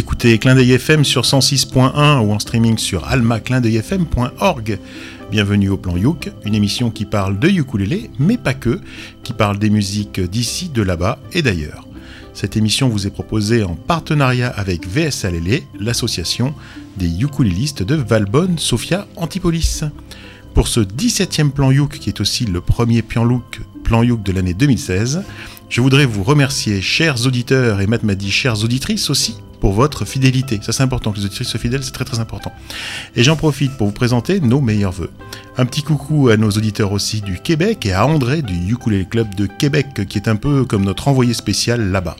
écoutez 0.00 0.38
Clin 0.38 0.54
d'œil 0.54 0.72
FM 0.72 1.04
sur 1.04 1.24
106.1 1.24 2.20
ou 2.20 2.32
en 2.32 2.38
streaming 2.38 2.78
sur 2.78 3.06
almaclindeuilfm.org. 3.06 4.78
Bienvenue 5.30 5.68
au 5.68 5.76
Plan 5.76 5.94
Youk, 5.94 6.30
une 6.46 6.54
émission 6.54 6.90
qui 6.90 7.04
parle 7.04 7.38
de 7.38 7.48
ukulélé, 7.48 8.10
mais 8.18 8.38
pas 8.38 8.54
que, 8.54 8.80
qui 9.22 9.34
parle 9.34 9.58
des 9.58 9.68
musiques 9.68 10.18
d'ici, 10.18 10.70
de 10.70 10.80
là-bas 10.80 11.18
et 11.34 11.42
d'ailleurs. 11.42 11.86
Cette 12.32 12.56
émission 12.56 12.88
vous 12.88 13.06
est 13.06 13.10
proposée 13.10 13.62
en 13.62 13.74
partenariat 13.74 14.48
avec 14.48 14.88
VSLL, 14.88 15.64
l'association 15.78 16.54
des 16.96 17.20
ukulélistes 17.22 17.82
de 17.82 17.96
Valbonne, 17.96 18.58
Sofia, 18.58 19.06
Antipolis. 19.16 19.82
Pour 20.54 20.66
ce 20.66 20.80
17e 20.80 21.50
plan 21.50 21.70
Youk, 21.70 21.98
qui 21.98 22.08
est 22.08 22.22
aussi 22.22 22.46
le 22.46 22.62
premier 22.62 23.02
plan 23.02 23.28
Youk, 23.28 23.60
plan 23.84 24.02
Youk 24.02 24.22
de 24.22 24.32
l'année 24.32 24.54
2016, 24.54 25.24
je 25.68 25.80
voudrais 25.82 26.06
vous 26.06 26.22
remercier, 26.22 26.80
chers 26.80 27.26
auditeurs, 27.26 27.82
et 27.82 27.86
Matt 27.86 28.02
m'a 28.02 28.14
dit 28.14 28.30
chères 28.30 28.64
auditrices 28.64 29.10
aussi, 29.10 29.36
pour 29.60 29.72
votre 29.72 30.04
fidélité. 30.04 30.58
Ça 30.62 30.72
c'est 30.72 30.82
important, 30.82 31.12
que 31.12 31.18
les 31.18 31.24
auditrices 31.26 31.48
soient 31.48 31.60
fidèles, 31.60 31.84
c'est 31.84 31.92
très 31.92 32.04
très 32.04 32.18
important. 32.18 32.52
Et 33.16 33.22
j'en 33.22 33.36
profite 33.36 33.76
pour 33.76 33.86
vous 33.88 33.92
présenter 33.92 34.40
nos 34.40 34.60
meilleurs 34.60 34.92
voeux. 34.92 35.10
Un 35.58 35.66
petit 35.66 35.82
coucou 35.82 36.28
à 36.30 36.36
nos 36.36 36.50
auditeurs 36.50 36.92
aussi 36.92 37.20
du 37.20 37.38
Québec 37.38 37.86
et 37.86 37.92
à 37.92 38.06
André 38.06 38.42
du 38.42 38.72
Ukulele 38.72 39.06
Club 39.06 39.34
de 39.34 39.46
Québec, 39.46 40.06
qui 40.08 40.18
est 40.18 40.28
un 40.28 40.36
peu 40.36 40.64
comme 40.64 40.84
notre 40.84 41.08
envoyé 41.08 41.34
spécial 41.34 41.90
là-bas. 41.90 42.16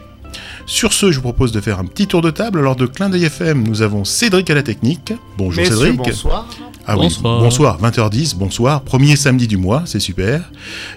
Sur 0.67 0.93
ce, 0.93 1.11
je 1.11 1.17
vous 1.17 1.23
propose 1.23 1.51
de 1.53 1.61
faire 1.61 1.81
un 1.81 1.85
petit 1.85 2.07
tour 2.07 2.23
de 2.23 2.31
table. 2.31 2.61
Alors 2.61 2.77
de 2.77 2.87
Clin 2.87 3.09
d'œil 3.09 3.25
FM, 3.25 3.67
nous 3.67 3.83
avons 3.83 4.05
Cédric 4.05 4.49
à 4.51 4.55
la 4.55 4.63
technique. 4.63 5.13
Bonjour 5.37 5.63
Messieurs, 5.63 5.77
Cédric. 5.77 5.97
Bonsoir. 5.97 6.47
Ah 6.87 6.97
oui, 6.97 7.03
Bonsoir. 7.05 7.41
bonsoir, 7.41 7.81
20h10, 7.83 8.37
bonsoir. 8.37 8.83
Premier 8.83 9.17
samedi 9.17 9.47
du 9.47 9.57
mois, 9.57 9.83
c'est 9.87 10.01
super. 10.01 10.51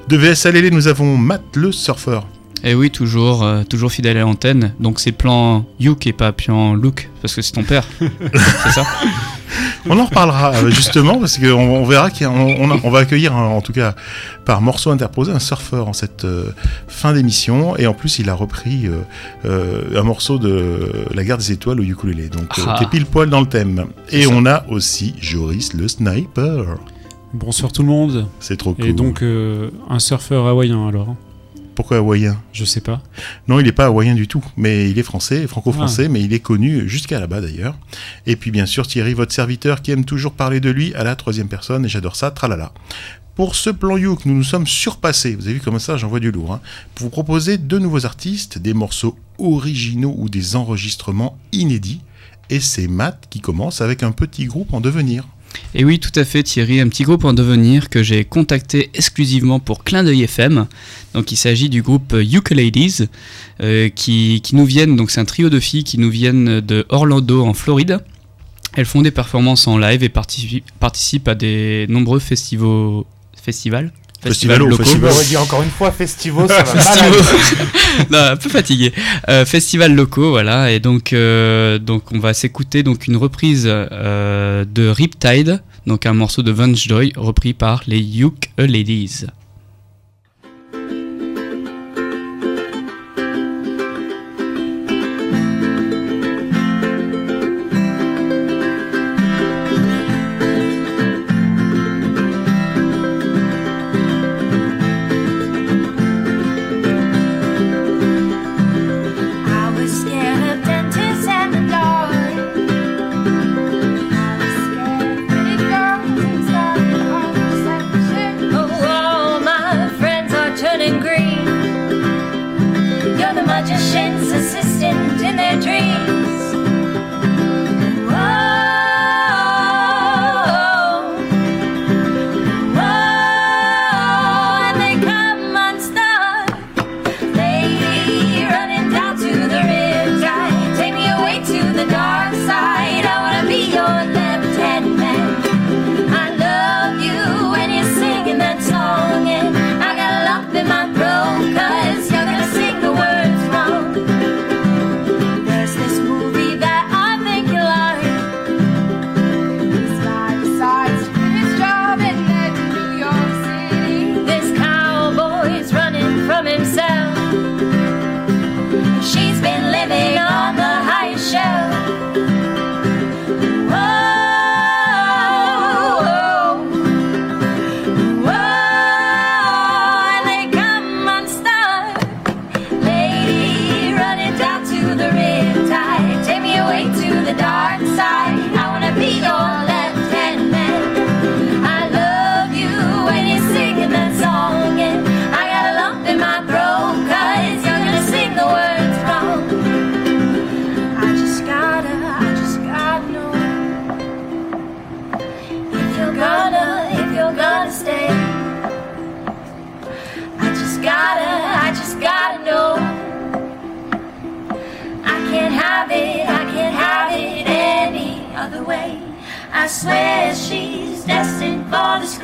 De 0.08 0.18
VSLL, 0.18 0.70
nous 0.72 0.88
avons 0.88 1.18
Matt 1.18 1.41
le 1.55 1.72
surfeur. 1.72 2.26
Et 2.66 2.76
oui, 2.76 2.90
toujours, 2.92 3.44
euh, 3.44 3.64
toujours 3.64 3.92
fidèle 3.92 4.16
à 4.18 4.22
l'antenne. 4.22 4.74
Donc 4.80 5.00
c'est 5.02 5.12
plan 5.12 5.66
Youk 5.82 6.08
et 6.08 6.14
pas 6.14 6.32
plan 6.32 6.74
Look, 6.76 7.10
parce 7.22 7.36
que 7.36 7.42
c'est 7.42 7.52
ton 7.52 7.64
père. 7.64 7.86
c'est 8.00 8.72
ça 8.72 8.86
On 9.90 10.00
en 10.00 10.06
reparlera 10.06 10.54
euh, 10.56 10.70
justement 10.70 11.20
parce 11.20 11.38
qu'on 11.38 11.52
on 11.52 11.84
verra 11.84 12.10
qu'on 12.10 12.26
on, 12.28 12.80
on 12.82 12.90
va 12.90 13.00
accueillir 13.00 13.36
un- 13.36 13.48
en 13.50 13.60
tout 13.62 13.74
cas 13.74 13.96
par 14.46 14.62
morceau 14.62 14.91
interposé 14.91 15.34
un 15.34 15.40
surfeur 15.40 15.90
en 15.90 15.94
cette 15.94 16.24
euh, 16.24 16.46
fin 16.88 17.12
d'émission 17.12 17.76
et 17.76 17.86
en 17.86 17.94
plus 17.94 18.18
il 18.20 18.30
a 18.30 18.34
repris 18.34 18.88
euh, 18.88 19.02
euh, 19.44 20.00
un 20.00 20.04
morceau 20.04 20.38
de 20.40 20.90
La 21.14 21.26
Guerre 21.26 21.38
des 21.38 21.52
Étoiles 21.52 21.82
au 21.82 21.84
ukulélé 21.84 22.30
donc 22.30 22.46
Ah. 22.66 22.76
qui 22.78 22.86
est 22.86 22.90
pile 22.90 23.06
poil 23.06 23.30
dans 23.30 23.41
le 23.41 23.48
thème. 23.48 23.88
Et 24.10 24.24
ça. 24.24 24.30
on 24.32 24.46
a 24.46 24.64
aussi 24.70 25.16
Joris 25.20 25.74
le 25.74 25.90
sniper. 25.90 26.78
Bonsoir 27.34 27.74
tout 27.74 27.82
le 27.84 27.90
monde. 27.90 28.28
C'est 28.40 28.56
trop 28.58 28.74
cool. 28.74 28.86
Et 28.86 28.94
donc 28.94 29.22
euh, 29.22 29.70
un 29.90 30.00
surfeur 30.00 30.48
hawaïen 30.48 30.88
alors 30.88 31.10
hein. 31.10 31.18
Pourquoi 31.76 31.98
hawaïen 31.98 32.38
Je 32.54 32.66
sais 32.66 32.82
pas. 32.82 33.02
Non, 33.48 33.60
il 33.60 33.66
n'est 33.66 33.71
pas 33.71 33.85
hawaïen 33.85 34.16
du 34.16 34.27
tout, 34.27 34.43
mais 34.57 34.90
il 34.90 34.99
est 34.99 35.04
français, 35.04 35.41
Ah. 35.43 35.48
franco-français, 35.48 36.07
mais 36.10 36.21
il 36.21 36.34
est 36.34 36.40
connu 36.40 36.88
jusqu'à 36.88 37.20
là-bas 37.20 37.41
d'ailleurs. 37.41 37.77
Et 38.26 38.35
puis 38.35 38.52
bien 38.52 38.66
sûr 38.66 38.88
Thierry, 38.88 39.13
votre 39.13 39.34
serviteur, 39.34 39.82
qui 39.82 39.91
aime 39.91 40.05
toujours 40.05 40.34
parler 40.34 40.60
de 40.60 40.70
lui 40.70 40.94
à 40.96 41.04
la 41.04 41.16
troisième 41.16 41.48
personne, 41.48 41.85
et 41.85 41.90
j'adore 41.90 42.16
ça, 42.16 42.32
tralala. 42.32 42.71
Pour 43.35 43.55
ce 43.55 43.71
plan 43.71 43.98
Youk, 43.98 44.26
nous 44.26 44.35
nous 44.35 44.44
sommes 44.44 44.68
surpassés, 44.68 45.35
vous 45.35 45.46
avez 45.46 45.55
vu 45.55 45.60
comme 45.60 45.79
ça, 45.79 45.98
j'envoie 45.98 46.20
du 46.20 46.32
lourd, 46.32 46.54
hein, 46.54 46.62
pour 46.94 47.05
vous 47.05 47.10
proposer 47.10 47.57
deux 47.57 47.79
nouveaux 47.79 48.05
artistes, 48.05 48.60
des 48.60 48.76
morceaux 48.76 49.18
originaux 49.40 50.13
ou 50.18 50.29
des 50.29 50.55
enregistrements 50.55 51.38
inédits. 51.51 52.01
Et 52.51 52.60
c'est 52.60 52.88
Matt 52.88 53.26
qui 53.32 53.40
commence 53.40 53.82
avec 53.82 54.04
un 54.04 54.12
petit 54.12 54.46
groupe 54.46 54.74
en 54.74 54.82
devenir. 54.82 55.27
Et 55.76 55.84
oui, 55.85 55.99
tout 55.99 56.12
à 56.15 56.23
fait, 56.23 56.43
Thierry, 56.43 56.79
un 56.79 56.87
petit 56.87 57.04
groupe 57.04 57.26
en 57.26 57.34
devenir 57.34 57.90
que 57.90 58.04
j'ai 58.04 58.23
contacté 58.26 58.90
exclusivement 58.93 59.60
pour 59.60 59.84
Clin 59.84 60.04
d'œil 60.04 60.23
FM. 60.23 60.68
Donc 61.13 61.32
il 61.32 61.35
s'agit 61.35 61.70
du 61.70 61.82
groupe 61.82 62.13
Ukulades, 62.13 63.07
euh, 63.62 63.90
qui, 63.90 64.41
nous 64.53 64.66
viennent, 64.66 64.95
donc 64.95 65.11
c'est 65.11 65.19
un 65.19 65.25
trio 65.25 65.50
de 65.50 65.59
filles 65.59 65.83
qui 65.83 65.97
nous 65.97 66.09
viennent 66.09 66.59
de 66.61 66.85
Orlando 66.89 67.44
en 67.45 67.53
Floride. 67.53 68.00
Elles 68.75 68.85
font 68.85 69.01
des 69.01 69.11
performances 69.11 69.67
en 69.67 69.78
live 69.78 70.03
et 70.03 70.09
partici- 70.09 70.63
participent 70.79 71.28
à 71.28 71.35
des 71.35 71.85
nombreux 71.89 72.19
festivals. 72.19 73.91
Festivals 74.23 74.57
Festivalo, 74.57 74.69
locaux. 74.69 74.84
Je 74.84 74.89
festival. 74.89 75.11
me 75.11 75.17
redis 75.17 75.38
encore 75.38 75.63
une 75.63 75.69
fois, 75.69 75.91
Festivo, 75.91 76.47
ça 76.47 76.63
va 76.63 76.84
non, 78.09 78.31
un 78.31 78.38
peu 78.38 78.50
fatigué. 78.50 78.94
Euh, 79.28 79.45
festivals 79.45 79.94
locaux, 79.94 80.29
voilà. 80.29 80.72
Et 80.72 80.79
donc, 80.79 81.11
euh, 81.11 81.78
donc 81.78 82.11
on 82.13 82.19
va 82.19 82.34
s'écouter 82.34 82.84
donc 82.84 83.07
une 83.07 83.17
reprise 83.17 83.66
euh, 83.67 84.63
de 84.66 84.88
Riptide, 84.88 85.61
donc 85.88 86.06
un 86.06 86.13
morceau 86.13 86.41
de 86.41 86.51
Vance 86.51 86.81
Joy 86.88 87.11
repris 87.17 87.53
par 87.53 87.84
les 87.85 88.00
Uke 88.22 88.50
Ladies. 88.57 89.25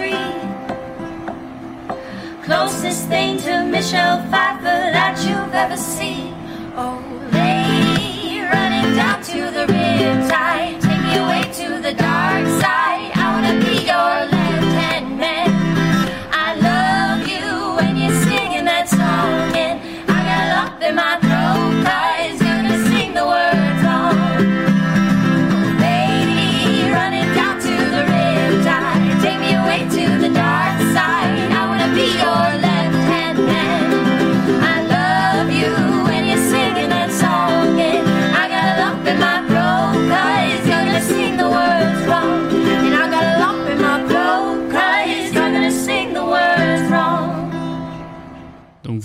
Screen. 0.09 0.49
Closest 2.43 3.07
thing 3.07 3.37
to 3.39 3.65
Michelle 3.65 4.21
Pfeiffer 4.29 4.63
that 4.63 5.17
you've 5.25 5.53
ever 5.53 5.77
seen. 5.77 6.33
Oh, 6.75 7.01
lady, 7.31 8.41
running 8.41 8.95
down 8.95 9.21
to 9.23 9.51
the 9.51 9.65
riptide. 9.71 10.28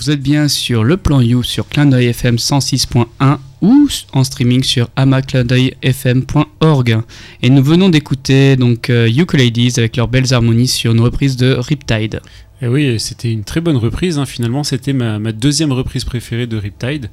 Vous 0.05 0.11
êtes 0.11 0.21
bien 0.21 0.49
sur 0.49 0.85
le 0.85 0.99
plan 0.99 1.23
You 1.23 1.43
sur 1.43 1.67
Clin 1.67 1.87
d'œil 1.87 2.09
FM 2.09 2.37
106.1 2.37 3.39
ou 3.63 3.89
en 4.13 4.23
streaming 4.23 4.63
sur 4.63 4.91
amaclindeuilfm.org. 4.97 6.99
Et 7.41 7.49
nous 7.49 7.63
venons 7.63 7.89
d'écouter 7.89 8.57
donc 8.57 8.91
euh, 8.91 9.09
Ukuleles 9.09 9.73
avec 9.79 9.97
leurs 9.97 10.09
belles 10.09 10.35
harmonies 10.35 10.69
sur 10.69 10.93
une 10.93 11.01
reprise 11.01 11.39
de 11.39 11.55
Riptide. 11.55 12.21
Et 12.61 12.69
oui, 12.69 13.01
c'était 13.01 13.33
une 13.33 13.45
très 13.45 13.63
bonne 13.63 13.79
reprise. 13.79 14.19
hein. 14.19 14.27
Finalement, 14.27 14.63
c'était 14.63 14.93
ma, 14.93 15.19
deuxième 15.33 15.73
reprise 15.73 16.05
préférée 16.05 16.47
de 16.47 16.59
Riptide. 16.59 17.09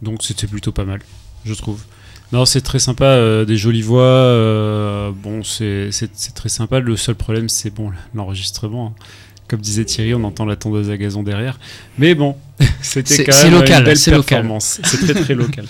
Donc 0.00 0.22
c'était 0.22 0.46
plutôt 0.46 0.70
pas 0.70 0.84
mal, 0.84 1.00
je 1.44 1.54
trouve. 1.54 1.80
Non, 2.32 2.44
c'est 2.44 2.60
très 2.60 2.78
sympa, 2.78 3.06
euh, 3.06 3.44
des 3.44 3.56
jolies 3.56 3.82
voix. 3.82 4.02
euh, 4.04 5.10
bon, 5.10 5.42
c'est 5.42 5.90
très 6.36 6.48
sympa. 6.48 6.78
Le 6.78 6.96
seul 6.96 7.16
problème, 7.16 7.48
c'est 7.48 7.74
bon, 7.74 7.90
l'enregistrement. 8.14 8.94
hein. 8.96 9.02
Comme 9.48 9.60
disait 9.60 9.84
Thierry, 9.84 10.14
on 10.14 10.24
entend 10.24 10.44
la 10.44 10.56
tondeuse 10.56 10.90
à 10.90 10.96
gazon 10.96 11.22
derrière. 11.22 11.58
Mais 11.98 12.14
bon, 12.14 12.36
c'était 12.82 13.24
quand 13.24 13.42
même 13.44 13.52
local, 13.52 13.78
une 13.80 13.84
belle 13.84 13.98
performance. 13.98 14.80
C'est 14.84 14.98
très 14.98 15.14
très 15.14 15.34
local. 15.34 15.66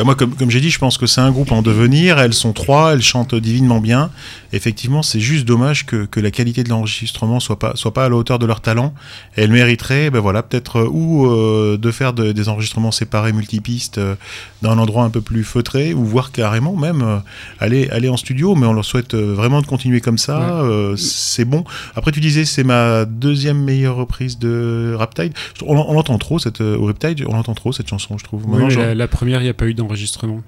Euh, 0.00 0.04
Moi, 0.04 0.14
comme, 0.14 0.34
comme 0.34 0.50
j'ai 0.50 0.60
dit, 0.60 0.70
je 0.70 0.78
pense 0.78 0.98
que 0.98 1.06
c'est 1.06 1.20
un 1.20 1.30
groupe 1.30 1.52
en 1.52 1.62
devenir. 1.62 2.18
Elles 2.18 2.34
sont 2.34 2.52
trois, 2.52 2.94
elles 2.94 3.02
chantent 3.02 3.34
divinement 3.34 3.80
bien. 3.80 4.10
Effectivement, 4.52 5.02
c'est 5.02 5.20
juste 5.20 5.46
dommage 5.46 5.86
que, 5.86 6.04
que 6.04 6.20
la 6.20 6.30
qualité 6.30 6.62
de 6.64 6.68
l'enregistrement 6.68 7.40
soit 7.40 7.58
pas 7.58 7.72
soit 7.76 7.94
pas 7.94 8.04
à 8.04 8.08
la 8.08 8.16
hauteur 8.16 8.38
de 8.38 8.46
leur 8.46 8.60
talent. 8.60 8.94
Et 9.36 9.42
elles 9.42 9.50
mériteraient, 9.52 10.10
ben 10.10 10.20
voilà, 10.20 10.42
peut-être 10.42 10.76
euh, 10.80 10.88
ou 10.90 11.26
euh, 11.26 11.76
de 11.76 11.90
faire 11.90 12.12
de- 12.12 12.32
des 12.32 12.48
enregistrements 12.48 12.90
séparés 12.90 13.32
multipistes 13.32 13.98
euh, 13.98 14.14
dans 14.62 14.70
un 14.70 14.78
endroit 14.78 15.04
un 15.04 15.10
peu 15.10 15.20
plus 15.20 15.44
feutré, 15.44 15.94
ou 15.94 16.04
voire 16.04 16.32
carrément 16.32 16.76
même 16.76 17.02
euh, 17.02 17.18
aller 17.60 17.88
aller 17.90 18.08
en 18.08 18.16
studio. 18.16 18.54
Mais 18.54 18.66
on 18.66 18.72
leur 18.72 18.84
souhaite 18.84 19.14
vraiment 19.14 19.60
de 19.62 19.66
continuer 19.66 20.00
comme 20.00 20.18
ça. 20.18 20.64
Ouais. 20.64 20.94
C'est 20.96 21.44
bon. 21.44 21.64
Après, 21.96 22.12
tu 22.12 22.20
disais, 22.20 22.44
c'est 22.44 22.64
ma 22.64 23.04
deuxième 23.04 23.62
meilleure 23.62 23.96
reprise 23.96 24.38
de 24.38 24.94
Raptide. 24.98 25.32
On, 25.66 25.76
on 25.76 25.94
l'entend 25.94 26.18
trop 26.18 26.38
cette 26.38 26.60
au 26.60 26.90
on 27.26 27.42
trop 27.54 27.72
cette 27.72 27.88
chanson, 27.88 28.18
je 28.18 28.24
trouve. 28.24 28.44
Oui, 28.46 28.62
Maintenant, 28.62 28.80
la, 28.82 28.94
la 28.94 29.08
première, 29.08 29.40
il 29.40 29.44
n'y 29.44 29.50
a 29.50 29.54
pas 29.54 29.66
eu 29.66 29.74
d'enregistrement. 29.74 30.40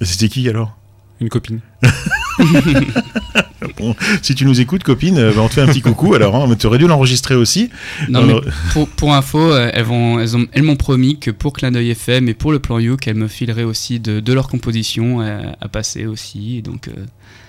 C'était 0.00 0.28
qui 0.28 0.48
alors? 0.48 0.76
Une 1.20 1.28
copine. 1.28 1.60
Bon, 3.76 3.94
si 4.22 4.34
tu 4.34 4.44
nous 4.44 4.60
écoutes, 4.60 4.82
copine, 4.82 5.18
euh, 5.18 5.32
bah, 5.34 5.40
on 5.42 5.48
te 5.48 5.54
fait 5.54 5.60
un 5.60 5.66
petit 5.66 5.80
coucou 5.80 6.14
alors. 6.14 6.34
Hein, 6.34 6.56
tu 6.58 6.66
aurais 6.66 6.78
dû 6.78 6.86
l'enregistrer 6.86 7.34
aussi. 7.34 7.70
Non, 8.08 8.22
Alors- 8.22 8.42
mais 8.44 8.50
pour, 8.72 8.88
pour 8.88 9.14
info, 9.14 9.38
euh, 9.38 9.70
elles, 9.72 9.86
elles, 9.90 10.46
elles 10.52 10.62
m'ont 10.62 10.76
promis 10.76 11.18
que 11.18 11.30
pour 11.30 11.52
Clin 11.52 11.70
d'œil 11.70 11.90
FM 11.90 12.28
et 12.28 12.34
pour 12.34 12.50
le 12.52 12.58
plan 12.58 12.78
You, 12.78 12.96
qu'elles 12.96 13.16
me 13.16 13.28
fileraient 13.28 13.64
aussi 13.64 14.00
de, 14.00 14.20
de 14.20 14.32
leur 14.32 14.48
composition 14.48 15.20
à, 15.20 15.56
à 15.60 15.68
passer 15.68 16.06
aussi. 16.06 16.58
Et 16.58 16.62
donc, 16.62 16.88
euh, 16.88 16.92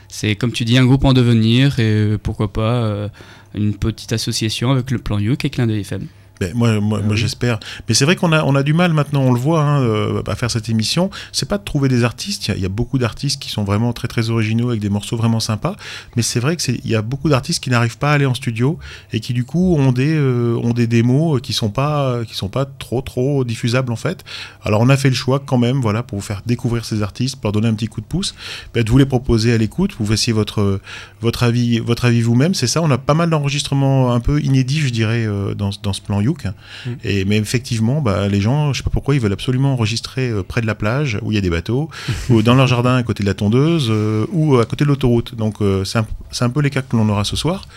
c'est 0.07 0.35
comme 0.35 0.51
tu 0.51 0.65
dis, 0.65 0.77
un 0.77 0.85
groupe 0.85 1.05
en 1.05 1.13
devenir 1.13 1.79
et 1.79 1.83
euh, 1.85 2.17
pourquoi 2.21 2.51
pas 2.51 2.73
euh, 2.83 3.07
une 3.55 3.73
petite 3.75 4.11
association 4.13 4.71
avec 4.71 4.91
le 4.91 4.99
plan 4.99 5.19
You 5.19 5.35
et 5.43 5.49
Clin 5.49 5.67
d'œil 5.67 5.81
FM. 5.81 6.05
Ben, 6.39 6.53
moi, 6.55 6.79
moi, 6.79 6.99
Ah 7.01 7.05
moi 7.05 7.13
oui. 7.15 7.17
j'espère. 7.17 7.59
Mais 7.87 7.93
c'est 7.93 8.05
vrai 8.05 8.15
qu'on 8.15 8.31
a, 8.31 8.43
on 8.43 8.55
a 8.55 8.63
du 8.63 8.73
mal 8.73 8.93
maintenant, 8.93 9.21
on 9.23 9.33
le 9.33 9.39
voit, 9.39 9.61
hein, 9.61 9.81
euh, 9.81 10.21
à 10.27 10.35
faire 10.35 10.49
cette 10.49 10.69
émission. 10.69 11.09
C'est 11.31 11.47
pas 11.49 11.57
de 11.57 11.63
trouver 11.63 11.89
des 11.89 12.03
artistes. 12.03 12.47
Il 12.47 12.51
y 12.51 12.53
a- 12.53 12.57
il 12.57 12.61
y, 12.63 12.65
a 12.65 12.69
beaucoup 12.69 12.97
d'artistes 12.97 13.41
qui 13.41 13.49
sont 13.49 13.63
vraiment 13.63 13.91
très 13.93 14.07
très 14.07 14.29
originaux 14.29 14.69
avec 14.69 14.79
des 14.81 14.89
morceaux 14.89 15.17
vraiment 15.17 15.39
sympas. 15.39 15.75
Mais 16.15 16.21
c'est 16.21 16.39
vrai 16.39 16.55
que 16.55 16.61
c'est, 16.61 16.79
il 16.83 16.89
y 16.89 16.95
a 16.95 17.01
beaucoup 17.01 17.29
d'artistes 17.29 17.61
qui 17.63 17.69
n'arrivent 17.69 17.97
pas 17.97 18.11
à 18.11 18.13
aller 18.13 18.25
en 18.25 18.33
studio 18.33 18.79
et 19.13 19.19
qui 19.19 19.33
du 19.33 19.43
coup 19.43 19.75
ont 19.77 19.91
des, 19.91 20.13
euh, 20.15 20.55
ont 20.63 20.71
des 20.73 20.87
démos 20.87 21.41
qui 21.41 21.51
sont 21.53 21.69
pas, 21.69 22.23
qui 22.25 22.35
sont 22.35 22.49
pas 22.49 22.65
trop 22.65 23.01
trop 23.01 23.43
diffusables 23.43 23.91
en 23.91 23.95
fait. 23.97 24.23
Alors 24.63 24.81
on 24.81 24.89
a 24.89 24.97
fait 24.97 25.09
le 25.09 25.15
choix 25.15 25.39
quand 25.39 25.57
même, 25.57 25.81
voilà, 25.81 26.03
pour 26.03 26.19
vous 26.19 26.25
faire 26.25 26.41
découvrir 26.45 26.85
ces 26.85 27.01
artistes, 27.03 27.35
pour 27.35 27.47
leur 27.47 27.51
donner 27.53 27.67
un 27.67 27.73
petit 27.73 27.87
coup 27.87 28.01
de 28.01 28.05
pouce, 28.05 28.33
ben, 28.73 28.83
de 28.83 28.89
vous 28.89 28.97
les 28.97 29.05
proposer 29.05 29.51
à 29.53 29.57
l'écoute. 29.57 29.95
Vous 29.99 30.05
fassiez 30.05 30.31
votre, 30.33 30.79
votre 31.21 31.43
avis, 31.43 31.79
votre 31.79 32.05
avis 32.05 32.21
vous-même. 32.21 32.53
C'est 32.53 32.67
ça. 32.67 32.81
On 32.81 32.91
a 32.91 32.97
pas 32.97 33.13
mal 33.13 33.29
d'enregistrements 33.29 34.13
un 34.13 34.19
peu 34.19 34.41
inédits, 34.41 34.79
je 34.79 34.89
dirais, 34.89 35.25
euh, 35.25 35.53
dans, 35.53 35.71
ce- 35.71 35.79
dans 35.81 35.93
ce 35.93 36.01
plan 36.01 36.21
Youk. 36.29 36.45
Mm. 36.45 36.89
Et 37.03 37.25
mais 37.25 37.37
effectivement, 37.37 38.01
bah, 38.01 38.27
les 38.27 38.41
gens, 38.41 38.73
je 38.73 38.77
sais 38.79 38.83
pas 38.83 38.89
pourquoi, 38.89 39.15
ils 39.15 39.21
veulent 39.21 39.33
absolument 39.33 39.73
enregistrer 39.73 40.29
euh, 40.29 40.43
près 40.43 40.61
de 40.61 40.67
la 40.67 40.75
plage 40.75 41.19
où 41.21 41.31
il 41.31 41.35
y 41.35 41.37
a 41.37 41.41
des 41.41 41.49
bateaux, 41.49 41.89
ou 42.29 42.41
dans 42.41 42.55
leur 42.55 42.67
jardin 42.67 42.95
à 42.95 43.03
côté 43.03 43.23
de 43.23 43.27
la 43.27 43.33
tondeuse, 43.33 43.87
euh, 43.89 44.25
ou 44.31 44.57
à 44.57 44.65
côté 44.65 44.85
de 44.85 44.89
l'autoroute. 44.89 45.35
Donc 45.35 45.61
euh, 45.61 45.83
c'est 45.83 45.99
un, 46.43 46.49
peu 46.49 46.61
les 46.61 46.69
cas 46.69 46.81
que 46.81 46.95
l'on 46.95 47.09
aura 47.09 47.23
ce 47.23 47.35
soir. 47.35 47.67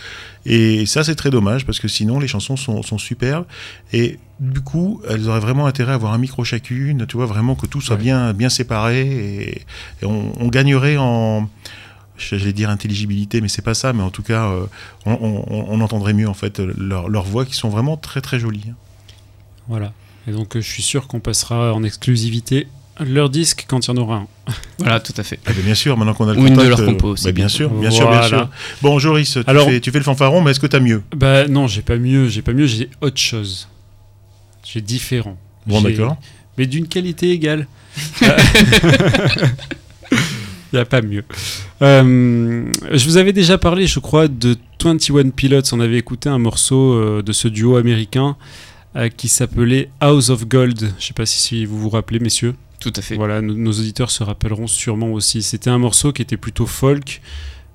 Et 0.45 0.85
ça, 0.85 1.03
c'est 1.03 1.15
très 1.15 1.29
dommage 1.29 1.65
parce 1.65 1.79
que 1.79 1.87
sinon, 1.87 2.19
les 2.19 2.27
chansons 2.27 2.57
sont, 2.57 2.83
sont 2.83 2.97
superbes. 2.97 3.45
Et 3.93 4.19
du 4.39 4.61
coup, 4.61 5.01
elles 5.09 5.29
auraient 5.29 5.39
vraiment 5.39 5.67
intérêt 5.67 5.93
à 5.93 5.95
avoir 5.95 6.13
un 6.13 6.17
micro 6.17 6.43
chacune, 6.43 7.05
tu 7.07 7.15
vois, 7.15 7.25
vraiment 7.25 7.55
que 7.55 7.65
tout 7.65 7.79
soit 7.79 7.95
Ouais. 7.95 8.01
bien, 8.01 8.33
bien 8.33 8.49
séparé. 8.49 9.01
Et, 9.01 9.61
et 10.01 10.05
on, 10.05 10.33
on 10.39 10.47
gagnerait 10.47 10.97
en. 10.97 11.49
J'allais 12.17 12.53
dire 12.53 12.69
intelligibilité, 12.69 13.41
mais 13.41 13.47
c'est 13.47 13.61
pas 13.63 13.73
ça. 13.73 13.91
Mais 13.93 14.03
en 14.03 14.09
tout 14.11 14.21
cas, 14.23 14.45
euh, 14.45 14.65
on, 15.05 15.13
on- 15.13 15.65
on 15.69 15.81
entendrait 15.81 16.13
mieux 16.13 16.27
en 16.29 16.33
fait 16.35 16.59
leurs 16.59 17.09
leurs 17.09 17.23
voix 17.25 17.45
qui 17.45 17.55
sont 17.55 17.69
vraiment 17.69 17.97
très 17.97 18.21
très 18.21 18.39
jolies. 18.39 18.71
Voilà. 19.67 19.93
Et 20.27 20.31
donc, 20.31 20.55
euh, 20.55 20.61
je 20.61 20.67
suis 20.69 20.83
sûr 20.83 21.07
qu'on 21.07 21.19
passera 21.19 21.73
en 21.73 21.83
exclusivité 21.83 22.67
leur 22.99 23.29
disque 23.31 23.65
quand 23.67 23.87
il 23.87 23.89
y 23.89 23.93
en 23.93 23.97
aura 23.97 24.15
un. 24.17 24.27
Voilà, 24.79 24.99
tout 24.99 25.13
à 25.17 25.23
fait. 25.23 25.39
Ah, 25.45 25.51
ben, 25.55 25.63
bien 25.63 25.73
sûr, 25.75 25.97
maintenant 25.97 26.13
qu'on 26.13 26.27
a 26.27 26.33
le 26.33 26.39
Ou 26.39 26.45
une 26.47 26.53
de 26.53 26.59
contact, 26.59 26.69
leurs 26.69 26.79
euh, 26.81 26.85
compos 26.85 27.07
aussi. 27.09 27.25
bah, 27.25 27.31
bien 27.31 27.47
sûr, 27.47 27.69
bien 27.71 27.89
sûr, 27.89 28.09
bien 28.09 28.21
sûr. 28.23 28.49
Bon, 28.81 28.99
Joris, 28.99 29.31
tu, 29.31 29.39
Alors- 29.47 29.67
fais, 29.67 29.79
tu 29.79 29.89
fais 29.91 29.97
le 29.97 30.03
fanfaron, 30.03 30.41
mais 30.41 30.51
est-ce 30.51 30.59
que 30.59 30.67
t'as 30.67 30.79
mieux? 30.79 31.01
Bah 31.15 31.47
non, 31.47 31.65
j'ai 31.67 31.81
pas 31.81 31.97
mieux, 31.97 32.27
j'ai 32.29 32.41
pas 32.43 32.53
mieux, 32.53 32.67
j'ai 32.67 32.89
autre 33.01 33.17
chose. 33.19 33.67
J'ai 34.63 34.81
différent. 34.81 35.37
Bon, 35.65 35.81
d'accord. 35.81 36.17
Mais 36.57 36.67
d'une 36.67 36.87
qualité 36.87 37.31
égale. 37.31 37.67
Il 40.73 40.77
n'y 40.77 40.81
a 40.81 40.85
pas 40.85 41.03
mieux. 41.03 41.23
Euh, 41.83 42.65
je 42.91 43.05
vous 43.05 43.17
avais 43.17 43.31
déjà 43.31 43.59
parlé, 43.59 43.85
je 43.85 43.99
crois, 43.99 44.27
de 44.27 44.57
21 44.83 45.29
Pilots. 45.29 45.61
On 45.71 45.79
avait 45.79 45.99
écouté 45.99 46.29
un 46.29 46.39
morceau 46.39 46.93
euh, 46.93 47.21
de 47.21 47.31
ce 47.31 47.47
duo 47.47 47.75
américain 47.75 48.35
euh, 48.95 49.07
qui 49.09 49.29
s'appelait 49.29 49.89
House 49.99 50.31
of 50.31 50.47
Gold. 50.47 50.79
Je 50.79 50.85
ne 50.85 50.99
sais 50.99 51.13
pas 51.13 51.27
si, 51.27 51.65
vous 51.65 51.77
vous 51.77 51.89
rappelez, 51.89 52.17
messieurs. 52.17 52.55
Tout 52.79 52.91
à 52.95 53.03
fait. 53.03 53.15
Voilà, 53.15 53.39
nos, 53.41 53.53
nos 53.53 53.71
auditeurs 53.71 54.09
se 54.09 54.23
rappelleront 54.23 54.65
sûrement 54.65 55.13
aussi. 55.13 55.43
C'était 55.43 55.69
un 55.69 55.77
morceau 55.77 56.11
qui 56.11 56.23
était 56.23 56.37
plutôt 56.37 56.65
folk, 56.65 57.21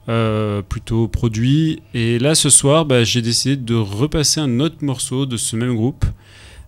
euh, 0.08 0.60
plutôt 0.62 1.06
produit. 1.06 1.80
Et 1.94 2.18
là, 2.18 2.34
ce 2.34 2.50
soir, 2.50 2.84
bah, 2.84 3.04
j'ai 3.04 3.22
décidé 3.22 3.54
de 3.54 3.76
repasser 3.76 4.40
un 4.40 4.58
autre 4.58 4.78
morceau 4.82 5.24
de 5.24 5.36
ce 5.36 5.54
même 5.54 5.76
groupe. 5.76 6.04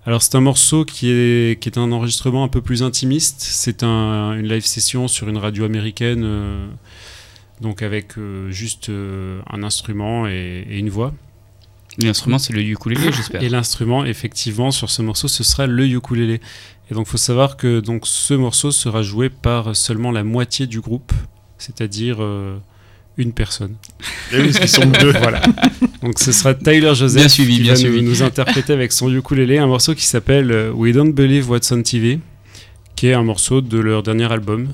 Alors, 0.07 0.23
c'est 0.23 0.35
un 0.35 0.41
morceau 0.41 0.85
qui 0.85 1.11
est, 1.11 1.61
qui 1.61 1.69
est 1.69 1.79
un 1.79 1.93
enregistrement 1.93 2.43
un 2.45 2.49
peu 2.49 2.63
plus 2.63 2.83
intimiste. 2.83 3.41
C'est 3.41 3.83
un- 3.83 4.33
une 4.33 4.49
live 4.49 4.65
session 4.65 5.09
sur 5.09 5.29
une 5.29 5.37
radio 5.37 5.65
américaine, 5.65 6.23
euh, 6.25 6.67
donc 7.61 7.83
avec 7.83 8.17
euh, 8.17 8.51
juste 8.51 8.89
euh, 8.89 9.41
un 9.51 9.63
instrument 9.63 10.27
et- 10.27 10.67
et 10.69 10.79
une 10.79 10.89
voix. 10.89 11.13
L'instrument, 12.03 12.39
c'est 12.39 12.53
le 12.55 12.63
ukulélé, 12.63 13.13
j'espère. 13.13 13.43
Et 13.43 13.49
l'instrument, 13.51 14.05
effectivement, 14.05 14.71
sur 14.71 14.89
ce 14.91 15.03
morceau, 15.03 15.29
ce 15.29 15.45
sera 15.45 15.67
le 15.67 15.87
ukulélé. 15.87 16.41
Et 16.91 16.95
donc, 16.95 17.07
faut 17.07 17.19
savoir 17.19 17.57
que 17.59 17.81
donc 17.81 18.07
ce 18.07 18.33
morceau 18.35 18.71
sera 18.71 19.03
joué 19.03 19.29
par 19.29 19.77
seulement 19.77 20.13
la 20.13 20.25
moitié 20.25 20.67
du 20.67 20.81
groupe, 20.81 21.13
c'est-à-dire 21.59 22.17
une 23.17 23.33
personne. 23.33 23.75
Eh 24.33 24.41
oui, 24.41 24.53
qu'ils 24.53 24.69
sont 24.69 24.87
deux. 24.87 25.13
Voilà. 25.21 25.43
Donc, 26.03 26.19
ce 26.19 26.33
sera 26.33 26.55
Tyler 26.55 26.95
Joseph 26.95 27.21
Bien 27.21 27.29
suivi, 27.29 27.57
qui 27.57 27.63
bien 27.63 27.75
va 27.75 27.81
nous, 27.81 27.87
suivi. 27.87 28.03
nous 28.03 28.23
interpréter 28.23 28.73
avec 28.73 28.93
son 28.93 29.15
ukulélé 29.15 29.59
un 29.59 29.67
morceau 29.67 29.95
qui 29.95 30.07
s'appelle 30.07 30.51
euh, 30.51 30.71
We 30.73 30.95
Don't 30.95 31.13
Believe 31.13 31.51
What's 31.51 31.71
on 31.73 31.83
TV, 31.83 32.21
qui 32.97 33.09
est 33.09 33.15
un 33.15 33.23
morceau 33.25 33.61
de 33.61 33.79
leur 33.79 34.03
dernier 34.03 34.31
album. 34.33 34.69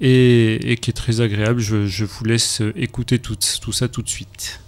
Et, 0.00 0.72
et 0.72 0.76
qui 0.76 0.90
est 0.90 0.94
très 0.94 1.20
agréable. 1.20 1.60
Je, 1.60 1.86
je 1.86 2.04
vous 2.04 2.24
laisse 2.24 2.62
écouter 2.76 3.18
tout, 3.18 3.36
tout 3.60 3.72
ça 3.72 3.88
tout 3.88 4.02
de 4.02 4.08
suite. 4.08 4.60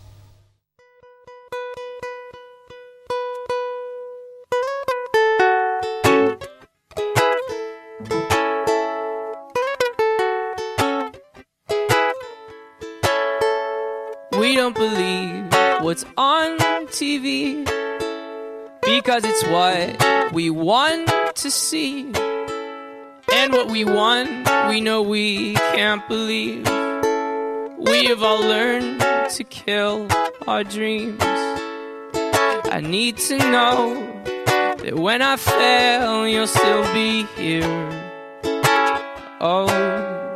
What's 15.91 16.05
on 16.17 16.57
TV 16.87 17.65
because 18.83 19.25
it's 19.25 19.45
what 19.49 20.33
we 20.33 20.49
want 20.49 21.11
to 21.35 21.51
see. 21.51 22.03
And 23.33 23.53
what 23.53 23.67
we 23.67 23.85
want, 23.85 24.31
we 24.69 24.81
know 24.81 25.03
we 25.03 25.55
can't 25.75 26.07
believe. 26.07 26.65
We 27.77 28.05
have 28.05 28.23
all 28.23 28.39
learned 28.39 29.01
to 29.33 29.43
kill 29.43 30.07
our 30.47 30.63
dreams. 30.63 31.19
I 31.25 32.81
need 32.81 33.17
to 33.29 33.39
know 33.39 33.95
that 34.85 34.95
when 34.95 35.23
I 35.23 35.35
fail, 35.35 36.29
you'll 36.29 36.47
still 36.47 36.85
be 36.95 37.25
here. 37.35 37.91
Oh. 39.41 40.30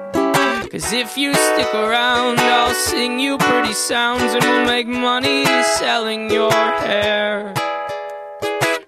Cause 0.75 0.93
if 0.93 1.17
you 1.17 1.33
stick 1.33 1.73
around, 1.73 2.41
I'll 2.41 2.75
sing 2.75 3.21
you 3.21 3.39
pretty 3.39 3.75
sounds 3.75 4.35
and 4.35 4.43
we'll 4.43 4.67
make 4.67 4.89
money 4.89 5.45
selling 5.79 6.29
your 6.29 6.51
hair. 6.51 7.55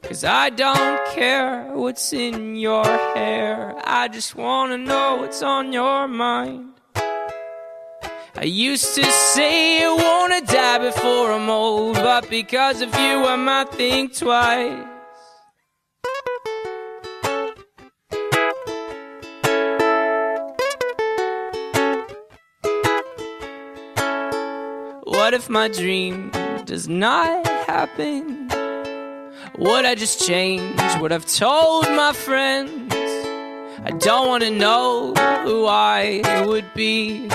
Cause 0.02 0.24
I 0.24 0.50
don't 0.50 1.00
care 1.14 1.70
what's 1.74 2.12
in 2.12 2.56
your 2.56 2.84
hair, 3.14 3.76
I 3.84 4.08
just 4.08 4.34
wanna 4.34 4.78
know 4.78 5.18
what's 5.20 5.44
on 5.44 5.72
your 5.72 6.08
mind. 6.08 6.72
I 8.34 8.42
used 8.42 8.96
to 8.96 9.04
say 9.04 9.84
I 9.84 9.94
wanna 9.94 10.44
die 10.44 10.78
before 10.78 11.30
I'm 11.30 11.48
old, 11.48 11.94
but 11.94 12.28
because 12.28 12.80
of 12.80 12.88
you, 12.94 13.26
I 13.26 13.36
might 13.36 13.68
think 13.68 14.12
twice. 14.12 14.95
What 25.26 25.34
if 25.34 25.50
my 25.50 25.66
dream 25.66 26.30
does 26.66 26.86
not 26.86 27.44
happen? 27.66 28.46
Would 29.58 29.84
I 29.84 29.96
just 29.96 30.24
change 30.24 30.80
what 31.00 31.10
I've 31.10 31.26
told 31.26 31.82
my 31.86 32.12
friends? 32.12 32.94
I 32.94 33.90
don't 33.98 34.28
want 34.28 34.44
to 34.44 34.52
know 34.52 35.14
who 35.42 35.66
I 35.66 36.22
would 36.46 36.72
be 36.74 37.26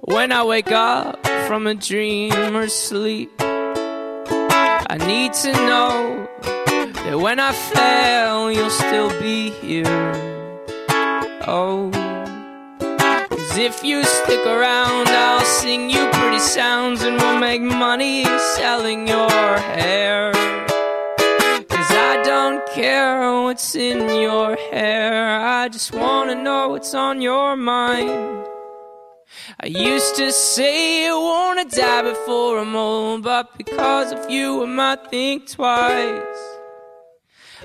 when 0.00 0.32
I 0.32 0.42
wake 0.42 0.72
up 0.72 1.24
from 1.46 1.68
a 1.68 1.76
dream 1.76 2.56
or 2.56 2.66
sleep. 2.66 3.30
I 3.38 4.98
need 5.06 5.32
to 5.44 5.52
know 5.52 6.28
that 7.04 7.20
when 7.20 7.38
I 7.38 7.52
fail, 7.52 8.50
you'll 8.50 8.68
still 8.68 9.10
be 9.20 9.50
here. 9.50 10.12
Oh. 11.46 12.09
If 13.62 13.84
you 13.84 14.02
stick 14.04 14.46
around, 14.46 15.08
I'll 15.08 15.44
sing 15.44 15.90
you 15.90 16.08
pretty 16.12 16.38
sounds 16.38 17.02
and 17.02 17.18
we'll 17.18 17.38
make 17.38 17.60
money 17.60 18.24
selling 18.56 19.06
your 19.06 19.58
hair. 19.58 20.32
Cause 21.68 21.90
I 21.90 22.22
don't 22.24 22.66
care 22.70 23.30
what's 23.42 23.74
in 23.74 24.18
your 24.18 24.56
hair, 24.70 25.38
I 25.40 25.68
just 25.68 25.92
wanna 25.92 26.36
know 26.36 26.68
what's 26.68 26.94
on 26.94 27.20
your 27.20 27.54
mind. 27.54 28.46
I 29.60 29.66
used 29.66 30.16
to 30.16 30.32
say 30.32 31.06
I 31.08 31.12
wanna 31.12 31.66
die 31.66 32.00
before 32.00 32.60
I'm 32.60 32.74
old, 32.74 33.24
but 33.24 33.58
because 33.58 34.10
of 34.10 34.30
you, 34.30 34.62
I 34.62 34.66
might 34.66 35.10
think 35.10 35.50
twice. 35.50 36.49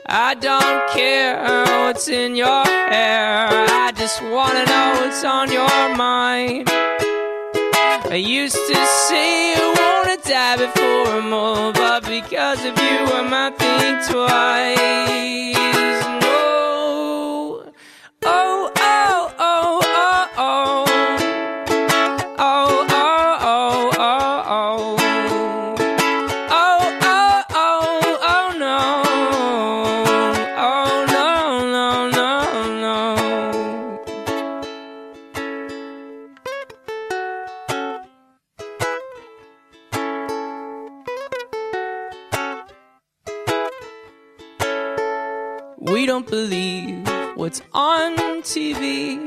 I 0.07 0.35
don't 0.35 0.91
care 0.91 1.41
what's 1.83 2.07
in 2.07 2.35
your 2.35 2.63
hair. 2.63 3.47
I 3.50 3.91
just 3.95 4.21
wanna 4.21 4.63
know 4.65 5.01
what's 5.01 5.24
on 5.24 5.51
your 5.51 5.95
mind. 5.95 6.69
I 6.69 8.15
used 8.15 8.55
to 8.55 8.85
say 8.85 9.55
I 9.55 9.74
wanna 9.81 10.17
die 10.17 10.57
before 10.57 11.07
I'm 11.07 11.33
old, 11.33 11.74
but 11.74 12.05
because 12.05 12.59
of 12.59 12.77
you, 12.77 12.97
I 13.17 13.21
might 13.27 13.57
think 13.57 14.05
twice. 14.07 16.25
TV. 48.53 49.17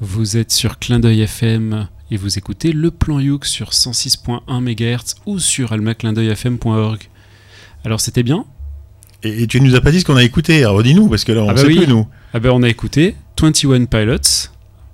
Vous 0.00 0.36
êtes 0.36 0.52
sur 0.52 0.78
Clin 0.78 1.00
d'œil 1.00 1.22
FM 1.22 1.88
et 2.12 2.16
vous 2.16 2.38
écoutez 2.38 2.72
le 2.72 2.92
plan 2.92 3.18
Youk 3.18 3.46
sur 3.46 3.70
106.1 3.70 4.60
MHz 4.60 5.16
ou 5.26 5.40
sur 5.40 5.72
almaclindeuilfm.org. 5.72 7.08
Alors 7.84 8.00
c'était 8.00 8.22
bien? 8.22 8.44
Et, 9.24 9.42
et 9.42 9.46
tu 9.48 9.60
nous 9.60 9.74
as 9.74 9.80
pas 9.80 9.90
dit 9.90 10.00
ce 10.00 10.04
qu'on 10.04 10.14
a 10.16 10.22
écouté, 10.22 10.58
alors 10.62 10.82
dis-nous, 10.84 11.08
parce 11.08 11.24
que 11.24 11.32
là 11.32 11.42
on 11.42 11.48
Ah 11.48 11.54
bah 11.54 11.60
sait 11.62 11.66
oui. 11.66 11.78
plus 11.78 11.88
nous. 11.88 12.06
Ah 12.32 12.38
ben 12.38 12.50
on 12.52 12.62
a 12.62 12.68
écouté 12.68 13.16
21 13.40 13.86
Pilots, 13.86 14.48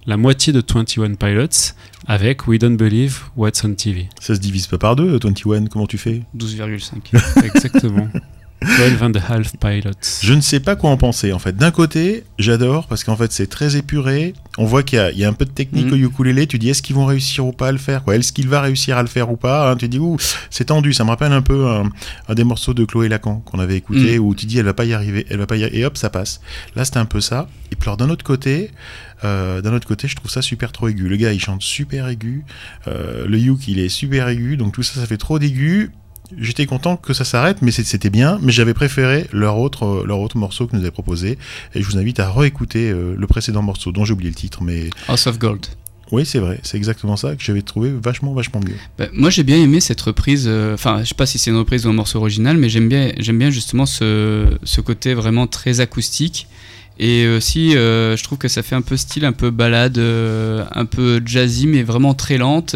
la 0.06 0.16
moitié 0.16 0.54
de 0.54 0.62
21 0.66 1.16
Pilots 1.16 1.74
avec 2.06 2.46
We 2.48 2.58
Don't 2.58 2.76
Believe 2.78 3.24
What's 3.36 3.62
on 3.64 3.74
TV. 3.74 4.08
Ça 4.20 4.34
se 4.34 4.40
divise 4.40 4.66
pas 4.68 4.78
par 4.78 4.96
deux, 4.96 5.18
21, 5.22 5.66
comment 5.66 5.86
tu 5.86 5.98
fais? 5.98 6.22
12,5. 6.34 7.44
Exactement. 7.44 8.08
12 8.60 9.02
and 9.02 9.12
a 9.14 9.20
half 9.32 9.52
pilots. 9.60 9.92
Je 10.22 10.32
ne 10.34 10.40
sais 10.40 10.58
pas 10.60 10.74
quoi 10.74 10.90
en 10.90 10.96
penser 10.96 11.32
en 11.32 11.38
fait. 11.38 11.56
D'un 11.56 11.70
côté, 11.70 12.24
j'adore 12.38 12.86
parce 12.88 13.04
qu'en 13.04 13.14
fait 13.16 13.30
c'est 13.32 13.46
très 13.46 13.76
épuré. 13.76 14.34
On 14.56 14.64
voit 14.64 14.82
qu'il 14.82 14.98
y, 14.98 15.00
a- 15.00 15.12
il 15.12 15.18
y 15.18 15.24
a 15.24 15.28
un 15.28 15.32
peu 15.32 15.44
de 15.44 15.50
technique 15.50 15.86
Mhm. 15.86 15.92
au 15.92 15.96
ukulélé. 15.96 16.46
Tu 16.48 16.58
dis 16.58 16.68
est-ce 16.70 16.82
qu'ils 16.82 16.96
vont 16.96 17.06
réussir 17.06 17.46
ou 17.46 17.52
pas 17.52 17.68
à 17.68 17.72
le 17.72 17.78
faire 17.78 18.02
quoi? 18.02 18.16
Est-ce 18.16 18.32
qu'il 18.32 18.48
va 18.48 18.60
réussir 18.60 18.96
à 18.98 19.02
le 19.02 19.08
faire 19.08 19.30
ou 19.30 19.36
pas? 19.36 19.70
Hein 19.70 19.76
Tu 19.76 19.88
dis 19.88 20.00
ouh 20.00 20.16
c'est 20.50 20.64
tendu. 20.66 20.92
Ça 20.92 21.04
me 21.04 21.10
rappelle 21.10 21.32
un 21.32 21.42
peu 21.42 21.68
un, 21.68 21.88
un 22.28 22.34
des 22.34 22.42
morceaux 22.44 22.74
de 22.74 22.84
Chloé 22.84 23.08
Lacan 23.08 23.40
qu'on 23.44 23.60
avait 23.60 23.76
écouté 23.76 24.18
où 24.18 24.34
tu 24.34 24.46
dis 24.46 24.58
elle 24.58 24.64
va 24.64 24.74
pas 24.74 24.84
y 24.86 24.92
arriver, 24.92 25.24
elle 25.30 25.38
va 25.38 25.46
pas 25.46 25.56
y 25.56 25.62
arriver 25.62 25.78
et 25.78 25.84
hop 25.84 25.96
ça 25.96 26.10
passe. 26.10 26.40
Là 26.74 26.84
c'était 26.84 26.98
un 26.98 27.04
peu 27.06 27.20
ça. 27.20 27.48
Et 27.70 27.76
puis 27.76 27.88
alors 27.88 27.96
d'un 27.96 28.10
autre 28.10 28.24
côté, 28.24 28.70
euh, 29.24 29.60
d'un 29.60 29.72
autre 29.72 29.86
côté 29.86 30.08
je 30.08 30.16
trouve 30.16 30.30
ça 30.30 30.42
super 30.42 30.72
trop 30.72 30.88
aigu. 30.88 31.08
Le 31.08 31.16
gars 31.16 31.32
il 31.32 31.38
chante 31.40 31.62
super 31.62 32.08
aigu, 32.08 32.44
Euh, 32.88 33.26
le 33.28 33.38
yuk 33.38 33.68
il 33.68 33.78
est 33.78 33.88
super 33.88 34.28
aigu 34.28 34.56
donc 34.56 34.72
tout 34.72 34.82
ça 34.82 34.98
ça 35.00 35.06
fait 35.06 35.16
trop 35.18 35.38
d'aigu. 35.38 35.90
J'étais 36.36 36.66
content 36.66 36.96
que 36.96 37.14
ça 37.14 37.24
s'arrête, 37.24 37.62
mais 37.62 37.70
c'était 37.70 38.10
bien. 38.10 38.38
Mais 38.42 38.52
j'avais 38.52 38.74
préféré 38.74 39.26
leur 39.32 39.58
autre, 39.58 39.84
euh, 39.84 40.04
leur 40.06 40.20
autre 40.20 40.36
morceau 40.36 40.66
que 40.66 40.76
nous 40.76 40.82
avaient 40.82 40.90
proposé. 40.90 41.38
Et 41.74 41.82
je 41.82 41.86
vous 41.88 41.96
invite 41.98 42.20
à 42.20 42.30
réécouter 42.30 42.90
euh, 42.90 43.14
le 43.16 43.26
précédent 43.26 43.62
morceau, 43.62 43.92
dont 43.92 44.04
j'ai 44.04 44.12
oublié 44.12 44.30
le 44.30 44.36
titre. 44.36 44.62
Mais 44.62 44.90
House 45.08 45.26
of 45.26 45.38
Gold. 45.38 45.66
oui, 46.12 46.24
c'est 46.26 46.38
vrai, 46.38 46.60
c'est 46.62 46.76
exactement 46.76 47.16
ça 47.16 47.34
que 47.34 47.42
j'avais 47.42 47.62
trouvé 47.62 47.90
vachement, 47.90 48.32
vachement 48.34 48.60
mieux. 48.60 48.76
Bah, 48.98 49.06
moi 49.12 49.30
j'ai 49.30 49.42
bien 49.42 49.56
aimé 49.56 49.80
cette 49.80 50.00
reprise, 50.00 50.44
euh, 50.46 50.74
enfin 50.74 51.00
je 51.02 51.08
sais 51.08 51.14
pas 51.14 51.26
si 51.26 51.38
c'est 51.38 51.50
une 51.50 51.56
reprise 51.56 51.86
ou 51.86 51.90
un 51.90 51.94
morceau 51.94 52.18
original, 52.18 52.56
mais 52.56 52.68
j'aime 52.68 52.88
bien, 52.88 53.12
j'aime 53.18 53.38
bien 53.38 53.50
justement 53.50 53.86
ce, 53.86 54.46
ce 54.64 54.80
côté 54.80 55.14
vraiment 55.14 55.46
très 55.46 55.80
acoustique. 55.80 56.46
Et 57.00 57.28
aussi 57.28 57.76
euh, 57.76 58.16
je 58.16 58.24
trouve 58.24 58.38
que 58.38 58.48
ça 58.48 58.62
fait 58.62 58.74
un 58.74 58.82
peu 58.82 58.96
style, 58.96 59.24
un 59.24 59.32
peu 59.32 59.50
balade, 59.50 59.98
euh, 59.98 60.64
un 60.72 60.84
peu 60.84 61.22
jazzy, 61.24 61.66
mais 61.66 61.82
vraiment 61.82 62.14
très 62.14 62.38
lente. 62.38 62.74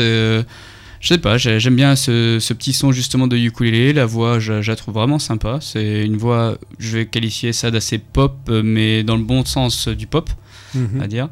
Je 1.03 1.09
sais 1.09 1.19
pas, 1.19 1.37
j'ai- 1.37 1.61
j'aime 1.61 1.77
bien 1.77 1.95
ce, 1.97 2.39
ce 2.41 2.55
petit 2.55 2.73
son 2.73 2.93
justement 2.93 3.27
de 3.27 3.37
ukulélé, 3.37 3.93
la 3.93 4.07
voix 4.07 4.39
je, 4.39 4.63
je 4.63 4.71
la 4.71 4.77
trouve 4.77 4.95
vraiment 4.95 5.19
sympa. 5.19 5.59
C'est 5.61 6.05
une 6.05 6.17
voix, 6.17 6.57
je 6.79 6.97
vais 6.99 7.07
qualifier 7.07 7.53
ça 7.53 7.71
d'assez 7.71 7.99
pop, 7.99 8.35
mais 8.49 9.03
dans 9.03 9.17
le 9.17 9.25
bon 9.25 9.45
sens 9.45 9.89
du 9.89 10.07
pop, 10.07 10.31
Mhm. 10.75 11.03
à 11.03 11.07
dire. 11.09 11.29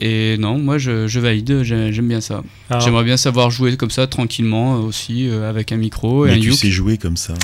Et 0.00 0.36
non, 0.38 0.58
moi 0.58 0.78
je, 0.78 1.06
je 1.06 1.20
valide, 1.20 1.62
j'ai- 1.62 1.92
j'aime 1.92 2.08
bien 2.08 2.20
ça. 2.20 2.42
J'aimerais 2.80 3.04
bien 3.04 3.16
savoir 3.16 3.50
jouer 3.52 3.76
comme 3.76 3.90
ça 3.90 4.08
tranquillement 4.08 4.76
euh, 4.76 4.80
aussi 4.80 5.28
euh, 5.28 5.48
avec 5.48 5.70
un 5.70 5.76
micro 5.76 6.26
et 6.26 6.30
mais 6.30 6.36
un 6.38 6.40
tu 6.40 6.52
sais 6.54 6.70
jouer 6.72 6.96
comme 6.98 7.16
ça. 7.16 7.34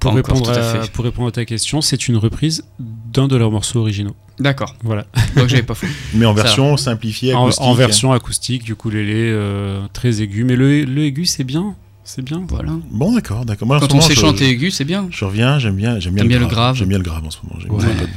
Pour, 0.00 0.12
encore 0.12 0.16
répondre 0.36 0.50
à 0.50 0.54
à, 0.54 0.82
fait. 0.82 0.92
pour 0.92 1.04
répondre 1.04 1.28
à 1.28 1.32
ta 1.32 1.44
question, 1.44 1.80
c'est 1.80 2.08
une 2.08 2.16
reprise 2.16 2.64
d'un 2.78 3.28
de 3.28 3.36
leurs 3.36 3.50
morceaux 3.50 3.80
originaux. 3.80 4.14
D'accord. 4.38 4.74
Voilà. 4.84 5.06
Donc 5.36 5.48
j'avais 5.48 5.62
pas 5.62 5.74
fou. 5.74 5.86
Mais 6.14 6.26
en 6.26 6.36
Ça 6.36 6.42
version 6.42 6.76
simplifiée, 6.76 7.34
En, 7.34 7.44
acoustique. 7.44 7.64
en 7.64 7.74
version 7.74 8.12
acoustique, 8.12 8.68
ukulélé, 8.68 9.14
euh, 9.16 9.80
très 9.92 10.20
aigu. 10.20 10.44
Mais 10.44 10.56
le, 10.56 10.84
le 10.84 11.04
aigu, 11.04 11.24
c'est 11.24 11.44
bien. 11.44 11.74
C'est 12.04 12.22
bien. 12.22 12.44
Voilà. 12.48 12.72
Bon, 12.90 13.12
d'accord, 13.14 13.44
d'accord. 13.44 13.80
Quand 13.80 13.94
on 13.94 14.00
sait 14.00 14.14
je- 14.14 14.20
chanter 14.20 14.48
aigu, 14.48 14.70
c'est 14.70 14.84
bien. 14.84 15.08
Je 15.10 15.24
reviens, 15.24 15.58
j'aime 15.58 15.74
bien, 15.76 15.98
j'aime 15.98 16.14
bien, 16.14 16.24
bien 16.24 16.38
le 16.38 16.46
grave 16.46 16.76
J'aime 16.76 16.88
bien 16.88 16.98
le 16.98 17.04
grave 17.04 17.24
en 17.24 17.30
ce 17.30 17.38
moment. 17.42 17.58
j'aime 17.60 17.72
Ouais. 17.72 17.78
bien 17.78 17.88
le 17.94 17.98
grave. 18.00 18.08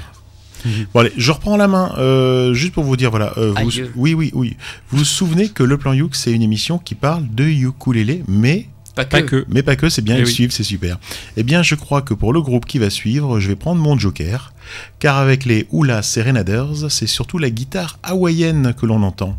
Mhm. 0.65 0.86
Bon 0.93 1.00
allez, 1.00 1.13
je 1.15 1.31
reprends 1.31 1.55
la 1.55 1.69
main 1.69 1.93
euh, 2.00 2.53
juste 2.53 2.74
pour 2.74 2.83
vous 2.83 2.98
dire 2.98 3.09
voilà. 3.12 3.31
euh, 3.38 3.53
vous, 3.63 3.71
oui, 3.95 4.13
oui, 4.13 4.29
oui. 4.33 4.57
Vous 4.89 4.98
vous 5.00 5.05
souvenez 5.05 5.48
que 5.48 5.63
le 5.63 5.77
plan 5.77 5.93
Youk 5.93 6.15
c'est 6.15 6.33
une 6.33 6.41
émission 6.41 6.77
qui 6.79 6.95
parle 6.95 7.24
de 7.33 7.45
ukulélé, 7.45 8.24
mais 8.27 8.67
Pas 9.06 9.06
que. 9.06 9.12
Pas 9.12 9.22
que. 9.22 9.46
mais 9.50 9.63
pas 9.63 9.75
que. 9.75 9.89
C'est 9.89 10.01
bien 10.01 10.15
Eh 10.18 10.20
ils 10.20 10.25
oui. 10.25 10.32
suivent, 10.32 10.51
c'est 10.51 10.63
super. 10.63 10.98
Eh 11.38 11.44
bien, 11.44 11.63
je 11.63 11.75
crois 11.75 12.01
que 12.01 12.13
pour 12.13 12.34
le 12.34 12.41
groupe 12.41 12.65
qui 12.65 12.79
va 12.79 12.89
suivre, 12.89 13.39
je 13.39 13.48
vais 13.48 13.56
prendre 13.56 13.82
mon 13.82 13.98
joker, 13.98 14.53
car 15.00 15.18
avec 15.18 15.46
les 15.46 15.68
Hula 15.72 16.01
Serenaders, 16.01 16.89
c'est 16.89 17.08
surtout 17.08 17.38
la 17.38 17.50
guitare 17.50 17.98
hawaïenne 18.03 18.74
que 18.79 18.86
l'on 18.86 19.03
entend. 19.03 19.38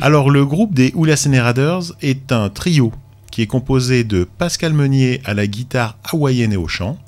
Alors 0.00 0.30
le 0.30 0.44
groupe 0.44 0.74
des 0.74 0.92
Hula 0.96 1.16
Serenaders 1.16 1.92
est 2.02 2.30
un 2.32 2.48
trio 2.50 2.92
qui 3.30 3.42
est 3.42 3.46
composé 3.46 4.04
de 4.04 4.24
Pascal 4.38 4.72
Meunier 4.72 5.20
à 5.24 5.34
la 5.34 5.46
guitare 5.46 5.96
hawaïenne 6.12 6.52
et 6.52 6.56
au 6.56 6.68
chant. 6.68 6.98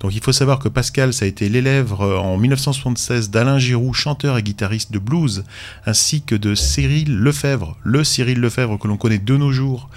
Donc 0.00 0.14
il 0.14 0.22
faut 0.22 0.32
savoir 0.32 0.58
que 0.58 0.68
Pascal, 0.68 1.12
ça 1.12 1.24
a 1.24 1.28
été 1.28 1.48
l'élève 1.48 1.92
euh, 2.00 2.18
en 2.18 2.36
1976 2.36 3.30
d'Alain 3.30 3.58
Giroux, 3.58 3.92
chanteur 3.92 4.38
et 4.38 4.42
guitariste 4.42 4.92
de 4.92 4.98
blues, 4.98 5.44
ainsi 5.86 6.22
que 6.22 6.34
de 6.34 6.54
Cyril 6.54 7.16
Lefebvre, 7.16 7.76
le 7.82 8.04
Cyril 8.04 8.38
Lefebvre 8.38 8.78
que 8.78 8.86
l'on 8.88 8.96
connaît 8.96 9.18
de 9.18 9.36
nos 9.36 9.52
jours 9.52 9.90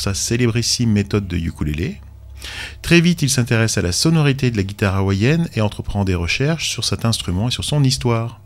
sa 0.00 0.14
célébrissime 0.14 0.92
méthode 0.92 1.26
de 1.26 1.36
ukulélé. 1.36 2.00
Très 2.82 3.00
vite, 3.00 3.22
il 3.22 3.30
s'intéresse 3.30 3.78
à 3.78 3.82
la 3.82 3.92
sonorité 3.92 4.50
de 4.50 4.56
la 4.56 4.62
guitare 4.62 4.96
hawaïenne 4.96 5.48
et 5.54 5.60
entreprend 5.60 6.04
des 6.04 6.14
recherches 6.14 6.70
sur 6.70 6.84
cet 6.84 7.04
instrument 7.04 7.48
et 7.48 7.50
sur 7.50 7.64
son 7.64 7.82
histoire. 7.82 8.40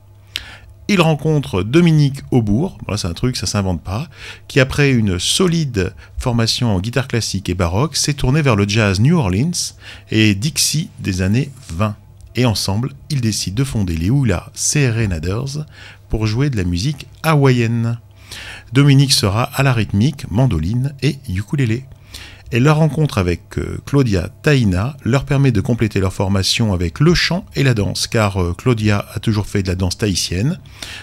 Il 0.89 1.01
rencontre 1.01 1.63
Dominique 1.63 2.21
Aubourg, 2.33 2.77
c'est 2.97 3.07
un 3.07 3.15
truc, 3.15 3.37
ça 3.37 3.47
s'invente 3.47 3.81
pas, 3.81 4.09
qui 4.49 4.59
après 4.59 4.91
une 4.91 5.21
solide 5.21 5.95
formation 6.19 6.75
en 6.75 6.81
guitare 6.81 7.07
classique 7.07 7.49
et 7.49 7.55
baroque 7.55 7.95
s'est 7.95 8.15
tourné 8.15 8.43
vers 8.43 8.57
le 8.57 8.69
jazz 8.69 8.99
New 8.99 9.17
Orleans 9.17 9.77
et 10.11 10.35
Dixie 10.35 10.91
des 10.99 11.23
années 11.23 11.53
20. 11.69 11.95
Et 12.35 12.45
ensemble, 12.45 12.93
ils 13.09 13.21
décident 13.21 13.55
de 13.55 13.65
fonder 13.65 13.97
les 13.97 14.09
Hula 14.09 14.51
Serenaders 14.53 15.65
pour 16.09 16.27
jouer 16.27 16.51
de 16.51 16.57
la 16.57 16.65
musique 16.65 17.07
hawaïenne. 17.23 18.01
Dominique 18.73 19.13
sera 19.13 19.43
à 19.43 19.63
la 19.63 19.73
rythmique, 19.73 20.31
mandoline 20.31 20.95
et 21.03 21.17
ukulélé. 21.29 21.85
Et 22.53 22.59
leur 22.59 22.79
rencontre 22.79 23.19
avec 23.19 23.59
euh, 23.59 23.79
Claudia 23.87 24.29
Taina 24.43 24.97
leur 25.05 25.25
permet 25.25 25.53
de 25.53 25.61
compléter 25.61 26.01
leur 26.01 26.13
formation 26.13 26.73
avec 26.73 26.99
le 26.99 27.15
chant 27.15 27.47
et 27.55 27.63
la 27.63 27.75
danse, 27.75 28.09
car 28.09 28.43
euh, 28.43 28.55
Claudia 28.55 29.07
a 29.15 29.21
toujours 29.21 29.47
fait 29.47 29.63
de 29.63 29.69
la 29.69 29.77
danse 29.77 29.99
tahitienne. 29.99 30.59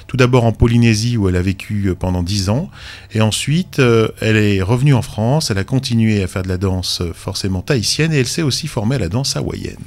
Tout 0.07 0.17
d'abord 0.17 0.43
en 0.43 0.51
Polynésie 0.51 1.15
où 1.15 1.29
elle 1.29 1.38
a 1.38 1.41
vécu 1.41 1.88
euh, 1.88 1.96
pendant 1.96 2.22
10 2.22 2.50
ans, 2.50 2.69
et 3.13 3.22
ensuite 3.22 3.79
elle 3.79 4.36
est 4.36 4.62
revenue 4.62 4.93
en 4.93 5.01
France, 5.01 5.50
elle 5.50 5.57
a 5.57 5.63
continué 5.63 6.22
à 6.22 6.27
faire 6.27 6.43
de 6.43 6.50
la 6.50 6.57
danse 6.57 7.01
forcément 7.13 7.62
tahitienne, 7.62 8.12
et 8.12 8.19
elle 8.19 8.27
s'est 8.27 8.41
aussi 8.41 8.67
formée 8.67 8.96
à 8.96 9.00
la 9.00 9.10
danse 9.10 9.38
hawaïenne. 9.38 9.77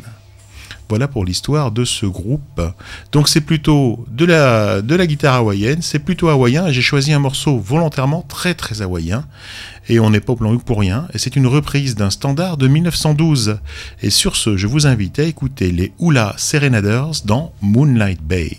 Voilà 0.90 1.06
pour 1.06 1.25
l'histoire 1.25 1.70
de 1.70 1.85
ce 1.85 2.04
groupe. 2.04 2.61
Donc 3.12 3.28
c'est 3.28 3.40
plutôt 3.40 4.04
de 4.11 4.25
la, 4.25 4.82
de 4.82 4.97
la 4.97 5.06
guitare 5.06 5.37
hawaïenne, 5.37 5.82
c'est 5.82 6.00
plutôt 6.00 6.28
hawaïen, 6.28 6.73
j'ai 6.73 6.82
choisi 6.82 7.12
un 7.12 7.20
morceau 7.20 7.59
volontairement 7.59 8.23
très 8.23 8.54
très 8.54 8.82
hawaïen, 8.82 9.25
et 9.88 10.00
on 10.00 10.11
n'est 10.11 10.18
pas 10.18 10.32
au 10.32 10.37
plan 10.37 10.56
pour 10.59 10.80
rien, 10.80 11.06
et 11.14 11.18
c'est 11.18 11.37
une 11.37 11.47
reprise 11.47 11.94
d'un 11.94 12.11
standard 12.11 12.56
de 12.56 12.66
1912. 12.66 13.61
Et 14.02 14.11
sur 14.11 14.35
ce, 14.35 14.56
je 14.56 14.66
vous 14.66 14.88
invite 14.88 15.20
à 15.20 15.23
écouter 15.23 15.70
les 15.70 15.92
Hula 16.00 16.35
Serenaders 16.37 17.23
dans 17.25 17.52
Moonlight 17.62 18.20
Bay. 18.20 18.59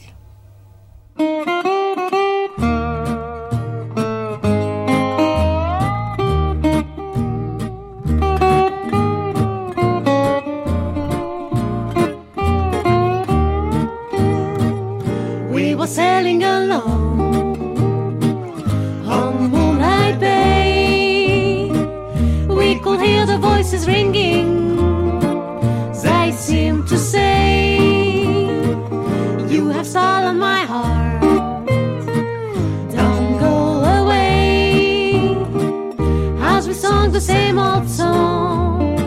You 29.91 29.97
have 29.97 30.07
stolen 30.07 30.39
my 30.39 30.61
heart. 30.61 31.21
Don't 32.95 33.39
go 33.39 33.55
away. 33.99 35.35
As 36.39 36.65
we 36.65 36.73
sung 36.73 37.11
the 37.11 37.19
same 37.19 37.59
old 37.59 37.89
song 37.89 38.97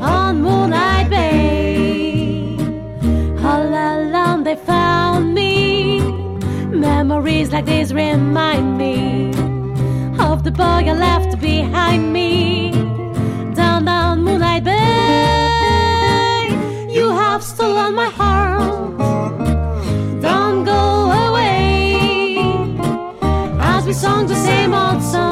on 0.00 0.42
Moonlight 0.42 1.08
Bay. 1.08 2.56
All 3.44 3.68
alone 3.68 4.42
they 4.42 4.56
found 4.56 5.34
me. 5.34 6.00
Memories 6.72 7.52
like 7.52 7.66
this 7.66 7.92
remind 7.92 8.76
me 8.76 9.30
of 10.18 10.42
the 10.42 10.50
boy 10.50 10.82
I 10.92 10.94
left 10.94 11.40
behind 11.40 12.12
me. 12.12 12.72
Down, 13.54 13.84
down 13.84 14.24
Moonlight 14.24 14.64
Bay. 14.64 16.48
You 16.90 17.08
have 17.10 17.44
stolen 17.44 17.94
my 17.94 18.10
heart. 18.10 18.47
As 23.98 24.04
we 24.04 24.08
sung 24.10 24.26
the 24.28 24.34
same 24.36 24.74
old 24.74 25.02
song 25.02 25.27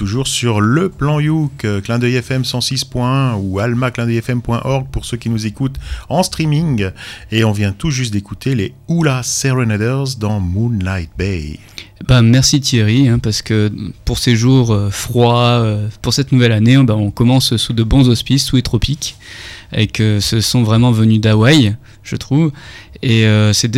toujours 0.00 0.28
sur 0.28 0.62
le 0.62 0.88
plan 0.88 1.20
Youk, 1.20 1.66
euh, 1.66 1.82
clin 1.82 1.98
d'œil 1.98 2.14
FM 2.14 2.40
106.1 2.40 3.34
ou 3.34 3.58
alma 3.58 3.90
pour 4.90 5.04
ceux 5.04 5.18
qui 5.18 5.28
nous 5.28 5.44
écoutent 5.44 5.76
en 6.08 6.22
streaming. 6.22 6.88
Et 7.30 7.44
on 7.44 7.52
vient 7.52 7.72
tout 7.72 7.90
juste 7.90 8.10
d'écouter 8.10 8.54
les 8.54 8.72
Hula 8.88 9.22
Serenaders 9.22 10.16
dans 10.18 10.40
Moonlight 10.40 11.10
Bay. 11.18 11.58
Ben, 12.08 12.22
merci 12.22 12.62
Thierry, 12.62 13.08
hein, 13.08 13.18
parce 13.18 13.42
que 13.42 13.70
pour 14.06 14.16
ces 14.16 14.36
jours 14.36 14.72
euh, 14.72 14.88
froids, 14.88 15.60
euh, 15.60 15.88
pour 16.00 16.14
cette 16.14 16.32
nouvelle 16.32 16.52
année, 16.52 16.82
ben, 16.82 16.94
on 16.94 17.10
commence 17.10 17.58
sous 17.58 17.74
de 17.74 17.82
bons 17.82 18.08
auspices, 18.08 18.46
sous 18.46 18.56
les 18.56 18.62
tropiques, 18.62 19.16
et 19.74 19.86
que 19.86 20.18
ce 20.18 20.40
sont 20.40 20.62
vraiment 20.62 20.92
venus 20.92 21.20
d'Hawaï, 21.20 21.76
je 22.02 22.16
trouve. 22.16 22.52
Et 23.02 23.24
c'est 23.54 23.70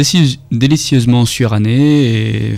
délicieusement 0.51 1.27
suranné, 1.27 2.57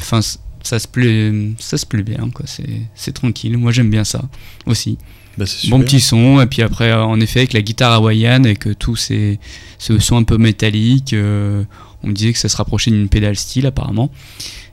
ça 0.65 0.79
se 0.79 0.89
plaît, 0.89 1.33
ça 1.59 1.77
se 1.77 1.87
plaît 1.87 2.03
bien, 2.03 2.31
quoi. 2.35 2.47
C'est, 2.47 2.81
c'est 2.95 3.13
tranquille. 3.13 3.57
Moi, 3.57 3.71
j'aime 3.71 3.91
bien 3.91 4.05
ça 4.05 4.23
aussi. 4.67 4.99
Bah, 5.37 5.47
c'est 5.47 5.69
Bon 5.69 5.81
petit 5.81 6.01
son, 6.01 6.41
et 6.41 6.47
puis 6.47 6.63
après, 6.63 6.91
euh, 6.91 7.03
en 7.03 7.21
effet, 7.21 7.41
avec 7.41 7.53
la 7.53 7.63
guitare 7.63 7.93
hawaïenne 7.93 8.47
et 8.47 8.57
que 8.57 8.71
tous 8.71 8.97
ces, 8.97 9.41
ce 9.79 9.99
son 9.99 10.17
un 10.17 10.23
peu 10.23 10.39
métallique, 10.39 11.13
euh, 11.13 11.65
on 12.03 12.09
me 12.09 12.13
disait 12.13 12.33
que 12.33 12.39
ça 12.39 12.49
se 12.49 12.57
rapprochait 12.57 12.91
d'une 12.91 13.09
pédale 13.09 13.37
style 13.37 13.67
apparemment, 13.67 14.11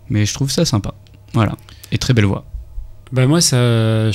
mais 0.10 0.26
je 0.26 0.34
trouve 0.34 0.52
ça 0.52 0.66
sympa. 0.66 0.94
Voilà, 1.34 1.56
et 1.92 1.98
très 1.98 2.14
belle 2.14 2.26
voix. 2.26 2.46
Bah 3.12 3.26
moi 3.26 3.42
ça, 3.42 4.12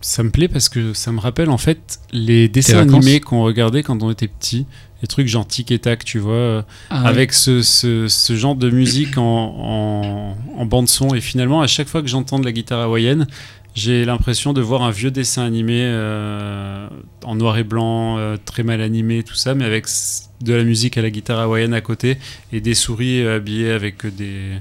ça 0.00 0.22
me 0.22 0.30
plaît 0.30 0.48
parce 0.48 0.68
que 0.68 0.92
ça 0.92 1.12
me 1.12 1.18
rappelle 1.18 1.50
en 1.50 1.58
fait 1.58 2.00
les 2.12 2.48
dessins 2.48 2.80
animés 2.80 3.20
qu'on 3.20 3.42
regardait 3.42 3.82
quand 3.82 4.02
on 4.02 4.10
était 4.10 4.28
petit, 4.28 4.66
les 5.02 5.08
trucs 5.08 5.28
genre 5.28 5.46
tic 5.46 5.70
et 5.70 5.78
tac, 5.78 6.04
tu 6.04 6.18
vois, 6.18 6.32
euh, 6.34 6.62
Ah, 6.90 7.06
avec 7.06 7.32
ce, 7.32 7.62
ce, 7.62 8.08
ce 8.08 8.36
genre 8.36 8.54
de 8.56 8.70
musique 8.70 9.18
en, 9.18 9.22
en, 9.24 10.36
en 10.60 10.66
bande 10.66 10.88
son. 10.88 11.14
Et 11.14 11.20
finalement, 11.20 11.60
à 11.60 11.66
chaque 11.66 11.88
fois 11.88 12.02
que 12.02 12.08
j'entends 12.08 12.38
de 12.38 12.44
la 12.44 12.52
guitare 12.52 12.80
hawaïenne, 12.80 13.26
j'ai 13.74 14.06
l'impression 14.06 14.54
de 14.54 14.62
voir 14.62 14.82
un 14.82 14.90
vieux 14.90 15.10
dessin 15.10 15.44
animé 15.44 15.80
euh, 15.82 16.88
en 17.24 17.34
noir 17.34 17.58
et 17.58 17.64
blanc, 17.64 18.16
euh, 18.18 18.36
très 18.42 18.62
mal 18.62 18.80
animé, 18.80 19.22
tout 19.22 19.34
ça, 19.34 19.54
mais 19.54 19.66
avec 19.66 19.84
de 20.40 20.54
la 20.54 20.64
musique 20.64 20.96
à 20.96 21.02
la 21.02 21.10
guitare 21.10 21.40
hawaïenne 21.40 21.74
à 21.74 21.80
côté 21.82 22.16
et 22.52 22.60
des 22.62 22.74
souris 22.74 23.20
euh, 23.22 23.36
habillées 23.36 23.72
avec 23.72 24.06
des, 24.16 24.52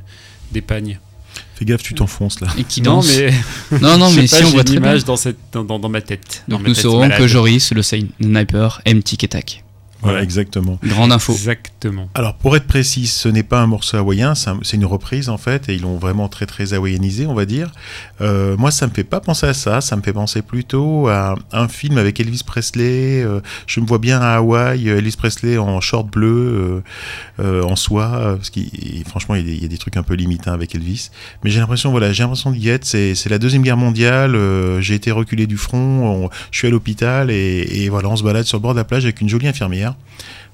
des 0.51 0.61
pagnes. 0.61 0.99
Fais 1.55 1.63
gaffe, 1.63 1.83
tu 1.83 1.93
t'enfonces 1.93 2.41
là. 2.41 2.47
Et 2.57 2.65
qui 2.65 2.81
non, 2.81 2.95
danse. 2.95 3.17
mais 3.17 3.79
Non, 3.81 3.97
non, 3.97 4.09
je 4.09 4.15
sais 4.15 4.21
mais 4.21 4.27
pas, 4.27 4.37
si 4.37 4.43
on 4.43 4.49
voit 4.49 4.63
très 4.65 4.73
bien. 4.73 4.81
l'image 4.81 5.05
dans, 5.05 5.15
cette, 5.15 5.37
dans, 5.53 5.63
dans, 5.63 5.79
dans 5.79 5.87
ma 5.89 6.01
tête. 6.01 6.43
Donc 6.49 6.61
ma 6.63 6.67
nous 6.67 6.73
tête 6.75 6.83
saurons 6.83 6.99
malade. 6.99 7.17
que 7.17 7.27
Joris, 7.27 7.71
le 7.71 7.81
sniper, 7.83 8.81
aime 8.83 9.01
Tic 9.01 9.23
et 9.23 9.29
Tac. 9.29 9.63
Voilà, 10.05 10.23
exactement. 10.23 10.79
Grande 10.83 11.11
info. 11.11 11.33
Alors 12.13 12.35
pour 12.35 12.55
être 12.55 12.67
précis, 12.67 13.07
ce 13.07 13.27
n'est 13.29 13.43
pas 13.43 13.59
un 13.61 13.67
morceau 13.67 13.97
hawaïen, 13.97 14.35
c'est 14.35 14.49
un- 14.49 14.59
c'est 14.63 14.77
une 14.77 14.85
reprise 14.85 15.29
en 15.29 15.37
fait, 15.37 15.69
et 15.69 15.75
ils 15.75 15.81
l'ont 15.81 15.97
vraiment 15.97 16.27
très 16.29 16.45
très 16.45 16.73
hawaïanisé, 16.73 17.25
on 17.27 17.33
va 17.33 17.45
dire. 17.45 17.71
Euh, 18.21 18.55
moi, 18.57 18.71
ça 18.71 18.87
me 18.87 18.91
fait 18.91 19.03
pas 19.03 19.19
penser 19.19 19.45
à 19.47 19.53
ça, 19.53 19.81
ça 19.81 19.95
me 19.95 20.01
fait 20.01 20.13
penser 20.13 20.41
plutôt 20.41 21.07
à 21.07 21.35
un 21.51 21.67
film 21.67 21.97
avec 21.97 22.19
Elvis 22.19 22.41
Presley. 22.45 23.23
euh, 23.23 23.39
je 23.67 23.79
me 23.79 23.85
vois 23.85 23.99
bien 23.99 24.19
à 24.21 24.35
Hawaï, 24.35 24.89
euh, 24.89 24.97
Elvis 24.97 25.15
Presley 25.17 25.57
en 25.57 25.79
short 25.81 26.07
bleu, 26.09 26.83
en 27.39 27.75
soie, 27.75 28.35
parce 28.37 28.49
qu'il 28.49 29.03
franchement, 29.07 29.35
il 29.35 29.61
y, 29.61 29.65
a 29.65 29.67
des, 29.67 29.77
trucs 29.77 29.97
un 29.97 30.03
peu 30.03 30.13
limitants 30.15 30.53
avec 30.53 30.75
Elvis. 30.75 31.09
Mais 31.43 31.49
j'ai 31.49 31.59
l'impression, 31.59 31.91
voilà, 31.91 32.11
j'ai 32.13 32.23
l'impression 32.23 32.51
d'y 32.51 32.69
être. 32.69 32.85
C'est 32.85 33.29
la 33.29 33.39
deuxième 33.39 33.61
guerre 33.61 33.77
mondiale. 33.77 34.37
j'ai 34.81 34.95
été 34.95 35.11
reculé 35.11 35.47
du 35.47 35.57
front, 35.57 36.25
on- 36.25 36.29
je 36.51 36.57
suis 36.57 36.67
à 36.67 36.71
l'hôpital, 36.71 37.29
et, 37.31 37.83
et 37.83 37.89
voilà, 37.89 38.09
on 38.09 38.15
se 38.15 38.23
balade 38.23 38.45
sur 38.45 38.57
le 38.57 38.61
bord 38.61 38.73
de 38.73 38.79
la 38.79 38.83
plage 38.83 39.03
avec 39.03 39.21
une 39.21 39.29
jolie 39.29 39.47
infirmière. 39.47 39.95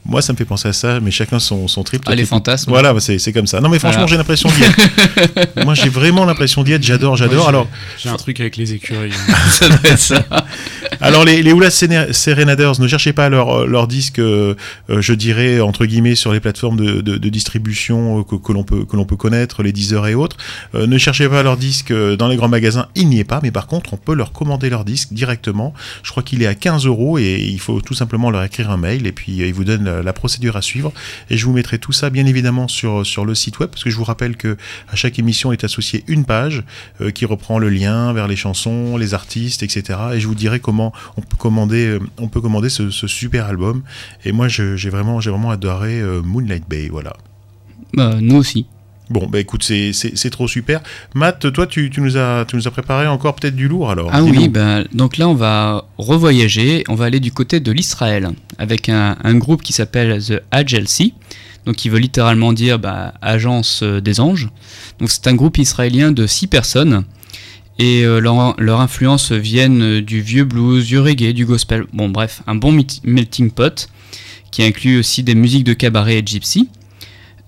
Moi, 0.06 0.22
ça 0.22 0.34
me 0.34 0.38
fait 0.38 0.46
penser 0.46 0.68
à 0.68 0.74
ça, 0.74 1.00
mais 1.00 1.12
chacun 1.12 1.40
son, 1.40 1.68
son 1.68 1.84
trip. 1.84 2.02
Ah, 2.08 2.16
les 2.16 2.26
fantasmes. 2.26 2.72
Voilà, 2.72 2.94
bah, 2.94 3.00
c'est 3.00 3.20
c'est 3.20 3.32
comme 3.34 3.48
ça. 3.48 3.60
Non, 3.62 3.70
mais 3.70 3.80
franchement, 3.80 4.02
Voilà. 4.02 4.12
j'ai 4.12 4.18
l'impression 4.18 4.50
d'y 4.50 4.64
être. 4.64 5.64
Moi, 5.66 5.74
j'ai 5.76 5.90
vraiment 5.90 6.26
l'impression 6.26 6.64
d'y 6.64 6.74
être. 6.74 6.84
J'adore, 6.84 7.16
j'adore. 7.18 7.48
Alors, 7.48 7.68
J'ai 7.98 8.10
un 8.10 8.18
truc 8.18 8.40
avec 8.40 8.58
les 8.58 8.74
écureuils. 8.74 9.12
ça 9.50 9.70
doit 9.70 9.78
être 9.84 10.00
ça. 10.00 10.26
alors 11.02 11.24
les, 11.26 11.42
les 11.44 11.54
Serenaders, 12.12 12.80
ne 12.80 12.88
cherchez 12.88 13.14
pas 13.14 13.30
leur, 13.30 13.68
leur 13.68 13.88
disque, 13.88 14.20
euh, 14.20 14.56
euh, 14.90 15.02
je 15.02 15.14
dirais, 15.14 15.60
entre 15.62 15.86
guillemets, 15.86 16.16
sur 16.16 16.34
les 16.34 16.40
plateformes 16.40 16.78
de, 16.78 17.02
de, 17.02 17.18
de 17.18 17.30
distribution 17.30 18.20
euh, 18.20 18.24
que, 18.24 18.36
que 18.36 18.52
l'on 18.52 18.64
peut, 18.64 18.86
que 18.86 18.96
l'on 18.96 19.06
peut 19.06 19.16
connaître, 19.16 19.64
les 19.64 19.72
Deezer 19.72 20.08
et 20.08 20.16
autres. 20.16 20.38
Euh, 20.76 20.88
ne 20.88 20.98
cherchez 20.98 21.28
pas 21.30 21.44
leur 21.44 21.58
disque 21.58 21.92
euh, 21.92 22.16
dans 22.16 22.28
les 22.28 22.36
grands 22.36 22.48
magasins, 22.50 22.88
il 22.96 23.08
n'y 23.08 23.20
est 23.20 23.24
pas, 23.24 23.40
mais 23.44 23.52
par 23.52 23.68
contre, 23.68 23.94
on 23.94 23.98
peut 23.98 24.14
leur 24.16 24.32
commander 24.32 24.70
leur 24.70 24.86
disque 24.86 25.10
directement. 25.14 25.74
Je 26.04 26.12
crois 26.12 26.24
qu'il 26.24 26.42
est 26.44 26.48
à 26.48 26.56
15 26.56 26.86
euros 26.86 27.18
et 27.18 27.40
il 27.42 27.60
faut 27.60 27.82
tout 27.82 27.94
simplement 27.94 28.30
leur 28.32 28.44
écrire 28.44 28.70
un 28.72 28.78
mail 28.78 29.08
et 29.08 29.12
puis 29.12 29.42
euh, 29.42 29.48
ils 29.48 29.54
vous 29.54 29.64
donnent 29.64 29.88
la, 30.04 30.14
procédure 30.14 30.56
à 30.58 30.62
suivre. 30.62 30.94
Et 31.30 31.38
je 31.38 31.46
vous 31.46 31.54
mettrai 31.54 31.80
tout 31.80 31.92
ça, 31.92 32.10
bien 32.10 32.26
évidemment, 32.26 32.68
sur, 32.68 33.06
sur 33.06 33.26
le 33.26 33.36
site 33.36 33.60
web, 33.60 33.70
parce 33.70 33.84
que 33.84 33.90
je 33.90 33.96
vous 33.96 34.04
rappelle 34.04 34.36
que 34.36 34.58
à 34.90 34.96
chaque 34.96 35.20
émission 35.20 35.52
est 35.52 35.64
associée 35.64 36.04
une 36.08 36.26
page 36.26 36.64
euh, 37.00 37.12
qui 37.12 37.26
reprend 37.26 37.60
le 37.60 37.70
lien 37.70 38.14
vers 38.14 38.28
les 38.28 38.36
chansons, 38.36 38.98
les 38.98 39.14
artistes, 39.14 39.64
etc. 39.64 40.00
Et 40.14 40.20
je 40.20 40.28
vous 40.28 40.36
dirai 40.36 40.60
comment 40.60 40.94
on 41.18 41.22
peut 41.22 41.38
commander, 41.38 41.88
euh, 41.88 42.00
on 42.18 42.28
peut 42.28 42.42
commander 42.42 42.70
ce, 42.70 42.90
super 42.90 43.46
album. 43.46 43.84
Et 44.26 44.32
moi, 44.32 44.48
j'ai 44.48 44.90
vraiment, 44.90 45.20
vraiment 45.20 45.52
adoré 45.52 46.00
euh, 46.00 46.22
Moonlight 46.22 46.68
Bay, 46.68 46.90
voilà. 46.90 47.14
Bah, 47.94 48.18
nous 48.22 48.38
aussi. 48.38 48.68
Bon, 49.12 49.28
bah 49.28 49.40
écoute, 49.40 49.62
c'est- 49.64 50.30
trop 50.32 50.48
super. 50.48 50.82
Matt, 51.14 51.52
toi, 51.52 51.68
tu, 51.68 51.90
tu 51.90 52.00
nous 52.00 52.16
as, 52.16 52.46
tu 52.48 52.56
nous 52.56 52.68
as 52.68 52.72
préparé 52.72 53.08
encore 53.08 53.36
peut-être 53.36 53.56
du 53.56 53.68
lourd 53.68 53.92
alors. 53.92 54.10
Ah 54.14 54.24
oui, 54.24 54.48
ben, 54.48 54.86
donc 54.94 55.18
là 55.18 55.28
on 55.28 55.34
va 55.34 55.86
revoyager, 55.98 56.86
on 56.88 56.96
va 56.96 57.06
aller 57.06 57.20
du 57.20 57.32
côté 57.34 57.60
de 57.60 57.72
l'Israël 57.74 58.30
avec 58.58 58.88
un, 58.88 59.18
un 59.24 59.36
groupe 59.36 59.62
qui 59.64 59.74
s'appelle 59.74 60.24
The 60.24 60.42
Agency, 60.52 61.14
donc 61.66 61.76
qui 61.76 61.90
veut 61.90 62.00
littéralement 62.00 62.54
dire 62.54 62.80
bah, 62.80 63.14
agence 63.22 63.82
euh, 63.84 64.00
des 64.00 64.22
anges. 64.22 64.50
Donc 65.00 65.12
c'est 65.12 65.28
un 65.28 65.36
groupe 65.36 65.58
israélien 65.58 66.14
de 66.14 66.26
six 66.26 66.48
personnes 66.48 67.04
et 67.80 68.04
euh, 68.06 68.20
leur, 68.20 68.56
leur 68.60 68.80
influence 68.80 69.32
viennent 69.34 70.00
du 70.00 70.22
vieux 70.22 70.46
blues, 70.46 70.88
du 70.88 71.00
reggae, 71.00 71.34
du 71.34 71.46
gospel. 71.46 71.84
Bon 71.92 72.08
bref, 72.08 72.42
un 72.48 72.56
bon 72.56 72.72
melting 73.04 73.52
pot 73.52 73.90
qui 74.52 74.64
inclut 74.64 75.00
aussi 75.00 75.24
des 75.24 75.36
musiques 75.36 75.64
de 75.66 75.74
cabaret 75.74 76.20
et 76.20 76.24
gypsy. 76.26 76.70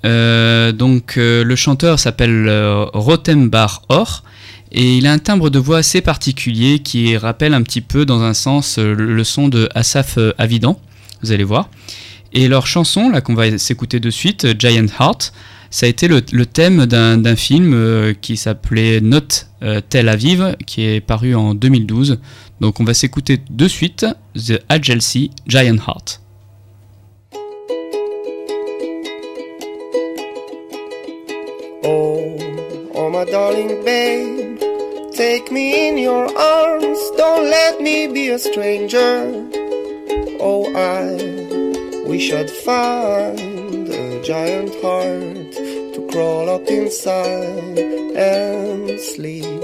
Euh, 0.05 0.71
donc 0.71 1.17
euh, 1.17 1.43
le 1.43 1.55
chanteur 1.55 1.99
s'appelle 1.99 2.47
euh, 2.47 2.85
Rotembar 2.93 3.83
Or 3.89 4.23
et 4.71 4.97
il 4.97 5.07
a 5.07 5.13
un 5.13 5.19
timbre 5.19 5.49
de 5.49 5.59
voix 5.59 5.77
assez 5.77 6.01
particulier 6.01 6.79
qui 6.79 7.15
rappelle 7.15 7.53
un 7.53 7.61
petit 7.61 7.81
peu 7.81 8.05
dans 8.05 8.21
un 8.21 8.33
sens 8.33 8.79
le 8.79 9.23
son 9.23 9.47
de 9.47 9.69
Asaf 9.75 10.17
Avidan, 10.39 10.79
vous 11.21 11.31
allez 11.31 11.43
voir. 11.43 11.69
Et 12.33 12.47
leur 12.47 12.65
chanson, 12.65 13.09
là 13.09 13.21
qu'on 13.21 13.35
va 13.35 13.59
s'écouter 13.59 13.99
de 13.99 14.09
suite, 14.09 14.59
Giant 14.59 14.87
Heart, 14.99 15.31
ça 15.69 15.85
a 15.85 15.89
été 15.89 16.07
le, 16.07 16.21
thème 16.21 16.87
d'un 16.87 17.35
film 17.35 18.15
qui 18.21 18.35
s'appelait 18.35 18.99
Not 18.99 19.45
euh, 19.63 19.81
Tel 19.87 20.09
Aviv, 20.09 20.55
qui 20.65 20.83
est 20.83 21.01
paru 21.01 21.35
en 21.35 21.55
2012. 21.55 22.19
Donc 22.61 22.79
on 22.79 22.83
va 22.83 22.93
s'écouter 22.93 23.39
de 23.49 23.67
suite 23.67 24.05
The 24.35 24.61
Agency 24.69 25.31
Giant 25.47 25.77
Heart. 25.77 26.22
My 33.13 33.25
darling 33.25 33.85
babe, 33.85 34.59
take 35.13 35.51
me 35.51 35.87
in 35.87 35.99
your 35.99 36.25
arms, 36.35 36.99
don't 37.15 37.45
let 37.47 37.79
me 37.79 38.07
be 38.07 38.29
a 38.29 38.39
stranger. 38.39 39.29
Oh, 40.41 40.65
I 40.73 42.09
wish 42.09 42.33
I'd 42.33 42.49
find 42.49 43.87
a 43.87 44.23
giant 44.23 44.73
heart 44.81 45.51
to 45.93 46.07
crawl 46.11 46.49
up 46.49 46.65
inside 46.67 47.77
and 48.17 48.99
sleep, 48.99 49.61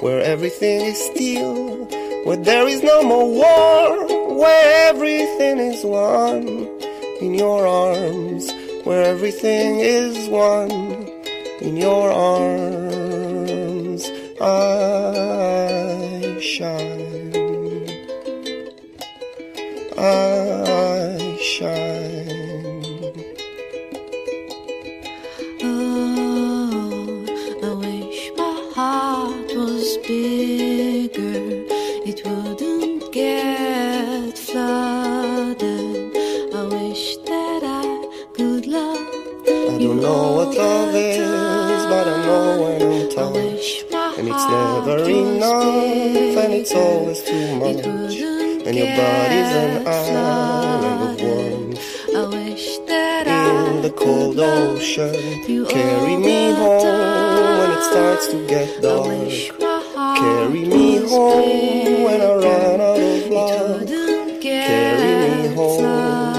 where 0.00 0.20
everything 0.20 0.80
is 0.80 0.98
still, 1.12 1.86
where 2.24 2.36
there 2.36 2.66
is 2.66 2.82
no 2.82 3.04
more 3.04 3.30
war, 3.30 4.34
where 4.34 4.88
everything 4.90 5.58
is 5.58 5.84
one. 5.84 6.68
In 7.20 7.34
your 7.34 7.64
arms, 7.64 8.50
where 8.82 9.04
everything 9.04 9.78
is 9.78 10.28
one 10.28 11.11
in 11.62 11.76
your 11.76 12.10
arms 12.10 14.10
I 14.40 16.38
shine. 16.40 17.32
I 19.96 21.38
shine 21.40 22.41
never 44.52 45.08
enough 45.08 46.36
and 46.44 46.52
it's 46.54 46.74
always 46.74 47.22
too 47.22 47.56
much. 47.56 47.84
And 48.66 48.76
your 48.76 48.86
body's 48.86 49.52
an 49.62 49.86
island 49.88 50.84
of 51.02 51.20
warmth 51.20 51.80
I 52.14 52.22
wish 52.26 52.78
that 52.86 53.26
in 53.26 53.82
the 53.82 53.90
cold 53.90 54.38
ocean 54.38 55.14
Carry 55.68 56.16
me 56.16 56.52
home 56.52 57.58
when 57.58 57.70
it 57.76 57.82
starts 57.90 58.28
to 58.28 58.46
get 58.46 58.80
dark. 58.80 59.08
wish 59.08 59.50
my 59.58 59.82
heart 59.94 60.18
Carry 60.20 60.64
me 60.64 60.98
home 61.08 62.04
when 62.04 62.20
I 62.20 62.34
run 62.34 62.80
out 62.80 63.00
of 63.00 63.30
love. 63.30 64.40
Carry 64.40 65.48
me 65.48 65.54
home 65.56 66.31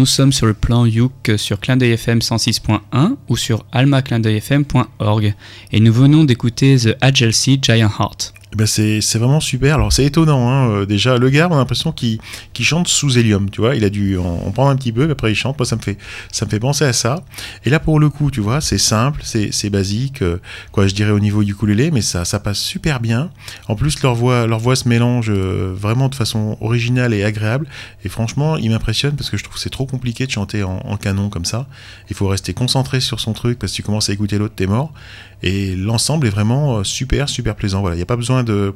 nous 0.00 0.06
sommes 0.06 0.32
sur 0.32 0.46
le 0.46 0.54
plan 0.54 0.86
Youk 0.86 1.32
sur 1.36 1.60
Clin 1.60 1.78
FM 1.78 2.20
106.1 2.20 3.16
ou 3.28 3.36
sur 3.36 3.66
almaclindeuilfm.org 3.70 5.34
et 5.72 5.80
nous 5.80 5.92
venons 5.92 6.24
d'écouter 6.24 6.78
The 6.78 6.96
Agency 7.02 7.58
Giant 7.60 7.90
Heart. 7.98 8.32
Eh 8.52 8.56
ben 8.56 8.66
c'est 8.66 9.00
vraiment 9.16 9.38
super. 9.38 9.76
Alors 9.76 9.92
c'est 9.92 10.04
étonnant. 10.04 10.50
Hein. 10.50 10.70
euh, 10.70 10.84
Déjà, 10.86 11.18
le 11.18 11.30
gars, 11.30 11.46
on 11.48 11.54
a 11.54 11.58
l'impression 11.58 11.92
qu'il 11.92 12.18
qu'il 12.52 12.64
chante 12.64 12.88
sous 12.88 13.16
hélium. 13.16 13.48
Tu 13.48 13.60
vois, 13.60 13.76
il 13.76 13.84
a 13.84 13.90
dû 13.90 14.18
en, 14.18 14.24
en 14.24 14.50
prendre 14.50 14.70
un 14.70 14.76
petit 14.76 14.90
peu, 14.90 15.04
puis 15.04 15.12
après 15.12 15.30
il 15.30 15.36
chante. 15.36 15.56
Moi, 15.56 15.66
ça 15.66 15.76
me 15.76 15.80
fait 15.82 15.96
ça 16.32 16.46
me 16.46 16.50
fait 16.50 16.58
penser 16.58 16.84
à 16.84 16.92
ça. 16.92 17.22
Et 17.64 17.70
là, 17.70 17.78
pour 17.78 18.00
le 18.00 18.08
coup, 18.10 18.32
tu 18.32 18.40
vois, 18.40 18.60
c'est 18.60 18.76
simple, 18.78 19.20
c'est 19.24 19.70
basique. 19.70 20.22
euh, 20.22 20.38
quoi, 20.72 20.88
je 20.88 20.94
dirais 20.94 21.12
au 21.12 21.20
niveau 21.20 21.42
ukulélé, 21.42 21.92
mais 21.92 22.00
ça 22.00 22.24
ça 22.24 22.40
passe 22.40 22.58
super 22.58 22.98
bien. 22.98 23.30
En 23.68 23.76
plus, 23.76 24.02
leur 24.02 24.16
voix 24.16 24.48
leur 24.48 24.58
voix 24.58 24.74
se 24.74 24.88
mélange 24.88 25.30
euh, 25.30 25.72
vraiment 25.72 26.08
de 26.08 26.16
façon 26.16 26.58
originale 26.60 27.14
et 27.14 27.22
agréable. 27.22 27.68
Et 28.04 28.08
franchement, 28.08 28.56
il 28.56 28.70
m'impressionne 28.70 29.14
parce 29.14 29.30
que 29.30 29.36
je 29.36 29.44
trouve 29.44 29.58
c'est 29.58 29.70
trop 29.70 29.86
compliqué 29.86 30.26
de 30.26 30.30
chanter 30.32 30.64
en 30.64 30.96
canon 30.96 31.28
comme 31.28 31.44
ça. 31.44 31.68
Il 32.10 32.16
faut 32.16 32.26
rester 32.26 32.52
concentré 32.52 32.98
sur 32.98 33.20
son 33.20 33.32
truc 33.32 33.60
parce 33.60 33.70
que 33.70 33.76
tu 33.76 33.82
commences 33.84 34.10
à 34.10 34.12
écouter 34.12 34.38
l'autre, 34.38 34.54
t'es 34.56 34.66
mort. 34.66 34.92
Et 35.42 35.74
l'ensemble 35.76 36.26
est 36.26 36.30
vraiment 36.30 36.78
euh, 36.78 36.84
super, 36.84 37.28
super 37.28 37.54
plaisant. 37.56 37.80
Voilà, 37.80 37.94
il 37.96 37.98
n'y 37.98 38.02
a 38.02 38.06
pas 38.06 38.16
besoin 38.16 38.44
de 38.44 38.74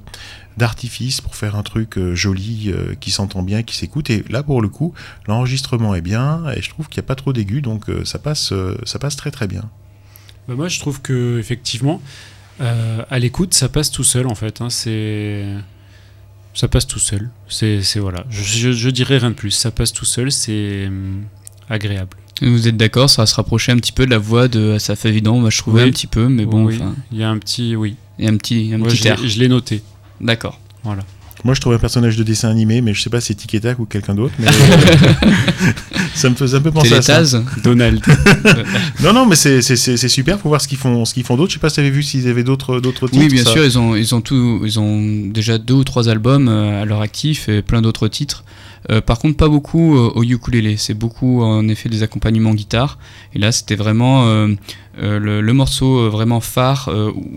d'artifice 0.57 1.21
pour 1.21 1.35
faire 1.35 1.57
un 1.57 1.63
truc 1.65 1.99
euh, 1.99 2.15
joli, 2.15 2.71
euh, 2.73 2.95
qui 3.01 3.11
s'entend 3.11 3.43
bien, 3.43 3.63
qui 3.65 3.77
s'écoute. 3.77 4.09
Et 4.11 4.25
là, 4.31 4.43
pour 4.43 4.63
le 4.63 4.69
coup, 4.69 4.95
l'enregistrement 5.27 5.95
est 5.95 6.01
bien 6.01 6.45
et 6.57 6.63
je 6.63 6.71
trouve 6.71 6.89
qu'il 6.89 7.01
n'y 7.01 7.07
a 7.07 7.09
pas 7.09 7.17
trop 7.17 7.33
d'aigus, 7.33 7.61
donc 7.63 7.87
ça 8.05 8.19
passe, 8.19 8.53
ça 8.85 8.99
passe 8.99 9.17
très 9.17 9.31
très 9.33 9.49
bien. 9.49 9.69
Bah, 10.49 10.55
moi, 10.55 10.69
je 10.69 10.79
trouve 10.79 11.01
que 11.03 11.39
effectivement, 11.39 12.01
à 12.61 13.19
l'écoute, 13.19 13.53
ça 13.53 13.69
passe 13.69 13.91
tout 13.91 14.05
seul 14.05 14.27
en 14.29 14.35
fait. 14.37 14.61
hein, 14.61 14.71
c'est 14.71 15.45
ça 16.55 16.69
passe 16.69 16.87
tout 16.87 17.01
seul. 17.01 17.31
C'est- 17.49 17.81
voilà. 17.99 18.25
Je, 18.31 18.43
je, 18.45 18.71
je 18.73 18.89
dirais 18.91 19.19
rien 19.19 19.31
de 19.31 19.35
plus. 19.35 19.51
Ça 19.51 19.73
passe 19.73 19.93
tout 19.93 20.05
seul. 20.05 20.31
C'est 20.31 20.87
hum, 20.87 21.25
agréable. 21.69 22.17
Vous 22.43 22.67
êtes 22.69 22.77
d'accord, 22.77 23.09
ça 23.09 23.23
va 23.23 23.27
se 23.27 23.35
rapprocher 23.35 23.73
un 23.73 23.77
petit 23.77 23.93
peu 23.93 24.07
de 24.07 24.11
la 24.11 24.19
voix 24.19 24.49
de 24.49 24.73
Asaf 24.73 25.05
Evident, 25.07 25.39
moi 25.39 25.51
je 25.51 25.59
trouvais 25.59 25.83
Oui. 25.83 25.89
un 25.89 25.93
petit 25.93 26.07
peu, 26.09 26.29
mais 26.29 26.45
bon, 26.47 26.65
Oui, 26.67 26.81
il 27.13 27.19
y 27.19 27.23
a 27.23 27.31
un 27.31 27.39
petit 27.39 27.77
oui. 27.77 27.97
il 28.19 28.25
y 28.25 28.29
a 28.29 28.31
un 28.33 28.37
petit, 28.37 28.71
un 28.75 28.79
Moi, 28.79 28.89
petit 28.89 28.97
je 28.97 29.05
l'ai- 29.05 29.11
air. 29.11 29.19
je 29.25 29.39
l'ai 29.39 29.49
noté. 29.49 29.83
D'accord. 30.21 30.59
Moi, 31.45 31.53
je 31.53 31.61
trouve 31.61 31.75
un 31.75 31.79
personnage 31.79 32.17
de 32.17 32.23
dessin 32.23 32.49
animé, 32.49 32.81
mais 32.81 32.95
je 32.95 33.03
sais 33.03 33.11
pas 33.11 33.21
si 33.21 33.27
c'est 33.29 33.35
Tic 33.35 33.55
et 33.55 33.61
Tac 33.61 33.79
ou 33.79 33.85
quelqu'un 33.85 34.15
d'autre, 34.15 34.33
mais 34.39 34.47
ça 36.15 36.31
me 36.31 36.35
faisait 36.35 36.57
un 36.57 36.61
peu 36.63 36.71
penser 36.71 36.95
à 36.95 37.03
ça. 37.03 37.43
Donald. 37.63 38.01
Non, 39.03 39.13
non, 39.13 39.27
mais 39.27 39.37
c'est 39.37 39.61
c'est- 39.61 39.77
c'est- 39.77 39.97
c'est 39.99 40.09
super. 40.09 40.39
Faut 40.41 40.49
voir 40.49 40.61
ce 40.63 40.69
qu'ils 40.69 40.79
font, 40.79 41.05
ce 41.05 41.13
qu'ils 41.13 41.25
font 41.25 41.37
d'autres. 41.37 41.51
Je 41.51 41.55
sais 41.57 41.61
pas 41.61 41.69
si 41.69 41.75
tu 41.75 41.81
avais 41.81 41.91
vu 41.91 42.03
s'ils 42.03 42.29
avaient 42.29 42.45
d'autres 42.45 42.81
d'autres 42.81 43.09
titres. 43.09 43.23
Oui, 43.23 43.29
bien 43.29 43.45
ça. 43.45 43.51
sûr, 43.51 43.65
ils 43.65 43.79
ont, 43.79 43.95
ils 43.95 44.15
ont 44.15 44.21
tout, 44.23 44.63
ils 44.65 44.81
ont 44.81 45.03
déjà 45.27 45.59
deux 45.59 45.75
ou 45.75 45.85
trois 45.85 46.09
albums 46.09 46.49
euh, 46.49 46.83
à 46.83 46.85
leur 46.87 47.03
actif 47.03 47.49
et 47.51 47.61
plein 47.61 47.83
d'autres 47.83 48.09
titres. 48.09 48.45
Euh, 48.91 49.01
par 49.01 49.19
contre, 49.19 49.37
pas 49.37 49.49
beaucoup 49.49 49.97
euh, 49.97 50.13
au 50.15 50.23
ukulélé. 50.23 50.77
C'est 50.77 50.95
beaucoup 50.95 51.43
en 51.43 51.69
effet 51.69 51.89
des 51.89 52.03
accompagnements 52.03 52.55
guitare. 52.55 52.99
Et 53.35 53.39
là, 53.39 53.53
c'était 53.53 53.77
vraiment 53.77 54.27
euh, 54.27 54.49
euh, 54.99 55.19
le, 55.19 55.53
morceau 55.53 56.11
vraiment 56.11 56.41
phare 56.41 56.91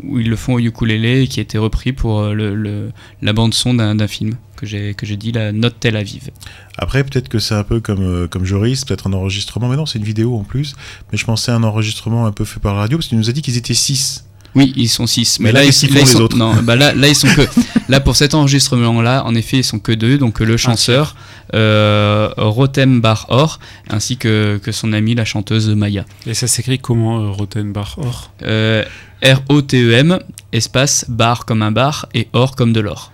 où 0.04 0.20
ils 0.20 0.30
le 0.30 0.36
font 0.36 0.56
au 0.56 0.60
ukulélé 0.60 1.24
et 1.24 1.28
qui 1.28 1.40
a 1.40 1.44
été 1.44 1.58
repris 1.58 1.94
pour 1.94 2.24
la 2.24 3.34
bande 3.34 3.54
son 3.54 3.74
d'un 3.74 4.08
film 4.08 4.36
que 4.56 4.66
j'ai 4.66 4.96
que 4.96 5.06
j'ai 5.06 5.18
dit, 5.18 5.32
la 5.32 5.52
Note 5.52 5.76
Tel 5.80 5.96
Aviv. 5.96 6.32
Après, 6.80 7.04
peut-être 7.04 7.30
que 7.30 7.38
c'est 7.38 7.54
un 7.54 7.64
peu 7.64 7.80
comme, 7.80 8.28
comme 8.28 8.44
Joris, 8.44 8.86
peut-être 8.86 9.08
un 9.08 9.14
enregistrement. 9.14 9.70
Mais 9.70 9.76
non, 9.76 9.86
c'est 9.86 10.00
une 10.00 10.06
vidéo 10.06 10.36
en 10.36 10.44
plus. 10.44 10.76
Mais 11.12 11.18
je 11.18 11.26
pensais 11.26 11.52
à 11.52 11.56
un 11.56 11.64
enregistrement 11.64 12.26
un 12.26 12.32
peu 12.32 12.44
fait 12.44 12.60
par 12.60 12.74
la 12.74 12.82
radio, 12.82 12.98
parce 12.98 13.08
qu'il 13.08 13.20
nous 13.20 13.30
a 13.30 13.34
dit 13.34 13.42
qu'ils 13.42 13.58
étaient 13.58 13.74
6. 13.76 14.26
Oui, 14.58 14.74
ils 14.76 14.90
sont 14.90 15.08
six. 15.08 15.40
Mais 15.40 15.52
là, 15.52 15.64
ils 15.64 15.68
les 15.68 16.06
sont- 16.06 16.20
autres 16.22 16.38
Non, 16.38 16.56
bah 16.64 16.76
là, 16.76 16.94
là, 16.94 17.08
ils 17.08 17.16
sont 17.16 17.28
que. 17.28 17.42
là, 17.90 18.00
pour 18.00 18.16
cet 18.16 18.34
enregistrement-là, 18.34 19.24
en 19.26 19.34
effet, 19.36 19.58
ils 19.58 19.64
sont 19.64 19.80
que 19.80 19.92
deux. 19.92 20.18
Donc, 20.18 20.40
le 20.40 20.58
chanteur, 20.58 21.16
euh, 21.54 22.30
Rotem 22.38 23.00
Bar 23.02 23.26
Or, 23.30 23.60
ainsi 23.90 24.18
que, 24.18 24.60
que 24.64 24.72
son 24.72 24.94
amie, 24.94 25.16
la 25.16 25.26
chanteuse 25.26 25.70
Maya. 25.70 26.06
Et 26.26 26.34
ça 26.34 26.48
s'écrit 26.48 26.80
comment 26.80 27.20
euh, 27.22 27.30
Rothenbach 27.32 27.98
Or 27.98 28.32
Euh, 28.44 28.84
R-O-T-E-M, 29.24 30.20
espace, 30.52 31.06
bar 31.08 31.46
comme 31.46 31.62
un 31.62 31.72
bar, 31.72 32.08
et 32.14 32.28
or 32.34 32.56
comme 32.56 32.74
de 32.74 32.80
l'or. 32.80 33.12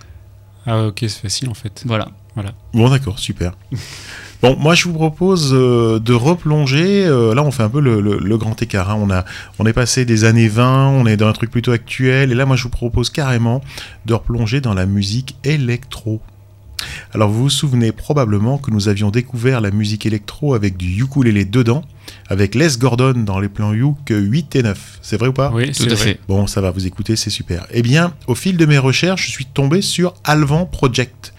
Ah 0.66 0.86
ok, 0.86 0.98
c'est 1.02 1.20
facile 1.20 1.48
en 1.50 1.54
fait. 1.54 1.82
Voilà. 1.86 2.08
Bon, 2.72 2.88
d'accord, 2.90 3.18
super. 3.18 3.52
Bon, 4.44 4.58
moi, 4.60 4.74
je 4.74 4.84
vous 4.84 4.92
propose 4.92 5.54
euh, 5.54 5.98
de 5.98 6.12
replonger. 6.12 7.06
euh, 7.06 7.34
là, 7.34 7.42
on 7.42 7.50
fait 7.50 7.62
un 7.62 7.70
peu 7.70 7.80
le, 7.80 8.36
grand 8.36 8.60
écart. 8.60 8.90
hein. 8.90 8.98
On, 9.00 9.08
on 9.58 9.66
est 9.66 9.72
passé 9.72 10.04
des 10.04 10.24
années 10.24 10.48
20, 10.48 10.88
on 10.88 11.06
est 11.06 11.16
dans 11.16 11.28
un 11.28 11.32
truc 11.32 11.50
plutôt 11.50 11.72
actuel. 11.72 12.30
Et 12.30 12.34
là, 12.34 12.44
moi, 12.44 12.54
je 12.54 12.64
vous 12.64 12.68
propose 12.68 13.08
carrément 13.08 13.62
de 14.04 14.12
replonger 14.12 14.60
dans 14.60 14.74
la 14.74 14.84
musique 14.84 15.34
électro. 15.44 16.20
Alors, 17.14 17.30
vous 17.30 17.44
vous 17.44 17.48
souvenez 17.48 17.90
probablement 17.90 18.58
que 18.58 18.70
nous 18.70 18.88
avions 18.88 19.10
découvert 19.10 19.62
la 19.62 19.70
musique 19.70 20.04
électro 20.04 20.52
avec 20.52 20.76
du 20.76 21.02
ukulélé 21.02 21.46
dedans, 21.46 21.82
avec 22.28 22.54
Les 22.54 22.68
Gordon 22.78 23.12
dans 23.24 23.38
les 23.40 23.48
plans 23.48 23.72
Youk 23.74 23.98
8 24.10 24.56
et 24.56 24.62
9. 24.62 24.98
C'est 25.02 25.16
vrai 25.16 25.28
ou 25.28 25.32
pas? 25.32 25.50
Oui, 25.52 25.66
Tout 25.68 25.84
c'est 25.84 25.92
à 25.92 25.94
vrai. 25.94 26.04
fait. 26.04 26.20
Bon, 26.28 26.46
ça 26.46 26.60
va, 26.60 26.70
vous 26.70 26.86
écoutez, 26.86 27.16
c'est 27.16 27.30
super. 27.30 27.66
Eh 27.70 27.82
bien, 27.82 28.14
au 28.26 28.34
fil 28.34 28.56
de 28.56 28.66
mes 28.66 28.78
recherches, 28.78 29.26
je 29.26 29.30
suis 29.30 29.46
tombé 29.46 29.82
sur 29.82 30.14
Alvan 30.24 30.66
Project, 30.66 31.34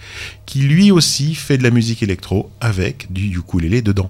qui 0.45 0.59
lui 0.61 0.91
aussi 0.91 1.35
fait 1.35 1.57
de 1.57 1.63
la 1.63 1.71
musique 1.71 2.03
électro 2.03 2.51
avec 2.61 3.11
du 3.11 3.25
ukulélé 3.37 3.81
dedans. 3.81 4.09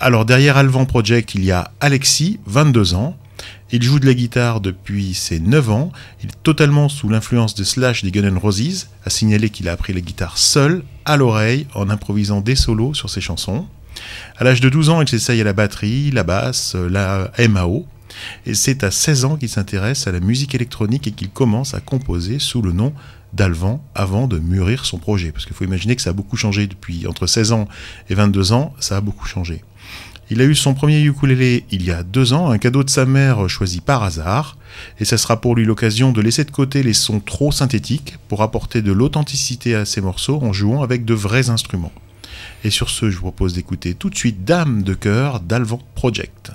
Alors, 0.00 0.24
derrière 0.24 0.56
Alvan 0.56 0.86
Project, 0.86 1.34
il 1.34 1.44
y 1.44 1.50
a 1.52 1.70
Alexis, 1.80 2.40
22 2.46 2.94
ans. 2.94 3.16
Il 3.70 3.82
joue 3.82 3.98
de 3.98 4.06
la 4.06 4.14
guitare 4.14 4.60
depuis 4.62 5.12
ses 5.12 5.40
9 5.40 5.70
ans. 5.70 5.92
Il 6.22 6.30
est 6.30 6.42
totalement 6.42 6.88
sous 6.88 7.08
l'influence 7.10 7.54
de 7.54 7.64
Slash 7.64 8.02
des 8.02 8.10
Guns 8.10 8.24
N' 8.24 8.38
Roses. 8.38 8.88
À 9.04 9.10
signaler 9.10 9.50
qu'il 9.50 9.68
a 9.68 9.72
appris 9.72 9.92
la 9.92 10.00
guitare 10.00 10.38
seul, 10.38 10.82
à 11.04 11.16
l'oreille, 11.18 11.66
en 11.74 11.90
improvisant 11.90 12.40
des 12.40 12.56
solos 12.56 12.94
sur 12.94 13.10
ses 13.10 13.20
chansons. 13.20 13.66
À 14.36 14.44
l'âge 14.44 14.60
de 14.60 14.68
12 14.68 14.90
ans, 14.90 15.02
il 15.02 15.08
s'essaye 15.08 15.40
à 15.40 15.44
la 15.44 15.52
batterie, 15.52 16.10
la 16.10 16.24
basse, 16.24 16.74
la 16.74 17.30
MAO. 17.48 17.86
Et 18.46 18.54
c'est 18.54 18.84
à 18.84 18.90
16 18.90 19.24
ans 19.24 19.36
qu'il 19.36 19.48
s'intéresse 19.48 20.06
à 20.06 20.12
la 20.12 20.20
musique 20.20 20.54
électronique 20.54 21.06
et 21.06 21.12
qu'il 21.12 21.30
commence 21.30 21.74
à 21.74 21.80
composer 21.80 22.38
sous 22.38 22.62
le 22.62 22.72
nom 22.72 22.92
d'Alvan 23.32 23.82
avant 23.94 24.26
de 24.26 24.38
mûrir 24.38 24.84
son 24.84 24.98
projet. 24.98 25.32
Parce 25.32 25.44
qu'il 25.44 25.54
faut 25.54 25.64
imaginer 25.64 25.96
que 25.96 26.02
ça 26.02 26.10
a 26.10 26.14
beaucoup 26.14 26.36
changé 26.36 26.66
depuis 26.66 27.06
entre 27.06 27.26
16 27.26 27.52
ans 27.52 27.68
et 28.08 28.14
22 28.14 28.52
ans, 28.52 28.74
ça 28.80 28.96
a 28.96 29.00
beaucoup 29.00 29.26
changé. 29.26 29.62
Il 30.30 30.42
a 30.42 30.44
eu 30.44 30.54
son 30.54 30.74
premier 30.74 31.00
ukulélé 31.00 31.64
il 31.70 31.82
y 31.82 31.90
a 31.90 32.02
deux 32.02 32.34
ans, 32.34 32.50
un 32.50 32.58
cadeau 32.58 32.84
de 32.84 32.90
sa 32.90 33.06
mère 33.06 33.48
choisi 33.48 33.80
par 33.80 34.02
hasard, 34.02 34.58
et 35.00 35.06
ça 35.06 35.16
sera 35.16 35.40
pour 35.40 35.56
lui 35.56 35.64
l'occasion 35.64 36.12
de 36.12 36.20
laisser 36.20 36.44
de 36.44 36.50
côté 36.50 36.82
les 36.82 36.92
sons 36.92 37.20
trop 37.20 37.50
synthétiques 37.50 38.16
pour 38.28 38.42
apporter 38.42 38.82
de 38.82 38.92
l'authenticité 38.92 39.74
à 39.74 39.86
ses 39.86 40.02
morceaux 40.02 40.38
en 40.42 40.52
jouant 40.52 40.82
avec 40.82 41.06
de 41.06 41.14
vrais 41.14 41.48
instruments. 41.48 41.92
Et 42.64 42.70
sur 42.70 42.90
ce, 42.90 43.10
je 43.10 43.16
vous 43.16 43.22
propose 43.22 43.54
d'écouter 43.54 43.94
tout 43.94 44.10
de 44.10 44.16
suite 44.16 44.44
Dame 44.44 44.82
de 44.82 44.94
cœur 44.94 45.40
d'Alvan 45.40 45.80
Project. 45.94 46.52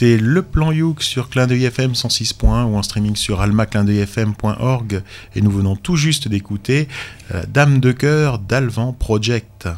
Le 0.00 0.42
plan 0.42 0.70
Youk 0.72 1.02
sur 1.02 1.28
Clin 1.28 1.46
d'œil 1.46 1.64
FM 1.64 1.92
106.1 1.92 2.64
ou 2.64 2.76
en 2.76 2.82
streaming 2.82 3.16
sur 3.16 3.40
almaclindeuilfm.org 3.40 5.02
et 5.34 5.40
nous 5.40 5.50
venons 5.50 5.76
tout 5.76 5.96
juste 5.96 6.28
d'écouter 6.28 6.88
euh, 7.34 7.42
Dame 7.52 7.80
de 7.80 7.92
cœur 7.92 8.38
d'Alvan 8.38 8.92
Project. 8.92 9.68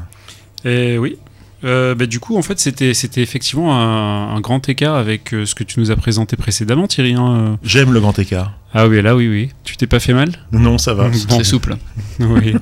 Et 0.65 0.99
oui. 0.99 1.17
Euh, 1.63 1.95
bah, 1.95 2.07
du 2.07 2.21
coup, 2.21 2.37
en 2.39 2.43
fait, 2.43 2.59
c'était 2.59 2.95
c'était 2.95 3.21
effectivement 3.23 3.75
un, 3.77 4.35
un 4.35 4.41
grand 4.41 4.67
écart 4.69 4.95
avec 4.95 5.35
euh, 5.35 5.45
ce 5.45 5.55
que 5.55 5.63
tu 5.65 5.79
nous 5.81 5.91
as 5.91 5.97
présenté 5.97 6.37
précédemment, 6.37 6.87
Thierry. 6.87 7.15
hein. 7.15 7.59
J'aime 7.63 7.93
le 7.93 8.01
grand 8.01 8.19
écart. 8.19 8.55
Ah 8.73 8.89
oui, 8.89 9.03
là, 9.03 9.15
oui, 9.17 9.29
oui. 9.29 9.51
Tu 9.65 9.77
t'es 9.77 9.87
pas 9.87 10.01
fait 10.01 10.15
mal? 10.15 10.31
Non, 10.53 10.79
ça 10.79 10.95
va. 10.95 11.09
Bon. 11.29 11.39
C'est 11.39 11.45
souple. 11.45 11.77
Oui. 12.21 12.55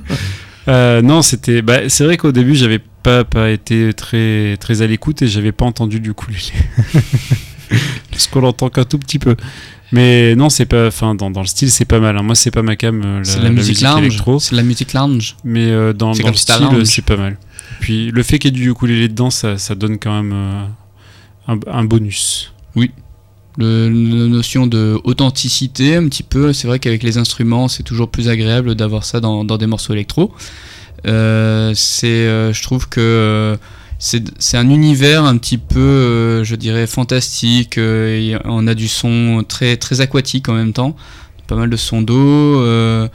Euh, 0.67 1.01
non, 1.01 1.21
c'était. 1.21 1.61
Bah, 1.61 1.87
c'est 1.87 2.03
vrai 2.03 2.17
qu'au 2.17 2.31
début, 2.33 2.55
j'avais 2.55 2.79
pas, 3.03 3.23
pas 3.23 3.49
été 3.49 3.93
très, 3.93 4.57
très 4.57 4.81
à 4.81 4.87
l'écoute 4.87 5.21
et 5.21 5.27
j'avais 5.27 5.51
pas 5.51 5.65
entendu 5.65 5.99
du 5.99 6.11
ukulélé. 6.11 6.39
Parce 8.11 8.27
qu'on 8.27 8.41
l'entend 8.41 8.69
qu'un 8.69 8.83
tout 8.83 8.97
petit 8.97 9.19
peu. 9.19 9.35
Mais 9.91 10.35
non, 10.35 10.49
c'est 10.49 10.65
pas. 10.65 10.87
Enfin, 10.87 11.15
dans, 11.15 11.31
dans 11.31 11.41
le 11.41 11.47
style, 11.47 11.71
c'est 11.71 11.85
pas 11.85 11.99
mal. 11.99 12.17
hein. 12.17 12.23
Moi, 12.23 12.35
c'est 12.35 12.51
pas 12.51 12.61
ma 12.61 12.75
cam, 12.75 13.01
euh, 13.03 13.17
la, 13.19 13.23
C'est 13.23 13.41
la, 13.41 13.49
musique 13.49 13.81
lounge. 13.81 13.99
électro. 14.05 14.39
C'est 14.39 14.55
la 14.55 14.63
musique 14.63 14.93
lounge. 14.93 15.35
Mais 15.43 15.65
euh, 15.71 15.93
dans, 15.93 16.11
dans 16.13 16.27
le 16.29 16.33
style, 16.35 16.85
c'est 16.85 17.03
pas 17.05 17.17
mal. 17.17 17.37
Puis 17.79 18.11
le 18.11 18.23
fait 18.23 18.39
qu'il 18.39 18.53
y 18.53 18.57
ait 18.57 18.59
du 18.63 18.69
ukulélé 18.71 19.07
dedans, 19.07 19.29
ça, 19.29 19.57
ça 19.57 19.75
donne 19.75 19.97
quand 19.99 20.21
même 20.21 20.33
euh, 20.33 20.65
un, 21.47 21.59
un 21.71 21.83
bonus. 21.83 22.53
Le, 23.57 23.89
la 23.89 24.27
notion 24.27 24.67
de 24.67 24.99
authenticité, 25.03 25.95
un 25.95 26.07
petit 26.07 26.23
peu. 26.23 26.53
C'est 26.53 26.67
vrai 26.67 26.79
qu'avec 26.79 27.03
les 27.03 27.17
instruments, 27.17 27.67
c'est 27.67 27.83
toujours 27.83 28.09
plus 28.09 28.29
agréable 28.29 28.75
d'avoir 28.75 29.03
ça 29.03 29.19
dans, 29.19 29.43
dans 29.43 29.57
des 29.57 29.67
morceaux 29.67 29.91
électro. 29.93 30.33
Euh, 31.07 31.73
c'est, 31.75 32.07
euh, 32.07 32.53
je 32.53 32.61
trouve 32.63 32.89
que 32.89 32.99
euh, 32.99 33.57
c'est 33.99 34.23
c'est 34.39 34.57
un 34.57 34.69
univers 34.69 35.23
un 35.25 35.37
petit 35.37 35.57
peu, 35.57 35.79
euh, 35.79 36.43
je 36.43 36.55
dirais, 36.55 36.87
fantastique. 36.87 37.77
euh, 37.77 38.37
on 38.45 38.67
a 38.67 38.73
du 38.73 38.87
son 38.87 39.43
très, 39.47 39.77
très 39.77 40.01
aquatique 40.01 40.49
en 40.49 40.53
même 40.53 40.73
temps. 40.73 40.95
Pas 41.49 41.55
mal 41.55 41.69
de 41.71 41.75
sons 41.77 42.03
d'eau, 42.03 42.61
euh, 42.61 43.07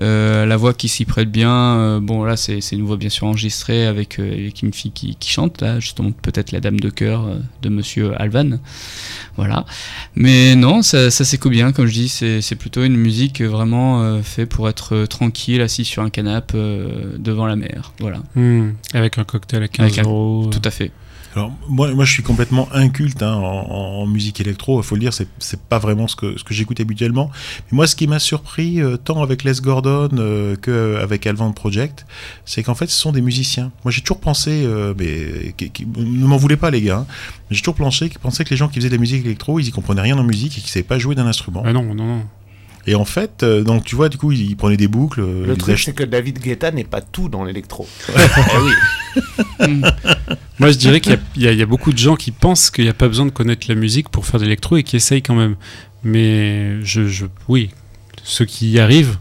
la 0.00 0.56
voix 0.56 0.72
qui 0.72 0.88
s'y 0.88 1.04
prête 1.04 1.30
bien. 1.30 1.50
euh, 1.52 2.00
bon, 2.00 2.24
là, 2.24 2.38
c'est 2.38 2.58
une 2.72 2.84
voix 2.84 2.96
bien 2.96 3.10
sûr 3.10 3.26
enregistrée 3.26 3.84
avec, 3.86 4.18
euh, 4.18 4.32
avec 4.32 4.62
une 4.62 4.72
fille 4.72 4.92
qui, 4.92 5.14
qui 5.16 5.30
chante, 5.30 5.60
là, 5.60 5.78
justement, 5.78 6.10
peut-être 6.10 6.52
la 6.52 6.60
dame 6.60 6.80
de 6.80 6.88
cœur 6.88 7.26
de 7.60 7.68
monsieur 7.68 8.18
Alvan. 8.18 8.58
Voilà. 9.36 9.66
Mais 10.14 10.54
non, 10.56 10.80
ça, 10.80 11.10
ça 11.10 11.24
s'écoute 11.24 11.52
bien, 11.52 11.72
comme 11.72 11.84
je 11.86 11.92
dis, 11.92 12.08
c'est 12.08 12.56
plutôt 12.56 12.82
une 12.82 12.96
musique 12.96 13.42
vraiment 13.42 14.02
euh, 14.02 14.22
fait 14.22 14.46
pour 14.46 14.70
être 14.70 15.04
tranquille, 15.04 15.60
assis 15.60 15.84
sur 15.84 16.02
un 16.02 16.08
canapé 16.10 16.58
devant 17.18 17.46
la 17.46 17.56
mer. 17.56 17.92
Voilà, 18.00 18.20
Hmm. 18.34 18.70
Avec 18.94 19.18
un 19.18 19.24
cocktail 19.24 19.62
à 19.64 19.68
15 19.68 19.84
Avec 19.86 19.98
un- 19.98 20.02
euros. 20.04 20.48
tout 20.50 20.62
à 20.64 20.70
fait. 20.70 20.90
Alors, 21.34 21.52
moi, 21.68 21.90
moi, 21.94 22.04
je 22.04 22.12
suis 22.12 22.22
complètement 22.22 22.68
inculte 22.72 23.22
hein, 23.22 23.34
en, 23.34 24.06
musique 24.06 24.40
électro, 24.40 24.80
il 24.80 24.84
faut 24.84 24.96
le 24.96 25.00
dire, 25.00 25.12
c'est, 25.14 25.28
pas 25.68 25.78
vraiment 25.78 26.06
ce 26.06 26.16
que, 26.16 26.36
ce 26.36 26.44
que 26.44 26.52
j'écoute 26.52 26.80
habituellement. 26.80 27.30
Mais 27.70 27.76
moi, 27.76 27.86
ce 27.86 27.96
qui 27.96 28.06
m'a 28.06 28.18
surpris, 28.18 28.80
euh, 28.80 28.96
tant 28.96 29.22
avec 29.22 29.42
Les 29.44 29.54
Gordon 29.62 30.10
euh, 30.18 30.56
qu'avec 30.56 31.26
Alvan 31.26 31.52
Project, 31.52 32.06
c'est 32.44 32.62
qu'en 32.62 32.74
fait, 32.74 32.88
ce 32.88 32.98
sont 32.98 33.12
des 33.12 33.22
musiciens. 33.22 33.72
Moi, 33.84 33.92
j'ai 33.92 34.02
toujours 34.02 34.20
pensé, 34.20 34.62
euh, 34.64 34.92
mais 34.98 35.52
qui- 35.52 35.86
ne 35.86 36.26
m'en 36.26 36.36
voulez 36.36 36.56
pas, 36.56 36.70
les 36.70 36.82
gars, 36.82 36.98
hein, 36.98 37.06
j'ai 37.50 37.60
toujours 37.60 37.76
pensé, 37.76 38.10
pensé 38.20 38.44
que 38.44 38.50
les 38.50 38.56
gens 38.56 38.68
qui 38.68 38.74
faisaient 38.74 38.90
de 38.90 38.94
la 38.94 39.00
musique 39.00 39.24
électro, 39.24 39.58
ils 39.58 39.68
y 39.68 39.70
comprenaient 39.70 40.02
rien 40.02 40.18
en 40.18 40.24
musique 40.24 40.58
et 40.58 40.60
qu'ils 40.60 40.70
savaient 40.70 40.82
pas 40.82 40.98
jouer 40.98 41.14
d'un 41.14 41.26
instrument. 41.26 41.62
Ah 41.64 41.72
non, 41.72 41.94
non, 41.94 42.06
non. 42.06 42.22
Et 42.86 42.94
en 42.96 43.04
fait, 43.04 43.42
euh, 43.44 43.62
donc 43.62 43.84
tu 43.84 43.94
vois, 43.94 44.08
du 44.08 44.18
coup, 44.18 44.32
ils 44.32 44.56
prenaient 44.56 44.76
des 44.76 44.88
boucles. 44.88 45.20
euh, 45.20 45.46
Le 45.46 45.56
truc, 45.56 45.78
c'est 45.78 45.92
que 45.94 46.02
David 46.02 46.40
Guetta 46.40 46.70
n'est 46.72 46.82
pas 46.84 47.00
tout 47.00 47.28
dans 47.28 47.44
l'électro. 47.44 47.86
Moi, 50.58 50.70
je 50.70 50.76
dirais 50.78 51.00
qu'il 51.00 51.12
y 51.12 51.14
a- 51.16 51.20
il 51.36 51.42
y, 51.42 51.48
a- 51.48 51.52
il 51.52 51.58
y 51.58 51.62
a 51.62 51.66
beaucoup 51.66 51.92
de 51.92 51.98
gens 51.98 52.16
qui 52.16 52.30
pensent 52.30 52.70
qu'il 52.70 52.84
n'y 52.84 52.90
a 52.90 52.94
pas 52.94 53.08
besoin 53.08 53.26
de 53.26 53.30
connaître 53.30 53.66
la 53.68 53.74
musique 53.74 54.08
pour 54.08 54.26
faire 54.26 54.38
de 54.40 54.44
l'électro 54.44 54.76
et 54.76 54.82
qui 54.82 54.96
essayent 54.96 55.22
quand 55.22 55.34
même. 55.34 55.56
Mais 56.04 56.82
je, 56.84 57.06
je, 57.06 57.26
oui, 57.48 57.70
ceux 58.24 58.44
qui 58.44 58.70
y 58.70 58.78
arrivent, 58.80 59.18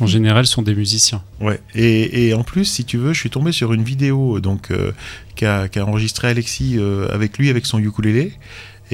en 0.00 0.06
général, 0.06 0.46
sont 0.46 0.62
des 0.62 0.74
musiciens. 0.74 1.22
Ouais. 1.40 1.60
Et, 1.74 2.28
et 2.28 2.34
en 2.34 2.42
plus, 2.44 2.64
si 2.64 2.84
tu 2.84 2.98
veux, 2.98 3.12
je 3.12 3.18
suis 3.20 3.30
tombé 3.30 3.52
sur 3.52 3.72
une 3.72 3.82
vidéo 3.84 4.40
donc 4.40 4.70
euh, 4.70 4.92
qu'a 5.36 5.68
qu'a 5.68 5.84
enregistré 5.84 6.28
Alexis 6.28 6.74
euh, 6.78 7.08
avec 7.12 7.38
lui, 7.38 7.50
avec 7.50 7.66
son 7.66 7.78
ukulélé. 7.78 8.32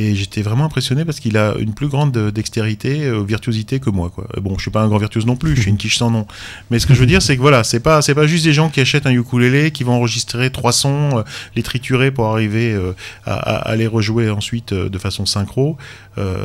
Et 0.00 0.14
j'étais 0.14 0.40
vraiment 0.40 0.64
impressionné 0.64 1.04
parce 1.04 1.20
qu'il 1.20 1.36
a 1.36 1.54
une 1.58 1.74
plus 1.74 1.88
grande 1.88 2.16
euh, 2.16 2.30
dextérité, 2.30 3.04
euh, 3.04 3.22
virtuosité 3.22 3.80
que 3.80 3.90
moi. 3.90 4.10
Euh, 4.18 4.40
Bon, 4.40 4.56
je 4.56 4.62
suis 4.62 4.70
pas 4.70 4.80
un 4.80 4.88
grand 4.88 4.96
virtuose 4.96 5.26
non 5.26 5.36
plus, 5.36 5.54
je 5.54 5.60
suis 5.60 5.70
une 5.70 5.76
quiche 5.76 5.98
sans 5.98 6.10
nom. 6.10 6.26
Mais 6.70 6.78
ce 6.78 6.86
que 6.86 6.94
je 6.94 7.00
veux 7.00 7.06
dire, 7.06 7.20
c'est 7.20 7.36
que 7.36 7.42
voilà, 7.42 7.64
c'est 7.64 7.80
pas, 7.80 8.00
c'est 8.00 8.14
pas 8.14 8.26
juste 8.26 8.44
des 8.44 8.54
gens 8.54 8.70
qui 8.70 8.80
achètent 8.80 9.06
un 9.06 9.10
ukulélé, 9.12 9.72
qui 9.72 9.84
vont 9.84 9.92
enregistrer 9.92 10.50
trois 10.50 10.72
sons, 10.72 11.22
les 11.54 11.62
triturer 11.62 12.10
pour 12.10 12.26
arriver 12.28 12.74
à, 13.26 13.76
les 13.76 13.86
rejouer 13.86 14.30
ensuite 14.30 14.72
de 14.72 14.98
façon 14.98 15.26
synchro. 15.26 15.76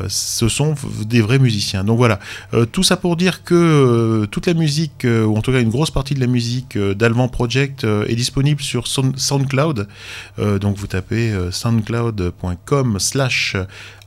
Ce 0.08 0.50
sont 0.50 0.76
des 1.06 1.22
vrais 1.22 1.40
musiciens. 1.40 1.84
Donc 1.84 1.98
voilà, 1.98 2.20
tout 2.72 2.84
ça 2.84 2.98
pour 2.98 3.16
dire 3.16 3.44
que 3.44 4.26
toute 4.32 4.48
la 4.48 4.54
musique, 4.54 5.06
ou 5.06 5.38
en 5.38 5.42
tout 5.42 5.52
cas 5.52 5.62
une 5.62 5.70
grosse 5.70 5.92
partie 5.92 6.16
de 6.16 6.20
la 6.20 6.28
musique 6.28 6.78
d'Alvan 6.78 7.30
Project 7.30 7.86
est 7.86 8.16
disponible 8.16 8.62
sur 8.62 8.88
Sound- 8.88 9.18
SoundCloud. 9.18 9.88
Donc 10.38 10.76
vous 10.78 10.88
tapez 10.88 11.34
soundcloud.com 11.52 13.00
slash 13.00 13.45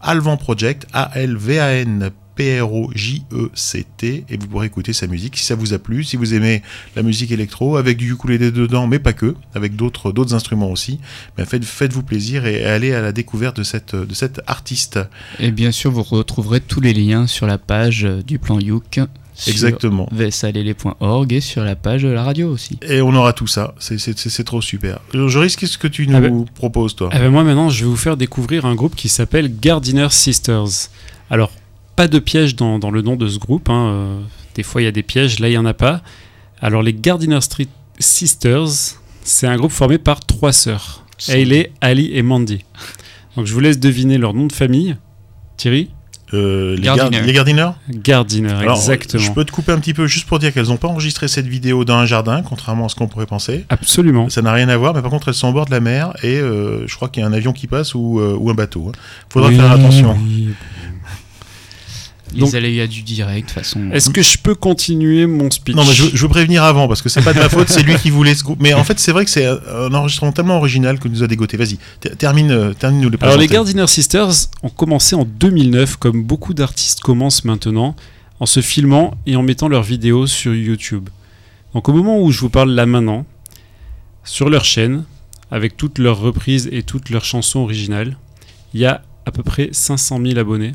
Alvan 0.01 0.36
Project, 0.36 0.86
A-L-V-A-N. 0.93 2.11
P-R-O-J-E-C-T 2.39 4.24
et 4.28 4.36
vous 4.36 4.47
pourrez 4.47 4.66
écouter 4.66 4.93
sa 4.93 5.09
musique 5.09 5.36
si 5.36 5.45
ça 5.45 5.57
vous 5.57 5.74
a 5.74 5.80
plu, 5.80 6.05
si 6.05 6.16
vous 6.16 6.34
aimez 6.34 6.62
la 6.95 7.03
musique 7.03 7.32
électro 7.32 7.76
avec 7.76 7.97
du 7.97 8.12
ukulélé 8.12 8.53
dedans 8.53 8.86
mais 8.86 9.01
pas 9.01 9.12
que, 9.12 9.34
avec 9.57 9.74
d'autres 9.74 10.12
d'autres 10.12 10.34
instruments 10.34 10.70
aussi, 10.70 11.01
faites, 11.36 11.64
faites-vous 11.64 12.05
plaisir 12.05 12.47
et 12.47 12.64
allez 12.64 12.95
à 12.95 13.03
la 13.03 13.11
découverte 13.11 13.57
de 13.57 13.64
cette, 13.64 13.97
de 13.97 14.14
cette 14.14 14.41
artiste. 14.47 15.01
Et 15.41 15.51
bien 15.51 15.72
sûr, 15.72 15.91
vous 15.91 16.05
retrouverez 16.05 16.61
tous 16.61 16.80
les 16.80 16.95
liens 16.95 17.26
sur 17.26 17.49
la 17.49 17.59
page 17.59 18.07
du 18.24 18.39
plan 18.39 18.61
Youk. 18.61 19.01
Exactement. 19.47 20.09
vsalele.org 20.11 21.32
et 21.32 21.41
sur 21.41 21.62
la 21.62 21.76
page 21.76 22.03
de 22.03 22.09
la 22.09 22.22
radio 22.24 22.51
aussi. 22.51 22.78
Et 22.82 23.01
on 23.01 23.14
aura 23.14 23.32
tout 23.32 23.47
ça. 23.47 23.74
C'est- 23.78 24.45
trop 24.45 24.61
super. 24.62 25.01
Joris, 25.14 25.57
qu'est-ce 25.57 25.78
que 25.78 25.89
tu 25.89 26.07
nous 26.07 26.16
Ah 26.16 26.20
ben- 26.20 26.45
proposes, 26.55 26.95
toi? 26.97 27.11
Eh 27.12 27.18
ben 27.18 27.30
moi 27.30 27.45
maintenant, 27.45 27.68
je 27.70 27.84
vais 27.84 27.91
vous 27.91 27.97
faire 27.97 28.16
découvrir 28.16 28.64
un 28.66 28.74
groupe 28.74 28.95
qui 28.97 29.09
s'appelle 29.09 29.59
Gardiner 29.61 30.09
Sisters. 30.11 30.89
Alors, 31.30 31.53
pas 31.97 32.09
de 32.09 32.18
piège 32.18 32.57
dans, 32.57 32.78
dans 32.78 32.91
le 32.91 33.03
nom 33.03 33.16
de 33.16 33.28
ce 33.28 33.39
groupe. 33.39 33.68
hein, 33.68 33.89
euh, 33.89 34.20
Des 34.55 34.62
fois, 34.62 34.80
il 34.82 34.84
y 34.84 34.89
a 34.89 34.93
des 34.93 35.03
pièges. 35.03 35.39
Là, 35.39 35.49
il 35.49 35.53
n'y 35.53 35.59
en 35.59 35.66
a 35.66 35.74
pas. 35.74 36.03
Alors, 36.61 36.82
les 36.82 36.93
Gardiner 36.95 37.41
Street 37.41 37.68
Sisters, 37.99 38.97
c'est 39.22 39.47
un 39.47 39.57
groupe 39.57 39.70
formé 39.72 39.99
par 39.99 40.20
trois 40.24 40.53
sœurs. 40.53 41.05
Hayley, 41.28 41.72
Ali 41.80 42.11
et 42.12 42.22
Mandy. 42.22 42.64
Donc, 43.36 43.47
je 43.47 43.53
vous 43.55 43.61
laisse 43.61 43.78
deviner 43.78 44.18
leur 44.18 44.34
nom 44.34 44.47
de 44.47 44.53
famille. 44.53 44.97
Thierry? 45.57 45.91
Euh, 46.35 46.76
les, 46.76 46.83
Gardiner. 46.83 47.11
gar- 47.11 47.22
les 47.26 47.33
Gardiner 47.33 47.68
Gardiner, 47.91 48.53
Alors, 48.53 48.76
exactement. 48.76 49.22
Je 49.22 49.33
peux 49.33 49.45
te 49.45 49.51
couper 49.53 49.72
un 49.72 49.79
petit 49.79 49.95
peu 49.95 50.07
juste 50.07 50.26
pour 50.26 50.39
dire 50.39 50.53
qu'elles 50.53 50.66
n'ont 50.68 50.76
pas 50.76 50.89
enregistré 50.89 51.26
cette 51.26 51.47
vidéo 51.47 51.85
dans 51.87 51.97
un 51.97 52.05
jardin, 52.07 52.43
contrairement 52.43 52.87
à 52.87 52.89
ce 52.91 52.95
qu'on 52.97 53.07
pourrait 53.09 53.24
penser. 53.26 53.64
Absolument. 53.70 54.29
Ça 54.29 54.43
n'a 54.43 54.53
rien 54.53 54.68
à 54.68 54.76
voir, 54.76 54.95
mais 54.95 55.01
par 55.03 55.11
contre, 55.11 55.29
elles 55.29 55.35
sont 55.35 55.49
au 55.49 55.53
bord 55.53 55.64
de 55.66 55.70
la 55.70 55.81
mer 55.81 56.12
et 56.22 56.37
euh, 56.39 56.87
je 56.87 56.95
crois 56.97 57.09
qu'il 57.09 57.22
y 57.22 57.24
a 57.24 57.29
un 57.29 57.33
avion 57.33 57.53
qui 57.53 57.66
passe 57.66 57.95
ou, 57.95 58.20
euh, 58.20 58.37
ou 58.39 58.51
un 58.51 58.55
bateau. 58.55 58.89
hein. 58.89 58.93
Faudra 59.31 59.49
Oui, 59.49 59.57
faire 59.57 59.70
attention. 59.72 60.16
oui. 60.22 60.49
Ils 62.35 62.57
allaient 62.57 62.74
y 62.74 62.81
a 62.81 62.87
du 62.87 63.03
direct, 63.03 63.49
de 63.49 63.55
toute 63.55 63.62
façon. 63.64 63.91
Est-ce 63.93 64.11
que 64.11 64.22
je 64.22 64.39
peux 64.39 64.55
continuer 64.55 65.26
mon 65.26 65.51
speech? 65.51 65.74
Non, 65.74 65.85
mais 65.85 65.93
je, 65.93 66.05
je 66.14 66.22
veux 66.22 66.29
prévenir 66.29 66.62
avant 66.62 66.87
parce 66.89 67.03
que 67.03 67.09
c'est 67.09 67.22
pas 67.22 67.33
de 67.33 67.39
ma 67.39 67.49
faute, 67.49 67.68
c'est 67.68 67.83
lui 67.83 67.97
qui 67.97 68.11
voulait 68.11 68.35
ce 68.35 68.45
groupe. 68.45 68.59
Mais 68.61 68.74
en 68.74 68.85
fait, 68.85 68.99
c'est 69.01 69.12
vrai 69.12 69.24
que 69.24 69.31
c'est 69.31 69.47
un 69.47 69.93
enregistrement 69.95 70.33
tellement 70.33 70.57
original 70.59 70.99
que 70.99 71.09
nous 71.09 71.22
a 71.22 71.26
dégoté. 71.26 71.57
Vas-y, 71.57 71.79
ter- 72.01 72.16
termine, 72.16 72.51
euh, 72.51 72.72
termine 72.74 73.01
nous 73.01 73.11
les 73.11 73.18
Alors 73.20 73.37
les. 73.39 73.47
Gardiner 73.47 73.87
Sisters 73.87 74.31
ont 74.62 74.68
commencé 74.68 75.16
en 75.16 75.24
2009 75.24 75.97
comme 75.97 76.22
beaucoup 76.22 76.55
d'artistes 76.55 77.01
commencent 77.01 77.45
maintenant 77.45 77.97
en 78.41 78.47
se 78.47 78.61
filmant 78.61 79.14
et 79.26 79.35
en 79.37 79.43
mettant 79.43 79.68
leurs 79.68 79.83
vidéos 79.83 80.26
sur 80.26 80.55
YouTube. 80.55 81.09
Donc 81.74 81.89
au 81.89 81.93
moment 81.93 82.20
où 82.20 82.31
je 82.31 82.41
vous 82.41 82.51
parle 82.51 82.70
là 82.72 82.87
maintenant, 82.87 83.24
sur 84.24 84.49
leur 84.51 84.64
chaîne, 84.64 85.05
avec 85.51 85.76
toutes 85.76 85.99
leurs 85.99 86.18
reprises 86.20 86.68
et 86.72 86.83
toutes 86.83 87.11
leurs 87.11 87.24
chansons 87.24 87.61
originales, 87.61 88.16
il 88.74 88.81
y 88.81 88.87
a 88.87 89.03
à 89.26 89.31
peu 89.31 89.43
près 89.43 89.70
500 89.72 90.20
000 90.24 90.39
abonnés 90.39 90.72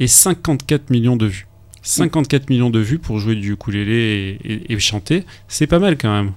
et 0.00 0.06
54 0.06 0.90
millions 0.90 1.16
de 1.16 1.26
vues. 1.26 1.46
54 1.82 2.48
millions 2.50 2.70
de 2.70 2.78
vues 2.78 2.98
pour 2.98 3.18
jouer 3.18 3.34
du 3.34 3.52
ukulélé 3.52 4.38
et, 4.44 4.52
et- 4.52 4.72
et 4.72 4.78
chanter, 4.78 5.24
c'est 5.48 5.66
pas 5.66 5.78
mal 5.80 5.98
quand 5.98 6.12
même. 6.14 6.32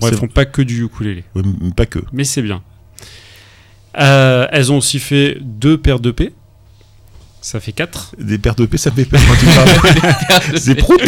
Bon, 0.00 0.06
elles 0.08 0.14
font 0.20 0.28
pas 0.28 0.44
que 0.44 0.62
du 0.62 0.84
ukulélé 0.84 1.24
pas 1.76 1.86
que. 1.86 1.98
mais 2.12 2.24
c'est 2.24 2.42
bien. 2.42 2.62
Euh, 3.98 4.46
elles 4.52 4.70
ont 4.72 4.76
aussi 4.78 4.98
fait 5.00 5.38
deux 5.40 5.76
paires 5.78 6.00
de 6.00 6.10
P. 6.12 6.32
Ça 7.42 7.58
fait 7.58 7.72
quatre. 7.72 8.14
Des 8.18 8.36
paires 8.38 8.54
de 8.54 8.68
ça 8.76 8.90
fait 8.90 9.06
peur 9.06 9.20
quand 9.26 9.34
tu 9.38 9.46
parles. 9.46 10.60
Des 10.66 10.74
proutes 10.74 11.00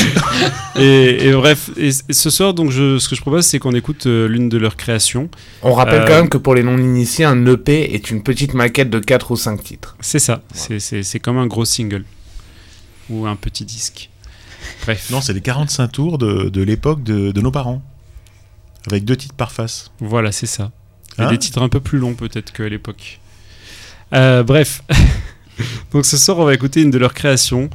Et, 0.76 1.28
et 1.28 1.32
bref, 1.32 1.70
et, 1.76 1.88
et 1.88 2.12
ce 2.12 2.30
soir, 2.30 2.54
donc, 2.54 2.70
je, 2.70 2.98
ce 2.98 3.08
que 3.08 3.14
je 3.14 3.20
propose, 3.20 3.44
c'est 3.44 3.58
qu'on 3.58 3.74
écoute 3.74 4.06
euh, 4.06 4.26
l'une 4.28 4.48
de 4.48 4.56
leurs 4.56 4.76
créations. 4.76 5.28
On 5.62 5.74
rappelle 5.74 6.02
Euh, 6.02 6.06
quand 6.06 6.14
même 6.14 6.28
que 6.30 6.38
pour 6.38 6.54
les 6.54 6.62
non-initiés, 6.62 7.26
un 7.26 7.44
EP 7.46 7.94
est 7.94 8.10
une 8.10 8.22
petite 8.22 8.54
maquette 8.54 8.88
de 8.88 8.98
4 8.98 9.30
ou 9.32 9.36
5 9.36 9.62
titres. 9.62 9.96
C'est 10.00 10.18
ça. 10.18 10.42
C'est- 10.54 10.78
C'est 10.80 11.02
c'est 11.02 11.20
comme 11.20 11.36
un 11.36 11.46
gros 11.46 11.66
single. 11.66 12.04
Ou 13.10 13.26
un 13.26 13.36
petit 13.36 13.66
disque. 13.66 14.08
Bref. 14.86 15.10
Non, 15.10 15.20
c'est 15.20 15.34
les 15.34 15.40
45 15.42 15.88
tours 15.88 16.16
de, 16.18 16.48
de 16.48 16.62
l'époque 16.62 17.02
de, 17.02 17.30
de 17.32 17.40
nos 17.42 17.50
parents. 17.50 17.82
Avec 18.86 19.04
deux 19.04 19.16
titres 19.16 19.34
par 19.34 19.52
face. 19.52 19.90
Voilà, 20.00 20.32
c'est 20.32 20.46
ça. 20.46 20.70
Et 21.18 21.22
Hein 21.22 21.30
des 21.30 21.38
titres 21.38 21.60
un 21.60 21.68
peu 21.68 21.80
plus 21.80 21.98
longs 21.98 22.14
peut-être 22.14 22.52
qu'à 22.52 22.68
l'époque. 22.70 23.20
Euh, 24.14 24.42
bref. 24.42 24.82
Donc 25.92 26.04
ce 26.06 26.16
soir, 26.16 26.38
on 26.38 26.44
va 26.44 26.54
écouter 26.54 26.82
une 26.82 26.90
de 26.90 26.98
leurs 26.98 27.14
créations 27.14 27.70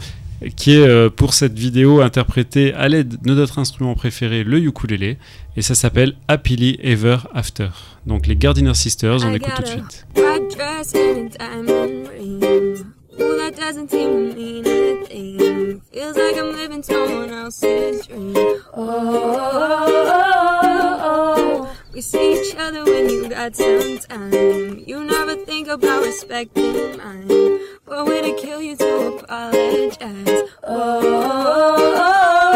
qui 0.55 0.73
est 0.73 0.87
euh, 0.87 1.09
pour 1.09 1.33
cette 1.33 1.57
vidéo 1.57 2.01
interprétée 2.01 2.73
à 2.73 2.87
l'aide 2.87 3.19
de 3.21 3.33
notre 3.33 3.59
instrument 3.59 3.95
préféré, 3.95 4.43
le 4.43 4.59
ukulélé. 4.59 5.17
Et 5.55 5.61
ça 5.61 5.75
s'appelle 5.75 6.15
Happily 6.27 6.77
Ever 6.81 7.17
After. 7.33 7.69
Donc 8.05 8.27
les 8.27 8.35
Gardiner 8.35 8.73
Sisters, 8.73 9.23
on 9.23 9.33
I 9.33 9.37
écoute 9.37 9.53
tout 9.55 9.61
de 9.63 9.67
suite. 9.67 10.05
We 21.97 22.01
see 22.01 22.39
each 22.39 22.55
other 22.55 22.85
when 22.85 23.09
you 23.09 23.27
got 23.27 23.55
some 23.55 23.97
time. 23.97 24.83
You 24.85 25.03
never 25.03 25.35
think 25.35 25.67
about 25.67 26.05
respecting 26.05 26.95
mine. 26.95 27.27
What 27.85 28.05
when 28.05 28.23
it 28.23 28.37
kill 28.37 28.61
you 28.61 28.75
to 28.75 29.15
apologize? 29.15 30.43
oh. 30.63 31.01
oh, 31.01 31.01
oh, 31.03 31.93
oh. 31.97 32.46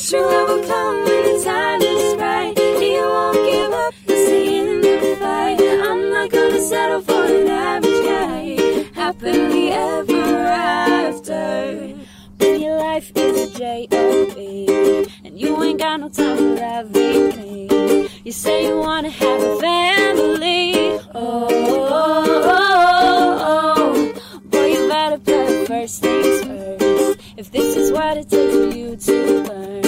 My 0.00 0.06
true 0.06 0.20
love 0.22 0.48
will 0.48 0.66
come 0.66 1.04
when 1.04 1.22
the 1.24 1.44
time 1.44 1.82
is 1.82 2.16
right. 2.16 2.58
You 2.80 3.02
won't 3.02 3.36
give 3.36 3.70
up, 3.70 3.94
you'll 4.08 4.26
stay 4.26 4.58
in 4.58 4.80
the 4.80 5.16
fight. 5.20 5.60
I'm 5.60 6.08
not 6.08 6.30
gonna 6.30 6.58
settle 6.58 7.02
for 7.02 7.22
an 7.22 7.46
average 7.46 8.04
guy. 8.06 8.88
Happily 8.94 9.68
ever 9.68 10.14
after. 10.14 11.96
When 12.38 12.62
your 12.62 12.78
life 12.78 13.12
is 13.14 13.54
a 13.54 13.58
J-O-B 13.58 15.06
And 15.22 15.38
you 15.38 15.62
ain't 15.62 15.78
got 15.78 16.00
no 16.00 16.08
time 16.08 16.56
for 16.56 16.62
everything 16.62 18.08
You 18.24 18.32
say 18.32 18.68
you 18.68 18.78
wanna 18.78 19.10
have 19.10 19.42
a 19.42 19.60
family 19.60 20.98
Oh, 21.14 21.46
oh, 21.50 22.38
oh, 22.56 24.14
oh. 24.24 24.40
Boy, 24.44 24.66
you 24.72 24.88
better 24.88 25.18
put 25.18 25.66
first 25.66 26.00
things 26.00 26.42
first 26.44 27.20
If 27.36 27.50
this 27.52 27.76
is 27.76 27.92
what 27.92 28.16
it 28.16 28.30
takes 28.30 28.54
for 28.54 28.74
you 28.74 28.96
to 28.96 29.42
learn 29.42 29.79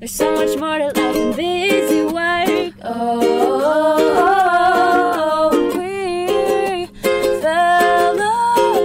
There's 0.00 0.12
so 0.12 0.34
much 0.34 0.56
more 0.56 0.78
to 0.78 0.84
life 0.86 0.94
than 0.94 1.36
busy 1.36 2.02
work. 2.04 2.72
Oh, 2.82 3.20
oh, 4.16 5.50
oh, 5.52 5.76
we 5.76 6.86
fell 7.42 8.18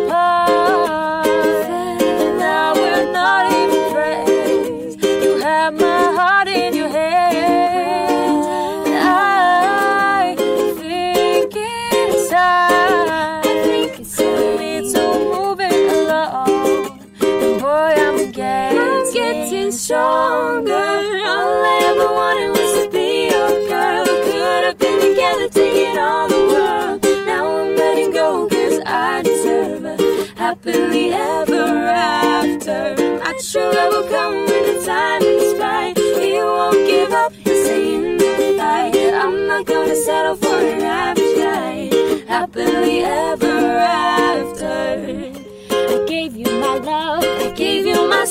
apart. 0.09 1.27
And 1.69 2.37
Now 2.37 2.73
we're 2.73 3.11
not 3.13 3.49
even 3.49 3.91
friends. 3.93 4.95
You 5.23 5.37
have 5.39 5.73
my 5.75 6.03
heart 6.17 6.49
in 6.49 6.75
your 6.75 6.89
hands. 6.89 8.45
I 8.91 10.35
think 10.77 11.53
it's 11.55 12.29
time. 12.29 13.09
I 13.09 13.41
think 13.63 13.99
it's 14.01 14.17
time. 14.17 14.91
To 14.91 15.01
move 15.31 15.59
it 15.61 15.93
along. 15.93 16.99
And 17.21 17.59
boy, 17.61 17.93
I'm 18.05 18.31
getting, 18.33 18.79
I'm 18.79 19.13
getting 19.13 19.71
stronger 19.71 20.74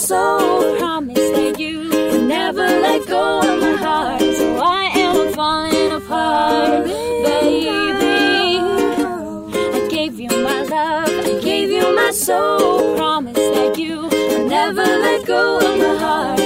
soul. 0.05 0.77
Promise 0.77 1.31
that 1.37 1.59
you 1.59 1.89
would 1.89 2.25
never 2.29 2.67
let 2.87 3.07
go 3.07 3.41
of 3.41 3.61
my 3.61 3.77
heart. 3.77 4.21
So 4.21 4.57
I 4.63 4.85
am 5.05 5.33
falling 5.33 5.93
apart, 5.93 6.85
baby. 6.85 7.71
I 9.79 9.89
gave 9.89 10.21
you 10.21 10.29
my 10.29 10.61
love, 10.75 11.09
I 11.09 11.41
gave 11.41 11.71
you 11.71 11.97
my 11.97 12.11
soul. 12.11 12.97
Promise 12.97 13.49
that 13.57 13.79
you 13.79 14.03
would 14.03 14.47
never 14.47 14.85
let 14.85 15.25
go 15.27 15.59
of 15.59 15.79
my 15.79 15.97
heart. 15.97 16.44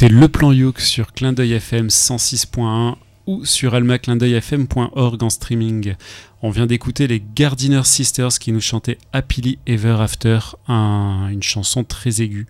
Écoutez 0.00 0.08
Le 0.08 0.28
Plan 0.28 0.52
Youk 0.52 0.80
sur 0.80 1.12
Clin 1.12 1.32
d'œil 1.32 1.52
FM 1.54 1.88
106.1 1.88 2.94
ou 3.26 3.44
sur 3.44 3.74
almaclindeuilfm.org 3.74 5.22
en 5.22 5.30
streaming. 5.30 5.94
On 6.42 6.50
vient 6.50 6.66
d'écouter 6.66 7.06
les 7.08 7.22
Gardiner 7.34 7.82
Sisters 7.84 8.38
qui 8.38 8.52
nous 8.52 8.60
chantaient 8.60 8.98
Happily 9.12 9.58
Ever 9.66 9.96
After, 10.00 10.38
un- 10.68 11.28
une 11.30 11.42
chanson 11.42 11.84
très 11.84 12.22
aiguë. 12.22 12.46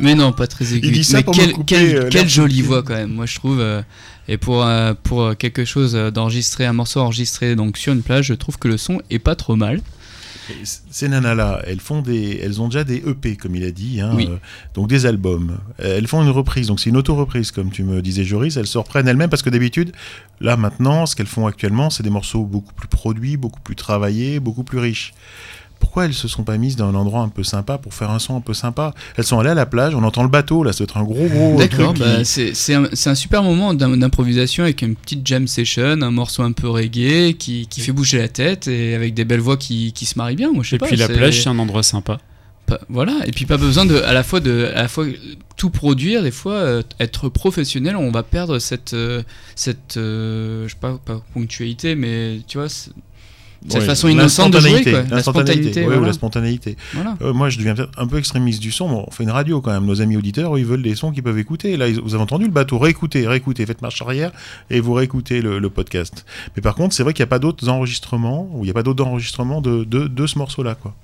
Mais 0.00 0.14
non, 0.14 0.32
pas 0.32 0.46
très 0.46 0.74
aigu. 0.74 0.86
Il 0.88 0.92
dit 0.92 1.04
ça 1.04 1.18
Mais 1.18 1.24
quelle, 1.32 1.52
couper, 1.52 1.94
euh, 1.94 2.08
quelle 2.10 2.28
jolie 2.28 2.62
voix 2.62 2.82
quand 2.82 2.94
même, 2.94 3.12
moi 3.12 3.26
je 3.26 3.36
trouve. 3.36 3.60
euh, 3.60 3.82
et 4.28 4.36
pour, 4.38 4.64
euh, 4.64 4.94
pour 5.02 5.36
quelque 5.36 5.64
chose 5.64 5.92
d'enregistrer, 5.94 6.64
un 6.66 6.72
morceau 6.72 7.00
enregistré 7.00 7.54
donc 7.54 7.76
sur 7.76 7.92
une 7.92 8.02
plage, 8.02 8.26
je 8.26 8.34
trouve 8.34 8.58
que 8.58 8.68
le 8.68 8.76
son 8.76 9.00
est 9.10 9.18
pas 9.18 9.34
trop 9.34 9.56
mal. 9.56 9.80
Ces 10.90 11.08
nanas-là, 11.08 11.62
elles 11.66 11.80
font 11.80 12.02
des, 12.02 12.40
elles 12.42 12.60
ont 12.60 12.66
déjà 12.68 12.84
des 12.84 12.96
EP, 13.06 13.36
comme 13.36 13.54
il 13.56 13.64
a 13.64 13.70
dit, 13.70 14.00
hein, 14.00 14.12
Oui. 14.14 14.26
euh, 14.30 14.36
donc 14.74 14.88
des 14.88 15.06
albums. 15.06 15.58
Elles 15.78 16.06
font 16.06 16.22
une 16.22 16.30
reprise, 16.30 16.66
donc 16.68 16.80
c'est 16.80 16.90
une 16.90 16.96
auto-reprise, 16.96 17.50
comme 17.50 17.70
tu 17.70 17.84
me 17.84 18.02
disais, 18.02 18.24
Joris. 18.24 18.56
Elles 18.56 18.66
se 18.66 18.78
reprennent 18.78 19.08
elles-mêmes 19.08 19.30
parce 19.30 19.42
que 19.42 19.50
d'habitude, 19.50 19.92
là 20.40 20.56
maintenant, 20.56 21.06
ce 21.06 21.14
qu'elles 21.16 21.26
font 21.26 21.46
actuellement, 21.46 21.90
c'est 21.90 22.02
des 22.02 22.10
morceaux 22.10 22.44
beaucoup 22.44 22.74
plus 22.74 22.88
produits, 22.88 23.36
beaucoup 23.36 23.60
plus 23.60 23.76
travaillés, 23.76 24.40
beaucoup 24.40 24.64
plus 24.64 24.78
riches. 24.78 25.14
Pourquoi 25.82 26.04
elles 26.04 26.14
se 26.14 26.28
sont 26.28 26.44
pas 26.44 26.56
mises 26.58 26.76
dans 26.76 26.86
un 26.88 26.94
endroit 26.94 27.22
un 27.22 27.28
peu 27.28 27.42
sympa 27.42 27.76
pour 27.76 27.92
faire 27.92 28.10
un 28.12 28.20
son 28.20 28.36
un 28.36 28.40
peu 28.40 28.54
sympa? 28.54 28.94
Elles 29.16 29.24
sont 29.24 29.40
allées 29.40 29.50
à 29.50 29.54
la 29.54 29.66
plage, 29.66 29.96
on 29.96 30.04
entend 30.04 30.22
le 30.22 30.28
bateau, 30.28 30.62
là, 30.62 30.72
ça 30.72 30.78
doit 30.78 30.84
être 30.84 30.96
un 30.96 31.02
gros 31.02 31.26
gros 31.26 31.56
D'accord, 31.58 31.92
bah, 31.94 32.18
qui- 32.18 32.24
c'est 32.24 32.54
c'est 32.54 32.74
un, 32.74 32.88
c'est 32.92 33.10
un 33.10 33.16
super 33.16 33.42
moment 33.42 33.74
d'im- 33.74 33.96
d'improvisation 33.96 34.62
avec 34.62 34.80
une 34.82 34.94
petite 34.94 35.26
jam 35.26 35.48
session, 35.48 36.00
un 36.00 36.10
morceau 36.12 36.44
un 36.44 36.52
peu 36.52 36.68
reggae 36.68 37.34
qui, 37.36 37.66
qui 37.68 37.80
fait 37.80 37.90
bouger 37.92 38.18
la 38.18 38.28
tête 38.28 38.68
et 38.68 38.94
avec 38.94 39.12
des 39.14 39.24
belles 39.24 39.40
voix 39.40 39.56
qui, 39.56 39.92
qui 39.92 40.06
se 40.06 40.16
marient 40.16 40.36
bien. 40.36 40.52
Moi, 40.52 40.62
je 40.62 40.70
sais 40.70 40.76
Et 40.76 40.78
pas, 40.78 40.86
puis 40.86 40.96
la 40.96 41.08
c'est- 41.08 41.12
plage, 41.14 41.42
c'est 41.42 41.48
un 41.48 41.58
endroit 41.58 41.82
sympa. 41.82 42.18
pas- 42.66 42.80
voilà, 42.88 43.14
et 43.26 43.32
puis 43.32 43.44
pas 43.44 43.56
besoin 43.58 43.84
de 43.84 43.96
à 43.96 44.12
la 44.12 44.22
fois 44.22 44.38
de 44.40 44.70
à 44.74 44.82
la 44.82 44.88
fois 44.88 45.04
tout 45.56 45.70
produire, 45.70 46.22
des 46.22 46.30
fois 46.30 46.54
euh, 46.54 46.82
être 47.00 47.28
professionnel, 47.28 47.96
on 47.96 48.10
va 48.12 48.22
perdre 48.22 48.58
cette 48.60 48.94
euh, 48.94 49.22
cette 49.56 49.96
euh, 49.96 50.64
je 50.68 50.72
sais 50.74 50.78
pas 50.80 50.96
pas 51.04 51.20
ponctualité, 51.34 51.96
mais 51.96 52.38
tu 52.46 52.58
vois 52.58 52.68
cette 53.68 53.80
Ouais, 53.80 53.86
façon 53.86 54.08
innocente 54.08 54.52
de 54.52 54.60
jouer 54.60 54.82
quoi, 54.82 55.02
la 55.10 55.22
spontanéité. 55.22 55.80
ouais, 55.80 55.86
ou 55.86 55.90
voilà. 55.90 56.06
la 56.08 56.12
spontanéité. 56.12 56.76
Voilà. 56.94 57.16
Euh, 57.22 57.32
moi, 57.32 57.48
je 57.50 57.58
deviens 57.58 57.74
peut-être 57.74 57.90
un 57.98 58.06
peu 58.06 58.18
extrémiste 58.18 58.60
du 58.60 58.72
son. 58.72 58.86
on 59.06 59.10
fait 59.10 59.22
une 59.24 59.30
radio 59.30 59.60
quand 59.60 59.70
même. 59.72 59.84
Nos 59.86 60.00
amis 60.00 60.16
auditeurs, 60.16 60.58
ils 60.58 60.64
veulent 60.66 60.82
des 60.82 60.94
sons 60.94 61.12
qu'ils 61.12 61.22
peuvent 61.22 61.38
écouter. 61.38 61.76
Là, 61.76 61.88
ils- 61.88 62.00
vous 62.00 62.14
avez 62.14 62.22
entendu 62.22 62.44
le 62.44 62.50
bateau. 62.50 62.78
Réécoutez, 62.78 63.26
réécoutez. 63.26 63.64
Faites 63.66 63.82
marche 63.82 64.00
arrière 64.02 64.32
et 64.70 64.80
vous 64.80 64.92
réécoutez 64.92 65.40
le, 65.42 65.58
le 65.58 65.70
podcast. 65.70 66.24
Mais 66.56 66.62
par 66.62 66.74
contre, 66.74 66.94
c'est 66.94 67.02
vrai 67.02 67.12
qu'il 67.12 67.22
n'y 67.22 67.28
a 67.28 67.30
pas 67.30 67.38
d'autres 67.38 67.68
enregistrements 67.68 68.48
ou 68.52 68.58
il 68.60 68.64
n'y 68.64 68.70
a 68.70 68.74
pas 68.74 68.82
d'autres 68.82 69.04
enregistrements 69.04 69.60
de, 69.60 69.84
de, 69.84 70.06
de 70.08 70.26
ce 70.26 70.38
morceau-là, 70.38 70.74
quoi. 70.74 70.94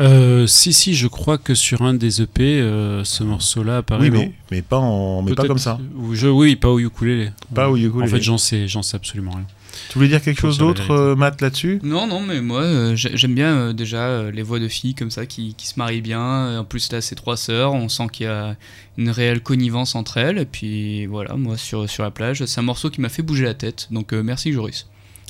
Euh, 0.00 0.46
si, 0.46 0.72
si, 0.72 0.94
je 0.94 1.06
crois 1.06 1.36
que 1.36 1.54
sur 1.54 1.82
un 1.82 1.92
des 1.92 2.22
EP, 2.22 2.42
euh, 2.60 3.04
ce 3.04 3.22
morceau-là 3.24 3.76
apparaît. 3.78 4.08
oui, 4.08 4.10
mais, 4.10 4.32
mais 4.50 4.62
pas 4.62 4.78
en, 4.78 5.20
mais 5.22 5.34
pas 5.34 5.44
comme 5.46 5.58
ça. 5.58 5.78
je, 6.14 6.26
oui, 6.28 6.56
pas 6.56 6.70
au 6.70 6.78
ukulélé. 6.78 7.30
Pas 7.54 7.68
au 7.68 7.76
ukulélé. 7.76 8.04
En 8.04 8.06
fait, 8.06 8.22
j'en 8.22 8.38
sais, 8.38 8.66
j'en 8.68 8.82
sais 8.82 8.96
absolument 8.96 9.32
rien. 9.32 9.44
Tu 9.88 9.98
voulais 9.98 10.08
dire 10.08 10.22
quelque 10.22 10.40
chose 10.40 10.58
d'autre, 10.58 10.90
euh, 10.90 11.16
Matt, 11.16 11.40
là-dessus? 11.40 11.80
Non, 11.82 12.06
non, 12.06 12.20
mais 12.20 12.40
moi 12.40 12.62
euh, 12.62 12.96
j'ai- 12.96 13.16
j'aime 13.16 13.34
bien 13.34 13.54
euh, 13.56 13.72
déjà 13.72 14.02
euh, 14.06 14.30
les 14.30 14.42
voix 14.42 14.58
de 14.58 14.68
filles 14.68 14.94
comme 14.94 15.10
ça 15.10 15.26
qui, 15.26 15.54
qui 15.54 15.66
se 15.66 15.74
marient 15.78 16.00
bien. 16.02 16.58
En 16.60 16.64
plus, 16.64 16.90
là, 16.92 17.00
c'est 17.00 17.14
trois 17.14 17.36
sœurs, 17.36 17.72
on 17.72 17.88
sent 17.88 18.06
qu'il 18.12 18.26
y 18.26 18.28
a 18.28 18.56
une 18.98 19.10
réelle 19.10 19.40
connivence 19.40 19.94
entre 19.94 20.18
elles. 20.18 20.38
Et 20.38 20.44
puis 20.46 21.06
voilà, 21.06 21.34
moi 21.36 21.56
sur, 21.56 21.88
sur 21.88 22.02
la 22.04 22.10
plage, 22.10 22.44
c'est 22.44 22.60
un 22.60 22.64
morceau 22.64 22.90
qui 22.90 23.00
m'a 23.00 23.08
fait 23.08 23.22
bouger 23.22 23.44
la 23.44 23.54
tête. 23.54 23.88
Donc 23.90 24.12
euh, 24.12 24.22
merci, 24.22 24.52
Joris. 24.52 24.86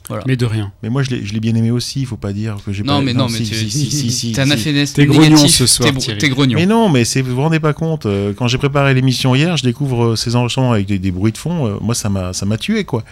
Voilà. 0.09 0.25
Mais 0.27 0.35
de 0.37 0.45
rien. 0.47 0.73
Mais 0.83 0.89
moi, 0.89 1.05
je 1.05 1.11
l'ai 1.11 1.25
je 1.25 1.33
l'ai 1.33 1.39
bien 1.39 1.55
aimé 1.55 1.71
aussi. 1.71 2.01
Il 2.01 2.07
faut 2.07 2.17
pas 2.17 2.33
dire 2.33 2.57
que 2.67 2.73
j'ai 2.73 2.83
pas. 2.83 2.95
Non, 2.95 3.03
mais 3.03 3.15
non, 3.15 3.29
mais 3.29 3.39
si, 3.39 3.45
tu 3.45 3.55
si, 3.55 3.71
si, 3.71 3.91
si, 3.93 4.11
si, 4.11 4.33
t'es 4.33 4.41
un 4.41 4.57
si. 4.57 5.07
grognon 5.07 5.37
ce 5.37 5.65
soir, 5.65 5.89
t'es 6.19 6.29
grognon. 6.29 6.59
Mais 6.59 6.67
non, 6.67 6.89
mais 6.89 7.05
vous 7.05 7.37
vous 7.37 7.41
rendez 7.41 7.61
pas 7.61 7.73
compte. 7.73 8.09
quand 8.37 8.49
j'ai 8.49 8.59
préparé 8.59 8.95
l'émission 8.95 9.37
hier, 9.37 9.57
je 9.57 9.63
découvre 9.63 10.17
ces 10.17 10.35
enregistrements 10.35 10.73
avec 10.73 10.87
des, 10.87 10.99
des 10.99 11.13
bruits 11.13 11.31
de 11.31 11.39
fond. 11.39 11.79
moi, 11.81 11.95
ça 11.95 12.09
m'a, 12.09 12.33
ça 12.33 12.47
m'a 12.47 12.59
tué, 12.59 12.83
quoi. 12.83 13.05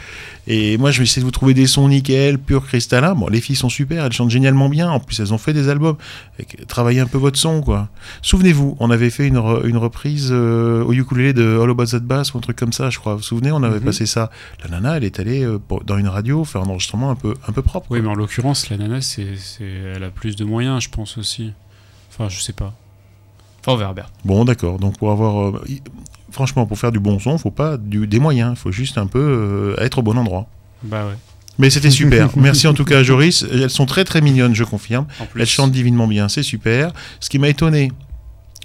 Et 0.52 0.78
moi, 0.78 0.90
je 0.90 0.98
vais 0.98 1.04
essayer 1.04 1.20
de 1.22 1.26
vous 1.26 1.30
trouver 1.30 1.54
des 1.54 1.68
sons 1.68 1.88
nickel, 1.88 2.36
purs, 2.36 2.66
cristallins. 2.66 3.14
Bon, 3.14 3.28
les 3.28 3.40
filles 3.40 3.54
sont 3.54 3.68
super, 3.68 4.04
elles 4.04 4.12
chantent 4.12 4.30
génialement 4.30 4.68
bien. 4.68 4.90
En 4.90 4.98
plus, 4.98 5.20
elles 5.20 5.32
ont 5.32 5.38
fait 5.38 5.52
des 5.52 5.68
albums. 5.68 5.96
Travaillez 6.66 6.98
un 6.98 7.06
peu 7.06 7.18
votre 7.18 7.38
son, 7.38 7.60
quoi. 7.60 7.88
Souvenez-vous, 8.22 8.76
on 8.80 8.90
avait 8.90 9.10
fait 9.10 9.28
une, 9.28 9.36
re- 9.38 9.64
une 9.64 9.76
reprise 9.76 10.30
euh, 10.32 10.82
au 10.82 10.92
ukulélé 10.92 11.32
de 11.34 11.60
All 11.62 11.70
About 11.70 11.86
That 11.86 12.00
Bass 12.00 12.34
ou 12.34 12.38
un 12.38 12.40
truc 12.40 12.56
comme 12.56 12.72
ça, 12.72 12.90
je 12.90 12.98
crois. 12.98 13.12
Vous 13.12 13.18
vous 13.18 13.24
souvenez, 13.24 13.52
on 13.52 13.62
avait 13.62 13.78
Mhm. 13.78 13.84
passé 13.84 14.06
ça. 14.06 14.30
La 14.64 14.70
nana, 14.70 14.96
elle 14.96 15.04
est 15.04 15.20
allée 15.20 15.44
euh, 15.44 15.58
pour- 15.60 15.84
dans 15.84 15.98
une 15.98 16.08
radio 16.08 16.42
faire 16.44 16.62
un 16.62 16.66
enregistrement 16.68 17.12
un 17.12 17.14
peu, 17.16 17.34
un 17.46 17.52
peu 17.52 17.62
propre. 17.62 17.86
Oui, 17.90 18.00
quoi. 18.00 18.08
mais 18.08 18.12
en 18.12 18.18
l'occurrence, 18.18 18.70
la 18.70 18.76
nana, 18.76 19.00
c'est, 19.02 19.28
elle 19.94 20.02
a 20.02 20.10
plus 20.10 20.34
de 20.34 20.44
moyens, 20.44 20.82
je 20.82 20.88
pense 20.88 21.16
aussi. 21.16 21.52
Enfin, 22.10 22.28
je 22.28 22.40
sais 22.40 22.54
pas. 22.54 22.74
Enfin, 23.60 23.72
on 23.74 23.76
verra 23.76 23.92
bien. 23.94 24.06
Bon, 24.24 24.44
d'accord. 24.44 24.78
Donc 24.80 24.98
pour 24.98 25.12
avoir, 25.12 25.50
euh, 25.50 25.62
franchement, 26.30 26.66
pour 26.66 26.78
faire 26.78 26.92
du 26.92 27.00
bon 27.00 27.18
son, 27.18 27.38
faut 27.38 27.50
pas 27.50 27.76
du, 27.76 28.06
des 28.06 28.18
moyens. 28.18 28.54
Il 28.56 28.60
faut 28.60 28.72
juste 28.72 28.98
un 28.98 29.06
peu 29.06 29.18
euh, 29.78 29.84
être 29.84 29.98
au 29.98 30.02
bon 30.02 30.16
endroit. 30.16 30.46
Bah 30.82 31.06
ouais. 31.06 31.16
Mais 31.58 31.70
c'était 31.70 31.90
super. 31.90 32.30
Merci 32.36 32.66
en 32.66 32.74
tout 32.74 32.84
cas 32.84 32.98
à 32.98 33.02
Joris. 33.02 33.44
Elles 33.52 33.70
sont 33.70 33.86
très 33.86 34.04
très 34.04 34.20
mignonnes, 34.20 34.54
je 34.54 34.64
confirme. 34.64 35.06
Elles 35.36 35.46
chantent 35.46 35.72
divinement 35.72 36.06
bien, 36.06 36.28
c'est 36.28 36.42
super. 36.42 36.92
Ce 37.20 37.28
qui 37.28 37.38
m'a 37.38 37.48
étonné, 37.48 37.92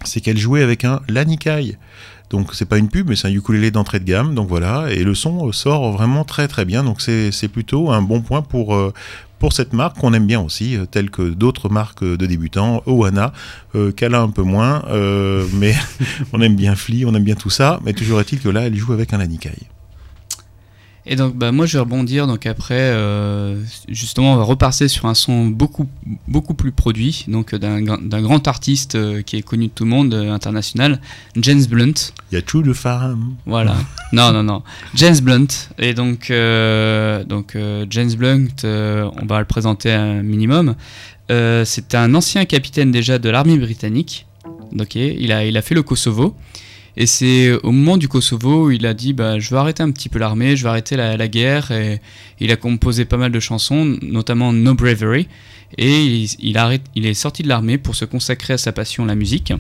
c'est 0.06 0.22
qu'elles 0.22 0.38
jouaient 0.38 0.64
avec 0.64 0.86
un 0.86 1.02
lanikai. 1.10 1.78
Donc 2.30 2.56
c'est 2.56 2.66
pas 2.66 2.78
une 2.78 2.90
pub, 2.90 3.10
mais 3.10 3.16
c'est 3.16 3.28
un 3.28 3.32
ukulélé 3.32 3.70
d'entrée 3.70 4.00
de 4.00 4.06
gamme. 4.06 4.34
Donc 4.34 4.48
voilà, 4.48 4.88
et 4.90 5.04
le 5.04 5.14
son 5.14 5.52
sort 5.52 5.92
vraiment 5.92 6.24
très 6.24 6.48
très 6.48 6.66
bien. 6.66 6.84
Donc 6.84 7.02
c'est 7.02 7.32
c'est 7.32 7.48
plutôt 7.48 7.92
un 7.92 8.02
bon 8.02 8.22
point 8.22 8.42
pour 8.42 8.76
euh, 8.76 8.94
pour 9.40 9.54
cette 9.54 9.74
marque 9.74 9.98
qu'on 9.98 10.14
aime 10.14 10.26
bien 10.26 10.42
aussi, 10.42 10.76
euh, 10.76 10.86
telle 10.86 11.10
que 11.10 11.30
d'autres 11.30 11.70
marques 11.70 12.04
euh, 12.04 12.18
de 12.18 12.26
débutants, 12.26 12.84
Owana, 12.86 13.34
euh, 13.76 13.92
Kala 13.92 14.22
un 14.22 14.30
peu 14.30 14.44
moins, 14.44 14.84
euh, 14.90 15.46
mais 15.54 15.76
on 16.34 16.42
aime 16.42 16.56
bien 16.56 16.76
Flea, 16.76 17.06
on 17.06 17.14
aime 17.14 17.24
bien 17.24 17.36
tout 17.36 17.50
ça. 17.50 17.80
Mais 17.84 17.94
toujours 17.94 18.20
est-il 18.22 18.40
que 18.40 18.50
là, 18.50 18.62
elle 18.62 18.76
joue 18.76 18.94
avec 18.94 19.14
un 19.14 19.18
lanikai. 19.18 19.52
Et 21.08 21.16
donc, 21.16 21.36
bah, 21.36 21.52
moi, 21.52 21.66
je 21.68 21.74
vais 21.78 21.82
rebondir. 21.82 22.26
Donc, 22.26 22.48
après, 22.48 22.74
euh, 22.80 23.62
justement, 23.88 24.34
on 24.34 24.38
va 24.38 24.44
repasser 24.44 24.88
sur 24.88 25.06
un 25.06 25.14
son 25.14 25.46
beaucoup, 25.46 25.88
beaucoup 26.28 26.56
plus 26.56 26.72
produit. 26.72 27.26
Donc, 27.28 27.54
euh, 27.54 27.60
d'un 27.60 27.80
gra- 27.82 28.08
d'un 28.08 28.22
grand 28.24 28.48
artiste 28.48 28.96
euh, 28.96 29.22
qui 29.22 29.36
est 29.36 29.44
connu 29.44 29.68
de 29.68 29.72
tout 29.72 29.84
le 29.84 29.92
monde, 29.92 30.14
euh, 30.16 30.32
international, 30.32 31.00
James 31.36 31.64
Blunt. 31.70 31.94
Il 32.32 32.36
y 32.36 32.38
a 32.38 32.42
True 32.42 32.64
de 32.64 32.74
Farm. 32.74 33.36
Voilà. 33.46 33.76
non, 34.14 34.32
non, 34.32 34.42
non. 34.42 34.64
James 34.96 35.20
Blunt. 35.22 35.48
Et 35.78 35.94
donc, 35.94 36.32
donc 37.30 37.56
James 37.90 38.14
Blunt, 38.16 38.48
on 38.64 39.26
va 39.28 39.40
le 39.40 39.46
présenter 39.46 39.92
un 39.92 40.24
minimum. 40.24 40.76
C'est 41.30 41.94
un 41.96 42.14
ancien 42.16 42.46
capitaine 42.46 42.92
déjà 42.92 43.20
de 43.20 43.30
l'armée 43.30 43.58
britannique. 43.58 44.26
Ok, 44.80 44.96
il 44.96 45.32
a, 45.32 45.46
il 45.46 45.56
a 45.58 45.62
fait 45.62 45.76
le 45.76 45.84
Kosovo. 45.84 46.36
Et 46.98 47.06
c'est 47.06 47.52
au 47.64 47.72
moment 47.72 47.98
du 47.98 48.08
Kosovo 48.08 48.68
où 48.68 48.72
il 48.72 48.86
a 48.86 48.94
dit 48.94 49.14
bah, 49.14 49.38
Je 49.40 49.50
vais 49.50 49.58
arrêter 49.58 49.84
un 49.84 49.92
petit 49.92 50.08
peu 50.08 50.20
l'armée, 50.20 50.56
je 50.56 50.64
vais 50.64 50.70
arrêter 50.70 50.96
la, 50.96 51.28
guerre. 51.28 51.72
Et 51.72 52.00
il 52.40 52.52
a 52.52 52.56
composé 52.56 53.06
pas 53.06 53.18
mal 53.18 53.32
de 53.32 53.40
chansons, 53.40 53.98
notamment 54.02 54.54
No 54.54 54.74
Bravery. 54.74 55.28
Et 55.78 56.06
il, 56.40 57.06
est 57.06 57.14
sorti 57.14 57.44
de 57.44 57.50
l'armée 57.50 57.78
pour 57.78 57.96
se 57.96 58.06
consacrer 58.06 58.54
à 58.54 58.58
sa 58.58 58.72
passion, 58.72 59.06
la 59.06 59.16
musique. 59.16 59.52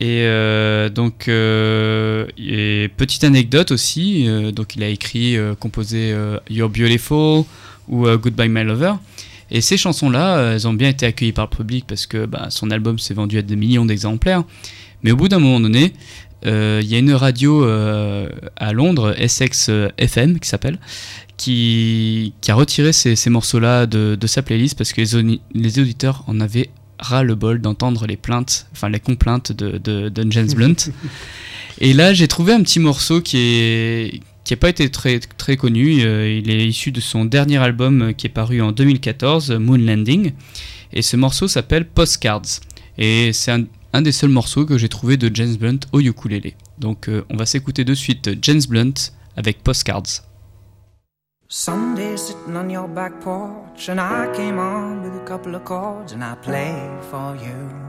Et 0.00 0.22
euh, 0.22 0.88
donc, 0.88 1.26
euh, 1.28 2.26
et 2.38 2.88
petite 2.96 3.24
anecdote 3.24 3.72
aussi, 3.72 4.28
euh, 4.28 4.52
donc 4.52 4.76
il 4.76 4.82
a 4.84 4.88
écrit, 4.88 5.36
composé 5.58 6.14
You're 6.48 6.70
Beautiful 6.70 7.44
ou 7.88 8.06
Goodbye 8.16 8.48
My 8.48 8.64
Lover. 8.64 8.94
Et 9.50 9.60
ces 9.60 9.76
chansons-là, 9.76 10.52
elles 10.52 10.68
ont 10.68 10.74
bien 10.74 10.90
été 10.90 11.06
accueillies 11.06 11.32
par 11.32 11.48
le 11.50 11.56
public 11.56 11.84
parce 11.88 12.06
que 12.06 12.26
bah, 12.26 12.48
son 12.50 12.70
album 12.70 12.98
s'est 12.98 13.14
vendu 13.14 13.38
à 13.38 13.42
des 13.42 13.56
millions 13.56 13.86
d'exemplaires. 13.86 14.44
Mais 15.02 15.12
au 15.12 15.16
bout 15.16 15.28
d'un 15.28 15.38
moment 15.38 15.60
donné, 15.60 15.92
il 16.44 16.86
y 16.86 16.94
a 16.94 16.98
une 16.98 17.12
radio 17.12 17.64
euh, 17.64 18.28
à 18.56 18.72
Londres, 18.72 19.14
Essex 19.18 19.68
euh, 19.68 19.88
FM, 19.98 20.38
qui 20.38 20.48
s'appelle, 20.48 20.78
qui, 21.36 22.32
qui 22.40 22.50
a 22.50 22.54
retiré 22.54 22.92
ces, 22.92 23.16
ces 23.16 23.30
morceaux-là 23.30 23.86
de, 23.86 24.16
de 24.20 24.26
sa 24.26 24.42
playlist 24.42 24.76
parce 24.76 24.92
que 24.92 25.00
les, 25.00 25.14
audi- 25.16 25.40
les 25.54 25.78
auditeurs 25.78 26.24
en 26.26 26.40
avaient 26.40 26.70
ras 26.98 27.22
le 27.22 27.34
bol 27.36 27.60
d'entendre 27.60 28.06
les 28.06 28.16
plaintes, 28.16 28.66
enfin 28.72 28.88
les 28.88 28.98
complaintes 29.00 29.52
de, 29.52 29.78
de, 29.78 30.08
de 30.08 30.32
James 30.32 30.52
Blunt. 30.52 30.74
Et 31.80 31.92
là, 31.92 32.12
j'ai 32.12 32.26
trouvé 32.26 32.52
un 32.52 32.62
petit 32.62 32.80
morceau 32.80 33.20
qui 33.20 33.38
est 33.38 34.20
qui 34.42 34.54
n'a 34.54 34.56
pas 34.56 34.70
été 34.70 34.88
très, 34.90 35.20
très 35.20 35.56
connu. 35.58 36.00
Euh, 36.00 36.40
il 36.42 36.50
est 36.50 36.66
issu 36.66 36.90
de 36.90 37.00
son 37.02 37.26
dernier 37.26 37.58
album 37.58 38.00
euh, 38.00 38.12
qui 38.12 38.26
est 38.26 38.30
paru 38.30 38.62
en 38.62 38.72
2014, 38.72 39.50
Moon 39.52 39.76
Landing. 39.76 40.32
Et 40.94 41.02
ce 41.02 41.16
morceau 41.18 41.48
s'appelle 41.48 41.86
Postcards. 41.86 42.60
Et 42.96 43.32
c'est 43.34 43.50
un, 43.52 43.64
un 43.92 44.02
des 44.02 44.12
seuls 44.12 44.30
morceaux 44.30 44.66
que 44.66 44.78
j'ai 44.78 44.88
trouvé 44.88 45.16
de 45.16 45.30
James 45.34 45.56
Blunt 45.56 45.80
au 45.92 46.00
ukulélé. 46.00 46.54
Donc 46.78 47.08
euh, 47.08 47.24
on 47.30 47.36
va 47.36 47.46
s'écouter 47.46 47.84
de 47.84 47.94
suite 47.94 48.30
James 48.42 48.62
Blunt 48.68 49.12
avec 49.36 49.62
Postcards. 49.62 50.22
Someday 51.50 52.16
sitting 52.18 52.56
on 52.56 52.68
your 52.68 52.86
back 52.86 53.20
porch, 53.20 53.88
and 53.88 53.98
I 53.98 54.30
came 54.36 54.58
on 54.58 55.02
with 55.02 55.14
a 55.18 55.24
couple 55.24 55.54
of 55.54 55.64
chords, 55.64 56.12
and 56.12 56.22
I 56.22 56.34
played 56.42 57.02
for 57.10 57.36
you. 57.36 57.88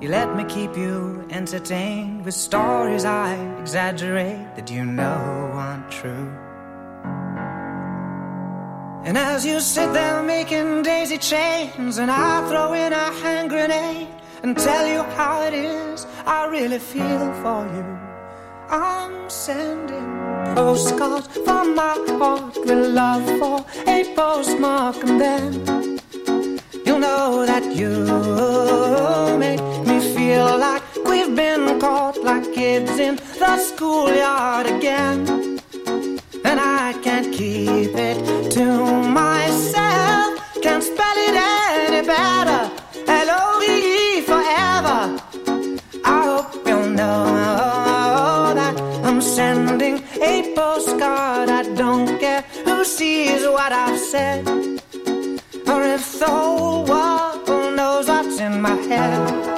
You 0.00 0.10
let 0.10 0.36
me 0.36 0.44
keep 0.44 0.76
you 0.76 1.26
entertained 1.30 2.24
with 2.24 2.34
stories 2.34 3.04
I 3.04 3.34
exaggerate 3.60 4.54
that 4.54 4.70
you 4.70 4.84
know 4.84 5.50
aren't 5.54 5.90
true. 5.90 6.30
And 9.08 9.16
as 9.16 9.46
you 9.46 9.58
sit 9.58 9.94
there 9.94 10.22
making 10.22 10.82
daisy 10.82 11.16
chains, 11.16 11.96
and 11.96 12.10
I 12.10 12.46
throw 12.46 12.74
in 12.74 12.92
a 12.92 13.10
hand 13.22 13.48
grenade 13.48 14.06
and 14.42 14.54
tell 14.54 14.86
you 14.86 15.02
how 15.16 15.44
it 15.44 15.54
is, 15.54 16.06
I 16.26 16.44
really 16.44 16.78
feel 16.78 17.32
for 17.42 17.64
you. 17.74 17.86
I'm 18.68 19.30
sending 19.30 20.10
postcards 20.54 21.26
from 21.46 21.74
my 21.74 21.96
heart 22.20 22.58
with 22.58 22.86
love 23.00 23.24
for 23.38 23.64
a 23.86 24.12
postmark, 24.14 25.02
and 25.02 25.18
then 25.18 25.98
you'll 26.84 26.98
know 26.98 27.46
that 27.46 27.64
you 27.74 27.92
make 29.38 29.64
me 29.86 30.00
feel 30.14 30.58
like 30.58 30.82
we've 31.06 31.34
been 31.34 31.80
caught 31.80 32.18
like 32.22 32.52
kids 32.52 32.98
in 32.98 33.16
the 33.38 33.56
schoolyard 33.56 34.66
again. 34.66 35.47
Can't 37.18 37.34
keep 37.34 37.96
it 37.96 38.48
to 38.52 38.64
myself, 39.02 40.38
can't 40.62 40.84
spell 40.84 41.16
it 41.16 41.34
any 41.34 42.06
better. 42.06 42.70
L 43.08 43.28
O 43.28 43.58
V 43.58 43.64
E 44.18 44.20
forever. 44.20 45.18
I 46.04 46.22
hope 46.22 46.64
you'll 46.64 46.90
know 46.90 48.54
that 48.54 48.80
I'm 49.04 49.20
sending 49.20 50.04
a 50.22 50.54
postcard. 50.54 51.48
I 51.48 51.64
don't 51.74 52.20
care 52.20 52.42
who 52.64 52.84
sees 52.84 53.42
what 53.42 53.72
I've 53.72 53.98
said. 53.98 54.46
Or 55.66 55.82
if 55.82 56.20
the 56.20 56.24
whole 56.24 56.84
world 56.84 57.74
knows 57.74 58.06
what's 58.06 58.38
in 58.38 58.62
my 58.62 58.76
head. 58.76 59.57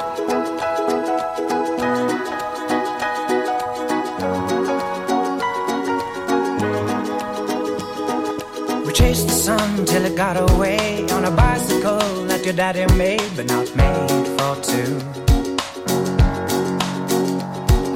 Sun 9.51 9.85
till 9.85 10.05
it 10.05 10.17
got 10.17 10.37
away 10.51 11.09
on 11.17 11.23
a 11.25 11.31
bicycle 11.45 12.07
that 12.31 12.41
your 12.47 12.57
daddy 12.63 12.87
made, 13.05 13.31
but 13.37 13.47
not 13.55 13.67
made 13.83 14.27
for 14.37 14.53
two. 14.71 14.93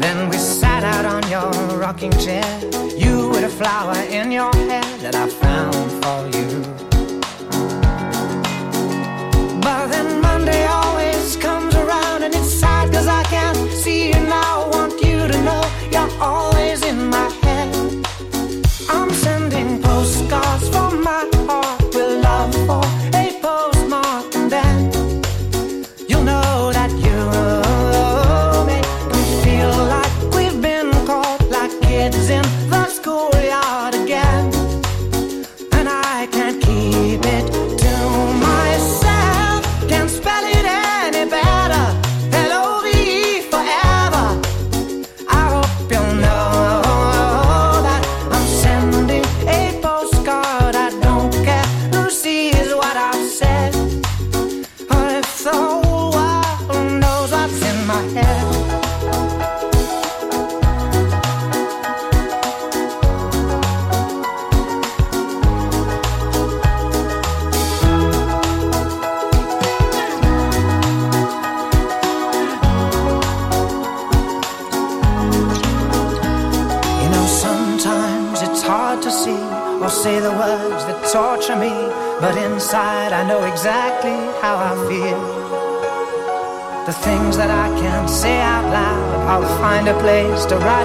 Then 0.04 0.18
we 0.30 0.36
sat 0.36 0.82
out 0.94 1.06
on 1.14 1.22
your 1.34 1.50
rocking 1.84 2.14
chair, 2.24 2.48
you 3.02 3.14
with 3.32 3.44
a 3.52 3.54
flower 3.60 3.98
in 4.18 4.26
your 4.40 4.54
hair 4.70 4.90
that 5.04 5.14
I 5.24 5.26
found 5.44 5.86
for 6.02 6.20
you. 6.36 6.48
But 9.66 9.84
then 9.94 10.08
Monday 10.28 10.62
always 10.80 11.36
comes 11.46 11.74
around 11.82 12.20
and 12.24 12.32
it's 12.34 12.52
sad 12.62 12.92
cause 12.94 13.08
I 13.20 13.22
can't 13.34 13.70
see 13.82 14.00
you 14.12 14.20
now. 14.38 14.52
I 14.64 14.68
want 14.76 14.94
you 15.06 15.18
to 15.32 15.38
know 15.48 15.62
you're 15.94 16.12
always 16.30 16.78
in 16.90 16.98
my 17.16 17.28
head. 17.44 17.70
I'm 18.96 19.10
sending 19.24 19.68
postcards 19.82 20.68
from 20.74 20.93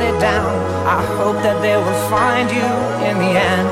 it 0.02 0.20
down. 0.20 0.52
I 0.86 1.02
hope 1.18 1.38
that 1.44 1.62
they 1.62 1.76
will 1.76 2.02
find 2.10 2.50
you 2.50 2.68
in 3.08 3.16
the 3.18 3.40
end. 3.40 3.69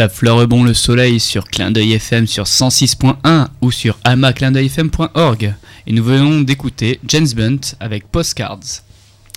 Ça 0.00 0.08
fleure 0.08 0.48
bon 0.48 0.64
le 0.64 0.72
soleil 0.72 1.20
sur 1.20 1.44
Clin 1.44 1.70
d'œil 1.70 1.92
FM 1.92 2.26
sur 2.26 2.44
106.1 2.44 3.48
ou 3.60 3.70
sur 3.70 3.98
almaclindeuilfm.org. 4.04 5.54
Et 5.86 5.92
nous 5.92 6.02
venons 6.02 6.40
d'écouter 6.40 6.98
James 7.06 7.28
Blunt 7.36 7.60
avec 7.80 8.10
Postcards. 8.10 8.80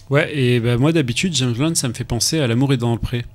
Ouais, 0.10 0.32
et 0.34 0.62
bah, 0.62 0.78
moi 0.78 0.94
d'habitude, 0.94 1.36
James 1.36 1.52
Blunt, 1.52 1.76
ça 1.76 1.90
me 1.90 1.94
fait 1.94 2.06
penser 2.06 2.40
à 2.40 2.48
L'amour 2.48 2.72
est 2.72 2.78
dans 2.78 2.94
le 2.94 2.98
pré. 2.98 3.26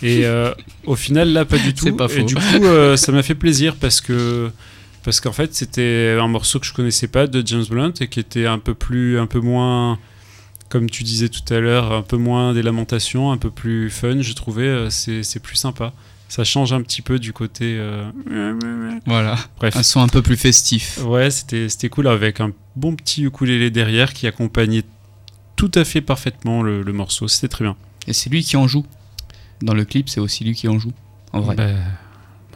Et 0.00 0.24
euh, 0.24 0.54
au 0.86 0.96
final, 0.96 1.34
là, 1.34 1.44
pas 1.44 1.58
du 1.58 1.74
tout. 1.74 1.94
Pas 1.94 2.06
Et 2.06 2.20
faux. 2.20 2.22
du 2.24 2.34
coup, 2.34 2.64
euh, 2.64 2.96
ça 2.96 3.12
m'a 3.12 3.22
fait 3.22 3.34
plaisir 3.34 3.76
parce 3.76 4.00
que 4.00 4.50
parce 5.04 5.20
qu'en 5.20 5.32
fait, 5.32 5.54
c'était 5.54 6.16
un 6.18 6.28
morceau 6.28 6.60
que 6.60 6.64
je 6.64 6.72
connaissais 6.72 7.08
pas 7.08 7.26
de 7.26 7.46
James 7.46 7.66
Blunt 7.68 7.92
et 8.00 8.08
qui 8.08 8.20
était 8.20 8.46
un 8.46 8.58
peu 8.58 8.72
plus, 8.72 9.18
un 9.18 9.26
peu 9.26 9.40
moins, 9.40 9.98
comme 10.70 10.88
tu 10.88 11.04
disais 11.04 11.28
tout 11.28 11.52
à 11.52 11.60
l'heure, 11.60 11.92
un 11.92 12.00
peu 12.00 12.16
moins 12.16 12.54
des 12.54 12.62
lamentations, 12.62 13.32
un 13.32 13.36
peu 13.36 13.50
plus 13.50 13.90
fun. 13.90 14.22
Je 14.22 14.32
trouvais, 14.32 14.62
euh, 14.62 14.88
c'est 14.88 15.42
plus 15.42 15.56
sympa. 15.56 15.92
Ça 16.28 16.44
change 16.44 16.72
un 16.74 16.82
petit 16.82 17.00
peu 17.02 17.18
du 17.18 17.32
côté. 17.32 17.76
euh, 17.78 18.10
Voilà, 19.06 19.36
Bref. 19.58 19.74
un 19.76 19.82
son 19.82 20.00
un 20.00 20.08
peu 20.08 20.20
plus 20.22 20.36
festif. 20.36 20.98
Ouais, 21.04 21.30
c'était 21.30 21.88
cool 21.88 22.06
avec 22.08 22.40
un 22.40 22.52
bon 22.76 22.94
petit 22.94 23.22
ukulélé 23.24 23.70
derrière 23.70 24.12
qui 24.12 24.26
accompagnait 24.26 24.82
tout 25.56 25.70
à 25.74 25.84
fait 25.84 26.00
parfaitement 26.02 26.62
le, 26.62 26.82
le 26.82 26.92
morceau. 26.92 27.28
C'était 27.28 27.48
très 27.48 27.64
bien. 27.64 27.76
Et 28.06 28.12
c'est 28.12 28.28
lui 28.30 28.42
qui 28.44 28.56
en 28.56 28.68
joue. 28.68 28.84
Dans 29.62 29.74
le 29.74 29.84
clip, 29.84 30.08
c'est 30.08 30.20
aussi 30.20 30.44
lui 30.44 30.54
qui 30.54 30.68
en 30.68 30.78
joue. 30.78 30.92
En 31.32 31.40
vrai. 31.40 31.56
Bah, 31.56 31.66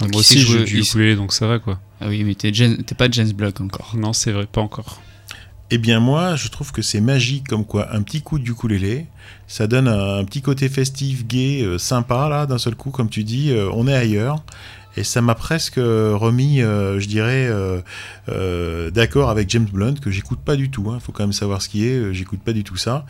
Donc, 0.00 0.12
moi 0.12 0.20
aussi, 0.20 0.38
je 0.38 0.58
joue 0.58 0.64
du 0.64 0.80
ukulélé, 0.80 1.16
donc 1.16 1.32
ça 1.32 1.46
va 1.46 1.58
quoi. 1.58 1.80
Ah 2.00 2.08
oui, 2.08 2.24
mais 2.24 2.34
t'es 2.34 2.52
pas 2.96 3.10
James 3.10 3.32
Block 3.32 3.60
encore. 3.60 3.92
Non, 3.96 4.12
c'est 4.12 4.32
vrai, 4.32 4.46
pas 4.46 4.60
encore. 4.60 5.00
Eh 5.74 5.78
bien 5.78 6.00
moi, 6.00 6.36
je 6.36 6.48
trouve 6.48 6.70
que 6.70 6.82
c'est 6.82 7.00
magique 7.00 7.48
comme 7.48 7.64
quoi 7.64 7.94
un 7.94 8.02
petit 8.02 8.20
coup 8.20 8.38
de 8.38 8.46
ukulélé, 8.46 9.06
ça 9.46 9.66
donne 9.66 9.88
un, 9.88 10.22
petit 10.26 10.42
côté 10.42 10.68
festif, 10.68 11.26
gai, 11.26 11.62
euh, 11.62 11.78
sympa 11.78 12.28
là, 12.28 12.44
d'un 12.44 12.58
seul 12.58 12.74
coup, 12.74 12.90
comme 12.90 13.08
tu 13.08 13.24
dis, 13.24 13.52
euh, 13.52 13.70
on 13.72 13.88
est 13.88 13.94
ailleurs. 13.94 14.44
et 14.98 15.02
ça 15.02 15.22
m'a 15.22 15.34
presque 15.34 15.78
euh, 15.78 16.12
remis, 16.14 16.58
je 16.58 17.06
dirais, 17.06 17.48
d'accord 18.90 19.30
avec 19.30 19.48
James 19.48 19.64
Blunt 19.64 19.94
que 19.94 20.10
j'écoute 20.10 20.40
pas 20.44 20.56
du 20.56 20.70
tout. 20.70 20.92
Il 20.92 21.00
faut 21.00 21.10
quand 21.10 21.22
même 21.22 21.32
savoir 21.32 21.62
ce 21.62 21.70
qui 21.70 21.86
est. 21.86 22.12
J'écoute 22.12 22.40
pas 22.44 22.52
du 22.52 22.64
tout 22.64 22.76
ça. 22.76 23.06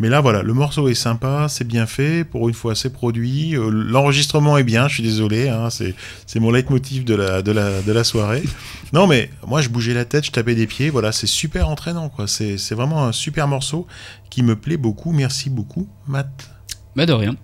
Mais 0.00 0.08
là, 0.08 0.20
voilà, 0.20 0.42
le 0.42 0.52
morceau 0.54 0.88
est 0.88 0.94
sympa, 0.94 1.46
c'est 1.48 1.66
bien 1.66 1.86
fait. 1.86 2.24
Pour 2.24 2.48
une 2.48 2.54
fois, 2.54 2.74
c'est 2.74 2.92
produit. 2.92 3.56
euh, 3.56 3.70
L'enregistrement 3.70 4.58
est 4.58 4.64
bien. 4.64 4.88
Je 4.88 4.94
suis 4.94 5.02
désolé. 5.04 5.48
Hein, 5.48 5.70
c'est 5.70 5.94
c'est 6.26 6.40
mon 6.40 6.50
leitmotiv 6.50 7.04
de 7.04 7.14
la 7.14 7.42
de 7.42 7.52
la 7.52 7.80
de 7.82 7.92
la 7.92 8.04
soirée. 8.04 8.42
Non, 8.92 9.08
mais 9.08 9.28
moi, 9.44 9.60
je 9.60 9.68
bougeais 9.70 9.92
la 9.94 10.04
tête, 10.04 10.24
je 10.26 10.30
tapais 10.30 10.54
des 10.54 10.68
pieds. 10.68 10.88
Voilà, 10.88 11.10
c'est 11.10 11.26
super 11.26 11.68
entraînant. 11.68 12.08
quoi. 12.08 12.28
C'est 12.28 12.58
c'est 12.58 12.76
vraiment 12.76 13.04
un 13.04 13.12
super 13.12 13.48
morceau 13.48 13.88
qui 14.30 14.42
me 14.44 14.54
plaît 14.54 14.76
beaucoup. 14.76 15.10
Merci 15.12 15.50
beaucoup, 15.50 15.88
Matt. 16.06 16.48
Bah 16.94 17.04
de 17.06 17.12
rien. 17.12 17.34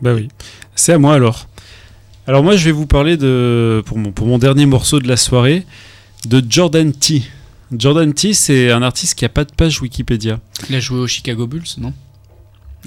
Bah 0.00 0.14
oui. 0.14 0.28
C'est 0.74 0.94
à 0.94 0.98
moi 0.98 1.14
alors. 1.14 1.48
Alors 2.26 2.42
moi 2.42 2.56
je 2.56 2.64
vais 2.64 2.72
vous 2.72 2.86
parler 2.86 3.16
de 3.18 3.82
pour 3.84 3.98
mon, 3.98 4.12
pour 4.12 4.26
mon 4.26 4.38
dernier 4.38 4.64
morceau 4.64 5.00
de 5.00 5.08
la 5.08 5.16
soirée 5.18 5.66
de 6.26 6.42
Jordan 6.48 6.92
T. 6.92 7.22
Jordan 7.72 8.12
T 8.12 8.34
c'est 8.34 8.70
un 8.70 8.82
artiste 8.82 9.14
qui 9.14 9.24
a 9.24 9.28
pas 9.28 9.44
de 9.44 9.52
page 9.52 9.80
Wikipédia. 9.80 10.40
Il 10.68 10.76
a 10.76 10.80
joué 10.80 10.98
au 10.98 11.06
Chicago 11.06 11.46
Bulls, 11.46 11.62
non? 11.78 11.92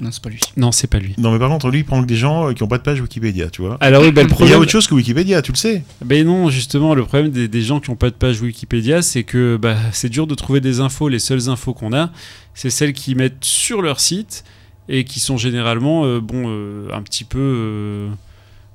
Non, 0.00 0.10
c'est 0.10 0.22
pas 0.22 0.28
lui. 0.28 0.40
Non, 0.56 0.72
c'est 0.72 0.88
pas 0.88 0.98
lui. 0.98 1.14
Non, 1.18 1.30
mais 1.30 1.38
par 1.38 1.48
contre, 1.48 1.68
lui, 1.68 1.78
il 1.78 1.84
prend 1.84 2.02
que 2.02 2.06
des 2.06 2.16
gens 2.16 2.48
euh, 2.48 2.52
qui 2.52 2.62
n'ont 2.64 2.68
pas 2.68 2.78
de 2.78 2.82
page 2.82 3.00
Wikipédia, 3.00 3.48
tu 3.48 3.62
vois. 3.62 3.76
Alors 3.80 4.02
oui, 4.02 4.10
bah, 4.10 4.24
le 4.24 4.28
Il 4.40 4.48
y 4.48 4.52
a 4.52 4.58
autre 4.58 4.70
chose 4.70 4.88
que 4.88 4.94
Wikipédia, 4.94 5.40
tu 5.40 5.52
le 5.52 5.56
sais. 5.56 5.84
Ben 6.04 6.26
non, 6.26 6.50
justement, 6.50 6.94
le 6.94 7.04
problème 7.04 7.30
des, 7.30 7.46
des 7.46 7.62
gens 7.62 7.78
qui 7.78 7.90
n'ont 7.90 7.96
pas 7.96 8.10
de 8.10 8.16
page 8.16 8.40
Wikipédia, 8.40 9.02
c'est 9.02 9.22
que 9.22 9.56
bah, 9.56 9.76
c'est 9.92 10.08
dur 10.08 10.26
de 10.26 10.34
trouver 10.34 10.60
des 10.60 10.80
infos. 10.80 11.08
Les 11.08 11.20
seules 11.20 11.48
infos 11.48 11.74
qu'on 11.74 11.92
a, 11.92 12.10
c'est 12.54 12.70
celles 12.70 12.92
qu'ils 12.92 13.16
mettent 13.16 13.44
sur 13.44 13.82
leur 13.82 14.00
site 14.00 14.44
et 14.88 15.04
qui 15.04 15.20
sont 15.20 15.36
généralement, 15.36 16.04
euh, 16.04 16.20
bon, 16.20 16.44
euh, 16.48 16.88
un 16.92 17.02
petit 17.02 17.24
peu 17.24 17.38
euh, 17.38 18.10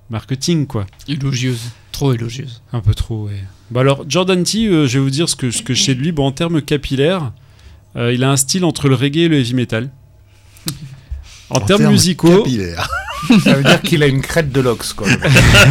marketing, 0.09 0.67
quoi. 0.67 0.87
Élogieuse. 1.07 1.71
Trop 1.91 2.13
élogieuse. 2.13 2.61
Un 2.71 2.79
peu 2.79 2.93
trop, 2.93 3.25
ouais. 3.25 3.43
Bah 3.71 3.81
alors, 3.81 4.03
Jordan 4.07 4.43
T, 4.43 4.65
euh, 4.65 4.87
je 4.87 4.97
vais 4.97 5.03
vous 5.03 5.09
dire 5.09 5.29
ce 5.29 5.35
que, 5.35 5.51
ce 5.51 5.61
que 5.61 5.73
je 5.73 5.83
sais 5.83 5.95
de 5.95 5.99
lui. 6.01 6.11
Bon, 6.11 6.25
en 6.25 6.31
termes 6.31 6.61
capillaires, 6.61 7.31
euh, 7.95 8.13
il 8.13 8.23
a 8.23 8.31
un 8.31 8.37
style 8.37 8.65
entre 8.65 8.87
le 8.89 8.95
reggae 8.95 9.17
et 9.19 9.27
le 9.27 9.37
heavy 9.37 9.53
metal. 9.53 9.89
En, 11.51 11.59
termes, 11.59 11.87
musicaux, 11.87 12.43
capillaires. 12.43 12.87
Ça 13.43 13.53
veut 13.53 13.63
dire 13.63 13.81
qu'il 13.81 14.01
a 14.03 14.07
une 14.07 14.21
crête 14.21 14.51
de 14.51 14.61
l'ox, 14.61 14.93
quoi. 14.93 15.07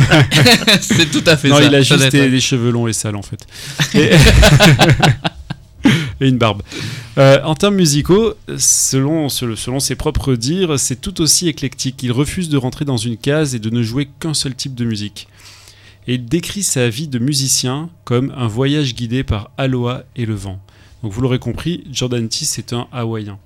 c'est 0.80 1.11
tout 1.11 1.22
à 1.26 1.36
fait 1.36 1.49
non, 1.49 1.57
ça. 1.57 1.64
il 1.64 1.74
a 1.74 1.80
juste 1.82 2.11
des, 2.11 2.18
être- 2.18 2.30
des 2.30 2.40
cheveux 2.40 2.70
longs 2.70 2.86
et 2.88 2.92
sales 2.92 3.16
en 3.16 3.22
fait. 3.22 3.46
Et, 3.94 4.11
et 6.20 6.28
une 6.28 6.36
barbe. 6.36 6.62
Euh, 7.16 7.40
en 7.44 7.55
termes 7.55 7.76
musicaux, 7.76 8.34
selon, 8.59 9.28
selon 9.28 9.57
selon 9.57 9.80
ses 9.80 9.94
propres 9.94 10.34
dires, 10.34 10.78
c'est 10.78 11.01
tout 11.01 11.20
aussi 11.20 11.49
éclectique. 11.49 12.03
Il 12.03 12.12
refuse 12.12 12.49
de 12.49 12.57
rentrer 12.59 12.84
dans 12.84 12.96
une 12.99 13.16
case 13.16 13.55
et 13.55 13.59
de 13.59 13.70
ne 13.70 13.82
jouer 13.82 14.09
qu'un 14.20 14.34
seul 14.34 14.55
type 14.55 14.74
de 14.74 14.84
musique. 14.84 15.28
Et 16.09 16.14
il 16.14 16.24
décrit 16.24 16.62
sa 16.62 16.88
vie 16.88 17.06
de 17.06 17.18
musicien 17.18 17.90
comme 18.04 18.32
un 18.34 18.46
voyage 18.46 18.94
guidé 18.94 19.24
par 19.24 19.50
Aloha 19.59 20.04
et 20.16 20.24
le 20.24 20.34
vent. 20.34 20.59
Donc 21.02 21.12
vous 21.12 21.20
l'aurez 21.20 21.38
compris, 21.38 21.84
Jordan 21.92 22.26
T 22.30 22.46
c'est 22.46 22.72
un 22.72 22.88
Hawaïen. 22.92 23.38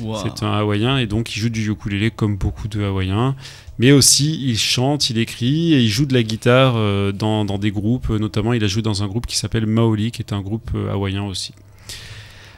Wow. 0.00 0.18
C'est 0.22 0.44
un 0.44 0.50
Hawaïen 0.50 0.98
et 0.98 1.06
donc 1.06 1.34
il 1.34 1.38
joue 1.40 1.48
du 1.48 1.70
ukulélé 1.70 2.10
comme 2.10 2.36
beaucoup 2.36 2.66
de 2.66 2.82
Hawaïens. 2.82 3.36
Mais 3.78 3.92
aussi 3.92 4.44
il 4.44 4.58
chante, 4.58 5.10
il 5.10 5.18
écrit 5.18 5.74
et 5.74 5.80
il 5.80 5.88
joue 5.88 6.06
de 6.06 6.12
la 6.12 6.24
guitare 6.24 6.74
euh, 6.76 7.12
dans, 7.12 7.44
dans 7.44 7.56
des 7.56 7.70
groupes. 7.70 8.10
Euh, 8.10 8.18
Notamment 8.18 8.52
il 8.52 8.64
a 8.64 8.66
joué 8.66 8.82
dans 8.82 9.04
un 9.04 9.06
groupe 9.06 9.26
qui 9.26 9.36
s'appelle 9.36 9.66
Maoli 9.66 10.10
qui 10.10 10.20
est 10.20 10.32
un 10.32 10.40
groupe 10.40 10.72
euh, 10.74 10.90
hawaïen 10.92 11.22
aussi. 11.22 11.54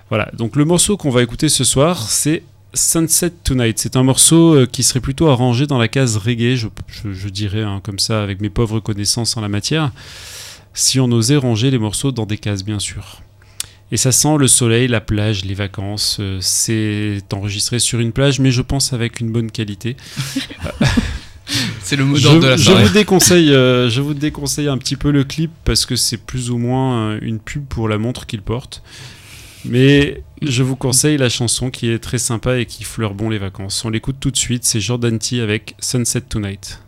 Voilà, 0.08 0.30
donc 0.38 0.56
le 0.56 0.64
morceau 0.64 0.96
qu'on 0.96 1.10
va 1.10 1.22
écouter 1.22 1.50
ce 1.50 1.64
soir 1.64 2.08
c'est 2.08 2.42
Sunset 2.74 3.30
Tonight. 3.44 3.78
C'est 3.78 3.96
un 3.96 4.02
morceau 4.02 4.54
euh, 4.54 4.66
qui 4.66 4.82
serait 4.82 5.00
plutôt 5.00 5.28
arrangé 5.28 5.66
dans 5.66 5.78
la 5.78 5.88
case 5.88 6.16
reggae, 6.16 6.56
je, 6.56 6.68
je- 6.88 7.12
je 7.12 7.28
dirais 7.28 7.62
hein, 7.62 7.80
comme 7.82 7.98
ça 7.98 8.22
avec 8.22 8.40
mes 8.40 8.50
pauvres 8.50 8.80
connaissances 8.80 9.36
en 9.36 9.40
la 9.40 9.48
matière. 9.48 9.90
Si 10.72 11.00
on 11.00 11.10
osait 11.10 11.36
ranger 11.36 11.70
les 11.70 11.78
morceaux 11.78 12.12
dans 12.12 12.26
des 12.26 12.38
cases 12.38 12.64
bien 12.64 12.78
sûr. 12.78 13.22
Et 13.92 13.96
ça 13.96 14.12
sent 14.12 14.36
le 14.38 14.46
soleil, 14.46 14.86
la 14.86 15.00
plage, 15.00 15.44
les 15.44 15.54
vacances. 15.54 16.18
euh, 16.20 16.38
c'est 16.40 17.18
enregistré 17.32 17.80
sur 17.80 17.98
une 17.98 18.12
plage, 18.12 18.38
mais 18.38 18.52
je 18.52 18.62
pense 18.62 18.92
avec 18.92 19.18
une 19.20 19.32
bonne 19.32 19.50
qualité. 19.50 19.96
C'est 21.82 21.96
le 21.96 22.04
mot 22.04 22.16
d'ordre 22.16 22.38
de 22.42 22.46
la 22.46 22.56
je 22.56 22.70
vous 22.70 22.92
déconseille, 22.92 23.52
euh, 23.52 23.90
je 23.90 24.00
vous 24.00 24.14
déconseille 24.14 24.68
un 24.68 24.78
petit 24.78 24.94
peu 24.94 25.10
le 25.10 25.24
clip 25.24 25.50
parce 25.64 25.84
que 25.84 25.96
c'est 25.96 26.18
plus 26.18 26.52
ou 26.52 26.58
moins 26.58 27.18
une 27.20 27.40
pub 27.40 27.64
pour 27.66 27.88
la 27.88 27.98
montre 27.98 28.26
qu'il 28.26 28.40
porte. 28.40 28.84
Mais 29.64 30.22
je 30.42 30.62
vous 30.62 30.76
conseille 30.76 31.18
la 31.18 31.28
chanson 31.28 31.70
qui 31.70 31.90
est 31.90 31.98
très 31.98 32.18
sympa 32.18 32.58
et 32.58 32.66
qui 32.66 32.84
fleure 32.84 33.14
bon 33.14 33.28
les 33.28 33.38
vacances. 33.38 33.84
On 33.84 33.90
l'écoute 33.90 34.16
tout 34.20 34.30
de 34.30 34.36
suite, 34.36 34.64
c'est 34.64 34.80
Jordan 34.80 35.18
T 35.18 35.40
avec 35.40 35.74
Sunset 35.80 36.22
Tonight. 36.22 36.80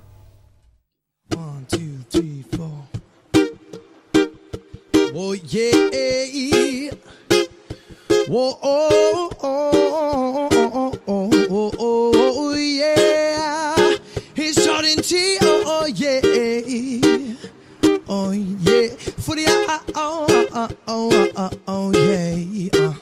For 19.22 19.36
the 19.36 19.46
uh, 19.46 19.72
uh, 19.72 19.80
oh, 19.94 20.48
uh, 20.52 20.58
uh, 20.64 20.68
oh, 20.88 21.10
oh, 21.12 21.30
oh, 21.36 21.50
oh, 21.68 21.92
yeah. 21.92 22.88
Uh. 22.88 22.92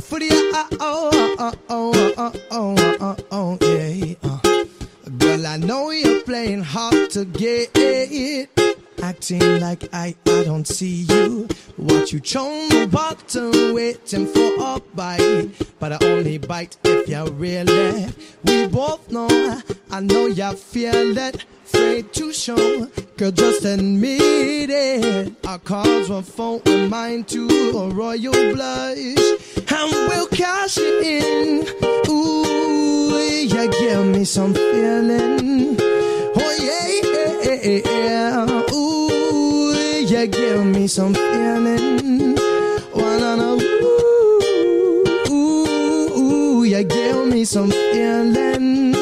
For 0.00 0.20
the 0.20 0.30
uh, 0.54 0.76
oh, 0.80 1.10
oh, 1.38 1.52
oh, 1.68 2.14
oh, 2.16 2.36
oh, 2.50 2.76
oh, 3.00 3.16
oh, 3.32 3.58
yeah. 3.62 4.14
Uh. 4.22 4.64
Girl, 5.18 5.46
I 5.46 5.56
know 5.56 5.90
you're 5.90 6.22
playing 6.22 6.62
hard 6.62 7.10
to 7.10 7.24
get 7.24 7.74
Acting 9.08 9.60
like 9.60 9.88
I, 9.94 10.14
I 10.26 10.44
don't 10.44 10.68
see 10.68 11.06
you. 11.08 11.48
Watch 11.78 12.12
you 12.12 12.20
chum 12.20 12.68
the 12.68 12.86
bottom, 12.86 13.72
waiting 13.72 14.26
for 14.26 14.52
a 14.58 14.80
bite. 14.94 15.48
But 15.78 15.92
I 15.92 16.06
only 16.06 16.36
bite 16.36 16.76
if 16.84 17.08
you're 17.08 17.30
really. 17.30 18.12
We 18.44 18.66
both 18.66 19.10
know, 19.10 19.62
I 19.90 20.00
know 20.00 20.26
you 20.26 20.52
feel 20.52 21.16
it. 21.16 21.42
Afraid 21.64 22.12
to 22.12 22.34
show, 22.34 22.84
girl, 23.16 23.30
just 23.30 23.64
admit 23.64 24.68
it. 24.68 25.32
Our 25.46 25.58
cards 25.58 26.10
were 26.10 26.20
phone 26.20 26.60
with 26.66 26.90
mine 26.90 27.24
to 27.32 27.48
a 27.78 27.88
royal 27.88 28.52
blush. 28.52 28.98
And 29.56 29.90
we'll 30.10 30.28
cash 30.28 30.76
it 30.78 31.02
in. 31.02 31.66
Ooh, 32.10 33.16
you 33.16 33.70
give 33.70 34.06
me 34.06 34.24
some 34.26 34.52
feeling. 34.52 35.78
Oh 35.80 36.56
yeah, 36.60 36.88
yeah, 37.54 37.80
yeah, 37.86 38.67
you 40.18 40.26
give 40.26 40.66
me 40.66 40.88
some 40.88 41.14
feeling. 41.14 42.34
Wanna 42.92 43.36
know? 43.36 43.56
Ooh, 43.60 45.04
ooh, 45.30 46.18
ooh, 46.18 46.64
you 46.64 46.82
give 46.82 47.26
me 47.28 47.44
some 47.44 47.70
feeling. 47.70 48.94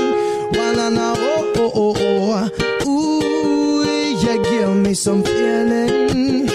Wanna 0.53 0.91
know? 0.91 1.15
Oh, 1.17 1.53
oh, 1.57 1.73
oh, 1.75 2.51
oh. 2.85 2.87
Ooh, 2.87 3.85
you 4.15 4.43
give 4.43 4.77
me 4.77 4.93
some 4.93 5.23
feeling. 5.23 6.49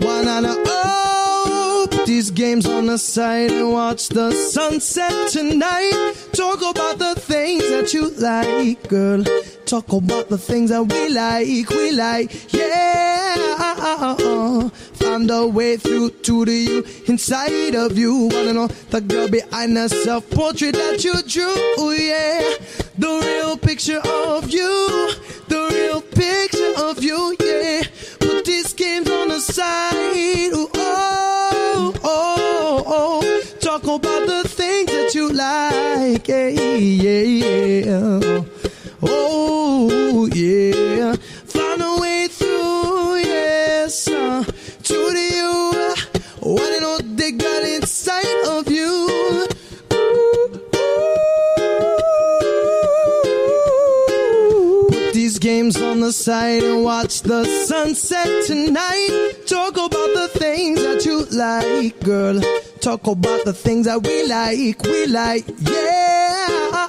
Wanna 0.00 0.40
know? 0.40 0.56
Oh, 0.66 1.86
these 2.04 2.32
games 2.32 2.66
on 2.66 2.86
the 2.86 2.98
side 2.98 3.52
and 3.52 3.72
watch 3.72 4.08
the 4.08 4.32
sunset 4.32 5.28
tonight. 5.30 6.14
Talk 6.32 6.62
about 6.62 6.98
the 6.98 7.14
things 7.14 7.62
that 7.70 7.94
you 7.94 8.08
like, 8.10 8.88
girl. 8.88 9.22
Talk 9.70 9.92
about 9.92 10.28
the 10.28 10.36
things 10.36 10.70
that 10.70 10.82
we 10.82 11.10
like, 11.10 11.70
we 11.70 11.92
like, 11.92 12.52
yeah. 12.52 13.36
Find 14.94 15.30
a 15.30 15.46
way 15.46 15.76
through 15.76 16.10
to 16.10 16.44
the 16.44 16.52
you 16.52 16.84
inside 17.06 17.76
of 17.76 17.96
you. 17.96 18.28
Wanna 18.32 18.52
know 18.52 18.66
the 18.66 19.00
girl 19.00 19.28
behind 19.28 19.76
the 19.76 19.88
self 19.88 20.28
portrait 20.30 20.74
that 20.74 21.04
you 21.04 21.22
drew, 21.22 21.92
yeah. 21.92 22.56
The 22.98 23.20
real 23.24 23.56
picture 23.56 24.00
of 24.00 24.50
you, 24.50 25.12
the 25.46 25.68
real 25.70 26.02
picture 26.02 26.72
of 26.76 27.04
you, 27.04 27.36
yeah. 27.38 27.82
Put 28.18 28.46
these 28.46 28.72
games 28.72 29.08
on 29.08 29.28
the 29.28 29.38
side, 29.38 30.50
ooh, 30.52 30.68
oh, 30.74 31.94
oh, 32.02 32.82
oh. 32.88 33.42
Talk 33.60 33.84
about 33.84 34.26
the 34.26 34.48
things 34.48 34.90
that 34.90 35.14
you 35.14 35.28
like, 35.28 36.26
yeah, 36.26 36.48
yeah, 36.48 37.22
yeah. 37.84 38.59
Oh, 39.02 40.26
yeah. 40.32 41.14
Find 41.46 41.82
a 41.82 42.00
way 42.00 42.28
through, 42.28 43.16
yes, 43.16 44.08
uh, 44.08 44.44
to 44.82 44.94
you. 44.94 45.96
Wanna 46.42 46.80
know 46.80 46.92
what 46.92 47.16
they 47.16 47.32
got 47.32 47.62
inside 47.62 48.44
of 48.48 48.70
you. 48.70 49.08
Games 55.40 55.80
on 55.80 56.00
the 56.00 56.12
side 56.12 56.62
and 56.62 56.84
watch 56.84 57.22
the 57.22 57.46
sunset 57.64 58.44
tonight. 58.44 59.32
Talk 59.46 59.72
about 59.72 59.90
the 59.90 60.28
things 60.34 60.82
that 60.82 61.06
you 61.06 61.24
like, 61.30 61.98
girl. 62.00 62.42
Talk 62.80 63.06
about 63.06 63.44
the 63.44 63.52
things 63.52 63.84
that 63.84 64.02
we 64.02 64.26
like, 64.26 64.82
we 64.84 65.06
like, 65.06 65.44
yeah. 65.60 66.80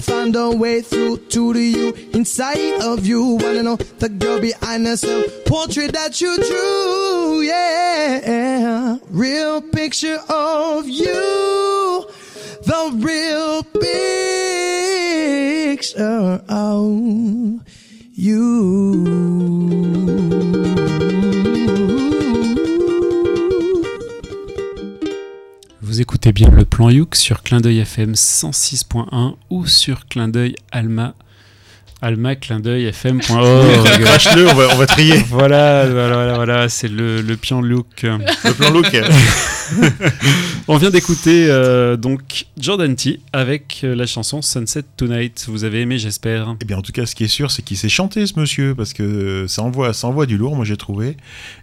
Find 0.00 0.34
a 0.34 0.50
way 0.50 0.80
through 0.82 1.18
to 1.28 1.52
the 1.52 1.62
you 1.62 1.92
inside 2.12 2.82
of 2.82 3.06
you. 3.06 3.38
Wanna 3.40 3.62
know 3.62 3.76
the 3.76 4.08
girl 4.08 4.40
behind 4.40 4.84
the 4.86 4.96
self 4.96 5.26
portrait 5.46 5.92
that 5.92 6.20
you 6.20 6.36
drew, 6.38 7.42
yeah. 7.42 8.98
Real 9.10 9.62
picture 9.62 10.18
of 10.28 10.88
you, 10.88 12.08
the 12.64 12.90
real 12.96 13.62
picture 15.84 16.42
of 16.48 17.62
you. 18.12 19.43
Vous 25.94 26.00
écoutez 26.00 26.32
bien 26.32 26.50
le 26.50 26.64
plan 26.64 26.90
Youk 26.90 27.14
sur 27.14 27.44
Clin 27.44 27.60
d'œil 27.60 27.78
FM 27.78 28.14
106.1 28.14 29.36
ou 29.48 29.64
sur 29.64 30.08
Clin 30.08 30.26
d'œil 30.26 30.56
Alma. 30.72 31.14
Alma 32.02 32.34
clin 32.34 32.58
d'œil 32.58 32.86
FM.org. 32.86 33.30
On 34.50 34.54
va, 34.54 34.74
on 34.74 34.76
va 34.76 34.86
trier. 34.86 35.18
Voilà, 35.30 35.86
voilà, 35.86 36.14
voilà, 36.16 36.34
voilà, 36.34 36.68
c'est 36.68 36.88
le, 36.88 37.20
le 37.20 37.36
plan 37.36 37.60
look. 37.60 38.02
Le 38.02 38.52
plan 38.54 38.70
look. 38.70 38.86
On 40.68 40.76
vient 40.78 40.90
d'écouter 40.90 41.46
euh, 41.48 41.96
donc 41.96 42.46
Jordan 42.58 42.94
T 42.96 43.20
avec 43.32 43.80
euh, 43.84 43.94
la 43.94 44.06
chanson 44.06 44.40
Sunset 44.42 44.84
Tonight. 44.96 45.46
Vous 45.48 45.64
avez 45.64 45.80
aimé, 45.82 45.98
j'espère. 45.98 46.56
Eh 46.60 46.64
bien, 46.64 46.78
en 46.78 46.82
tout 46.82 46.92
cas, 46.92 47.06
ce 47.06 47.14
qui 47.14 47.24
est 47.24 47.28
sûr, 47.28 47.50
c'est 47.50 47.62
qu'il 47.62 47.76
sait 47.76 47.88
chanter, 47.88 48.26
ce 48.26 48.38
monsieur, 48.38 48.74
parce 48.74 48.92
que 48.92 49.46
ça 49.48 49.62
envoie, 49.62 49.92
ça 49.92 50.06
envoie 50.06 50.26
du 50.26 50.36
lourd, 50.38 50.56
moi 50.56 50.64
j'ai 50.64 50.76
trouvé. 50.76 51.16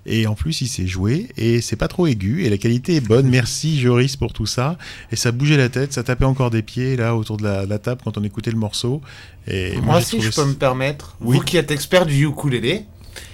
Et 0.05 0.27
en 0.27 0.35
plus, 0.35 0.61
il 0.61 0.67
sait 0.67 0.87
jouer, 0.87 1.29
et 1.37 1.61
c'est 1.61 1.75
pas 1.75 1.87
trop 1.87 2.07
aigu, 2.07 2.43
et 2.43 2.49
la 2.49 2.57
qualité 2.57 2.95
est 2.95 3.05
bonne. 3.07 3.27
Merci, 3.27 3.79
Joris, 3.79 4.15
pour 4.17 4.33
tout 4.33 4.45
ça. 4.45 4.77
Et 5.11 5.15
ça 5.15 5.31
bougeait 5.31 5.57
la 5.57 5.69
tête, 5.69 5.93
ça 5.93 6.03
tapait 6.03 6.25
encore 6.25 6.51
des 6.51 6.61
pieds, 6.61 6.95
là, 6.95 7.15
autour 7.15 7.37
de 7.37 7.43
la, 7.43 7.65
la 7.65 7.79
table, 7.79 8.01
quand 8.03 8.17
on 8.17 8.23
écoutait 8.23 8.51
le 8.51 8.57
morceau. 8.57 9.01
Et 9.47 9.75
Moi, 9.81 9.99
j'ai 9.99 10.05
si 10.05 10.11
trouvé 10.17 10.31
je 10.31 10.35
peux 10.35 10.45
me 10.45 10.53
permettre, 10.53 11.15
Oui. 11.21 11.37
vous 11.37 11.43
qui 11.43 11.57
êtes 11.57 11.71
expert 11.71 12.05
du 12.05 12.25
ukulélé, 12.27 12.85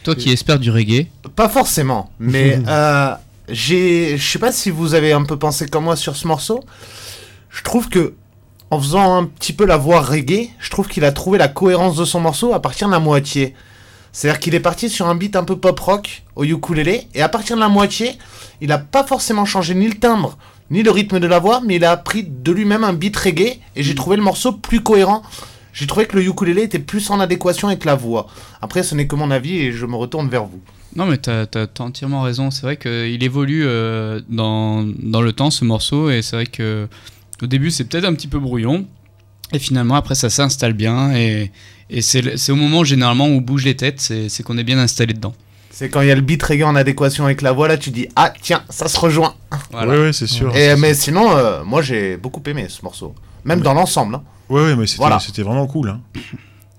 Toi 0.04 0.16
qui 0.16 0.30
espères 0.32 0.60
du 0.60 0.72
reggae, 0.72 1.08
pas 1.36 1.50
forcément, 1.50 2.12
mais 2.20 2.60
euh, 2.68 3.12
j'ai, 3.50 4.18
je 4.18 4.32
sais 4.32 4.40
pas 4.40 4.52
si 4.52 4.70
vous 4.70 4.94
avez 4.94 5.14
un 5.14 5.24
peu 5.24 5.38
pensé 5.38 5.68
comme 5.68 5.86
moi 5.86 5.96
sur 5.96 6.16
ce 6.16 6.28
morceau. 6.28 6.64
Je 7.50 7.64
trouve 7.64 7.90
que 7.90 8.16
en 8.70 8.80
faisant 8.80 9.16
un 9.16 9.26
petit 9.26 9.54
peu 9.54 9.66
la 9.66 9.78
voix 9.78 10.02
reggae, 10.02 10.50
je 10.60 10.70
trouve 10.70 10.88
qu'il 10.88 11.06
a 11.06 11.12
trouvé 11.12 11.38
la 11.38 11.48
cohérence 11.48 11.96
de 11.96 12.04
son 12.04 12.20
morceau 12.20 12.54
à 12.54 12.62
partir 12.62 12.88
de 12.88 12.94
la 12.94 13.00
moitié. 13.00 13.54
C'est-à-dire 14.12 14.40
qu'il 14.40 14.56
est 14.56 14.60
parti 14.60 14.90
sur 14.90 15.08
un 15.08 15.16
beat 15.16 15.36
un 15.36 15.44
peu 15.44 15.58
pop 15.58 15.80
rock 15.80 16.24
au 16.36 16.44
ukulélé 16.44 17.08
et 17.14 17.22
à 17.22 17.30
partir 17.30 17.56
de 17.56 17.62
la 17.62 17.70
moitié, 17.70 18.18
il 18.60 18.72
a 18.72 18.78
pas 18.78 19.04
forcément 19.04 19.46
changé 19.46 19.76
ni 19.76 19.88
le 19.88 19.96
timbre 19.96 20.38
ni 20.70 20.84
le 20.84 20.92
rythme 20.92 21.20
de 21.20 21.28
la 21.28 21.40
voix, 21.40 21.62
mais 21.66 21.76
il 21.76 21.86
a 21.86 21.96
pris 21.96 22.24
de 22.24 22.52
lui-même 22.52 22.84
un 22.84 22.94
beat 22.94 23.16
reggae 23.16 23.60
et 23.76 23.84
j'ai 23.84 23.96
trouvé 23.96 24.18
le 24.18 24.24
morceau 24.24 24.52
plus 24.52 24.82
cohérent. 24.82 25.22
J'ai 25.72 25.88
trouvé 25.88 26.08
que 26.08 26.18
le 26.18 26.26
ukulélé 26.26 26.64
était 26.64 26.80
plus 26.80 27.10
en 27.10 27.20
adéquation 27.20 27.68
avec 27.68 27.86
la 27.86 27.96
voix. 27.96 28.28
Après, 28.62 28.84
ce 28.84 28.96
n'est 28.96 29.08
que 29.08 29.16
mon 29.16 29.32
avis 29.32 29.60
et 29.60 29.72
je 29.72 29.86
me 29.86 29.96
retourne 29.96 30.28
vers 30.28 30.46
vous. 30.46 30.60
Non, 30.98 31.06
mais 31.06 31.18
t'as 31.18 31.44
as, 31.56 31.68
entièrement 31.80 32.24
raison. 32.24 32.52
C'est 32.52 32.64
vrai 32.64 32.76
qu'il 32.78 33.24
évolue 33.24 33.64
euh, 33.66 34.20
dans, 34.30 34.84
dans 34.84 35.22
le 35.22 35.32
temps, 35.32 35.52
ce 35.52 35.64
morceau, 35.64 36.10
et 36.10 36.22
c'est 36.22 36.36
vrai 36.36 36.46
que 36.48 36.88
au 37.42 37.46
début, 37.48 37.70
c'est 37.72 37.84
peut-être 37.86 38.06
un 38.06 38.14
petit 38.16 38.28
peu 38.28 38.40
brouillon, 38.40 38.86
et 39.54 39.60
finalement, 39.60 39.96
après, 39.96 40.16
ça 40.16 40.30
s'installe 40.32 40.74
bien, 40.74 41.16
et, 41.16 41.52
et 41.92 42.02
c'est 42.02 42.50
au 42.52 42.56
moment 42.56 42.84
généralement 42.84 43.30
où 43.30 43.40
bougent 43.42 43.66
les 43.66 43.76
têtes, 43.76 44.02
c'est 44.02 44.44
qu'on 44.44 44.58
est 44.58 44.64
bien 44.64 44.80
installé 44.80 45.14
dedans. 45.14 45.34
C'est 45.70 45.90
quand 45.90 46.02
il 46.02 46.08
y 46.08 46.12
a 46.12 46.16
le 46.16 46.22
beat 46.22 46.42
reggae 46.42 46.64
en 46.64 46.76
adéquation 46.76 47.26
avec 47.26 47.44
la 47.44 47.52
voix, 47.52 47.68
là, 47.68 47.78
tu 47.78 47.92
dis 47.92 48.08
Ah, 48.16 48.34
tiens, 48.42 48.64
ça 48.68 48.88
se 48.88 49.00
rejoint. 49.00 49.36
Voilà. 49.72 49.92
Ouais, 49.92 50.00
ouais, 50.06 50.14
c'est 50.14 50.26
sûr. 50.26 50.56
Et, 50.56 50.76
mais 50.76 50.96
sinon, 50.96 51.30
euh, 51.38 51.64
moi, 51.64 51.84
j'ai 51.84 52.18
beaucoup 52.18 52.42
aimé 52.48 52.66
ce 52.68 52.82
morceau. 52.82 53.14
Même 53.46 53.62
dans 53.62 53.76
l'ensemble. 53.76 54.16
hein. 54.16 54.24
Ouais, 54.50 54.62
ouais, 54.64 54.76
mais 54.76 54.88
c'était 54.88 54.98
Voilà. 54.98 55.20
c'était 55.20 55.44
vraiment 55.44 55.68
cool. 55.68 55.90
Hein. 55.90 56.02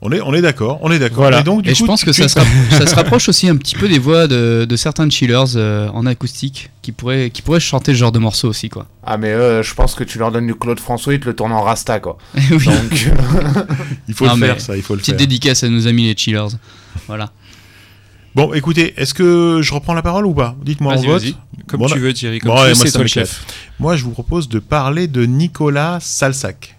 On 0.01 0.13
est, 0.13 0.21
on 0.21 0.33
est 0.33 0.41
d'accord, 0.43 0.79
on 0.83 0.93
est 0.93 1.01
d'accord. 1.01 1.19
Voilà. 1.23 1.41
Et 1.41 1.43
donc, 1.43 1.63
du 1.63 1.71
et 1.71 1.73
coup, 1.73 1.79
je 1.81 1.85
pense 1.85 2.01
tu- 2.01 2.07
que 2.07 2.13
tu- 2.13 2.23
ça 2.23 2.29
se, 2.29 2.39
rapp- 2.39 2.47
ça 2.71 2.87
se 2.87 2.95
rapproche 2.95 3.29
aussi 3.29 3.49
un 3.49 3.57
petit 3.57 3.75
peu 3.75 3.89
des 3.89 3.99
voix 3.99 4.29
de, 4.29 4.65
de 4.65 4.77
certains 4.77 5.11
chillers 5.11 5.57
euh, 5.57 5.89
en 5.89 6.07
acoustique 6.07 6.71
qui 6.83 6.93
pourraient, 6.93 7.31
qui 7.31 7.43
pourraient 7.43 7.59
chanter 7.59 7.93
ce 7.95 7.99
genre 7.99 8.13
de 8.13 8.21
morceau 8.21 8.49
aussi, 8.49 8.69
quoi. 8.69 8.87
Ah, 9.05 9.17
mais 9.17 9.31
euh, 9.31 9.63
je 9.65 9.75
pense 9.75 9.97
que 9.97 10.05
tu 10.05 10.19
leur 10.19 10.31
donnes 10.31 10.47
du 10.47 10.55
Claude 10.55 10.79
François, 10.79 11.15
ils 11.15 11.21
te 11.21 11.27
le 11.27 11.35
tournent 11.35 11.51
en 11.53 11.63
rasta, 11.63 11.99
quoi. 11.99 12.17
oui. 12.37 12.65
Donc, 12.65 13.09
il 14.09 14.15
faut 14.15 14.27
Non, 14.27 14.37
le 14.37 14.47
faire, 14.47 14.61
ça, 14.61 14.77
il 14.77 14.83
faut 14.83 14.95
le 14.95 15.01
Petite 15.01 15.15
faire. 15.15 15.19
dédicace 15.27 15.65
à 15.65 15.69
nos 15.69 15.89
amis 15.89 16.05
les 16.07 16.17
chillers. 16.17 16.47
Voilà. 17.09 17.33
Bon, 18.37 18.53
écoutez, 18.55 18.95
est-ce 18.99 19.15
que 19.15 19.61
je 19.63 19.75
reprends 19.75 19.95
la 19.95 20.03
parole 20.03 20.27
ou 20.27 20.35
pas? 20.35 20.55
Dites-moi 20.63 20.93
en 20.93 20.97
Vas-y, 20.97 21.07
vote. 21.07 21.23
vas-y. 21.23 21.35
Comme 21.67 21.81
Bon, 21.81 21.87
tu 21.89 21.99
veux, 21.99 22.13
Thierry. 22.13 22.39
Comme 22.39 22.53
Bon, 22.53 22.63
tu 22.63 22.69
veux, 22.69 22.75
c'est 22.75 22.93
toi 22.93 23.05
chef. 23.07 23.45
Moi, 23.81 23.97
je 23.97 24.05
vous 24.05 24.13
propose 24.13 24.49
de 24.49 24.61
parler 24.61 25.09
de 25.09 25.25
Nicolas 25.27 25.99
Salsac. 26.01 26.77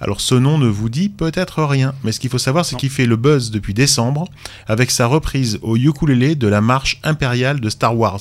Alors, 0.00 0.20
ce 0.20 0.34
nom 0.36 0.58
ne 0.58 0.68
vous 0.68 0.88
dit 0.88 1.08
peut-être 1.08 1.64
rien, 1.64 1.92
mais 2.04 2.12
ce 2.12 2.20
qu'il 2.20 2.30
faut 2.30 2.38
savoir, 2.38 2.64
c'est 2.64 2.76
qu'il 2.76 2.90
fait 2.90 3.06
le 3.06 3.16
buzz 3.16 3.50
depuis 3.50 3.74
décembre 3.74 4.28
avec 4.68 4.90
sa 4.92 5.06
reprise 5.06 5.58
au 5.62 5.76
ukulélé 5.76 6.36
de 6.36 6.46
la 6.46 6.60
marche 6.60 7.00
impériale 7.02 7.58
de 7.60 7.68
Star 7.68 7.96
Wars. 7.96 8.20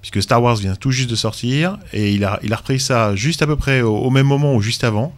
Puisque 0.00 0.20
Star 0.22 0.42
Wars 0.42 0.56
vient 0.56 0.74
tout 0.74 0.90
juste 0.90 1.08
de 1.10 1.14
sortir, 1.16 1.78
et 1.92 2.12
il 2.12 2.24
a, 2.24 2.40
il 2.42 2.52
a 2.52 2.56
repris 2.56 2.80
ça 2.80 3.14
juste 3.14 3.42
à 3.42 3.46
peu 3.46 3.54
près 3.56 3.80
au, 3.80 3.96
au 3.96 4.10
même 4.10 4.26
moment 4.26 4.54
ou 4.56 4.60
juste 4.60 4.82
avant. 4.82 5.14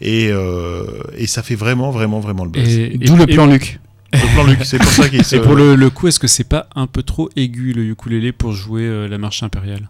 Et, 0.00 0.28
euh, 0.30 0.84
et 1.16 1.26
ça 1.26 1.42
fait 1.42 1.54
vraiment, 1.56 1.90
vraiment, 1.90 2.20
vraiment 2.20 2.44
le 2.44 2.50
buzz. 2.50 2.68
Et, 2.76 2.98
D'où 2.98 3.16
le 3.16 3.22
et- 3.30 3.34
plan 3.34 3.46
Luc. 3.46 3.78
Le 4.12 4.32
plan 4.34 4.44
Luc, 4.44 4.60
c'est 4.64 4.78
pour 4.78 4.88
ça 4.90 5.08
qu'il 5.08 5.22
se... 5.24 5.36
Et 5.36 5.40
pour 5.40 5.54
le, 5.54 5.74
le 5.76 5.90
coup, 5.90 6.08
est-ce 6.08 6.18
que 6.18 6.26
c'est 6.28 6.44
pas 6.48 6.66
un 6.74 6.86
peu 6.86 7.02
trop 7.02 7.28
aigu 7.36 7.72
le 7.72 7.84
ukulélé 7.84 8.32
pour 8.32 8.52
jouer 8.52 8.82
euh, 8.82 9.06
la 9.06 9.18
marche 9.18 9.42
impériale? 9.42 9.88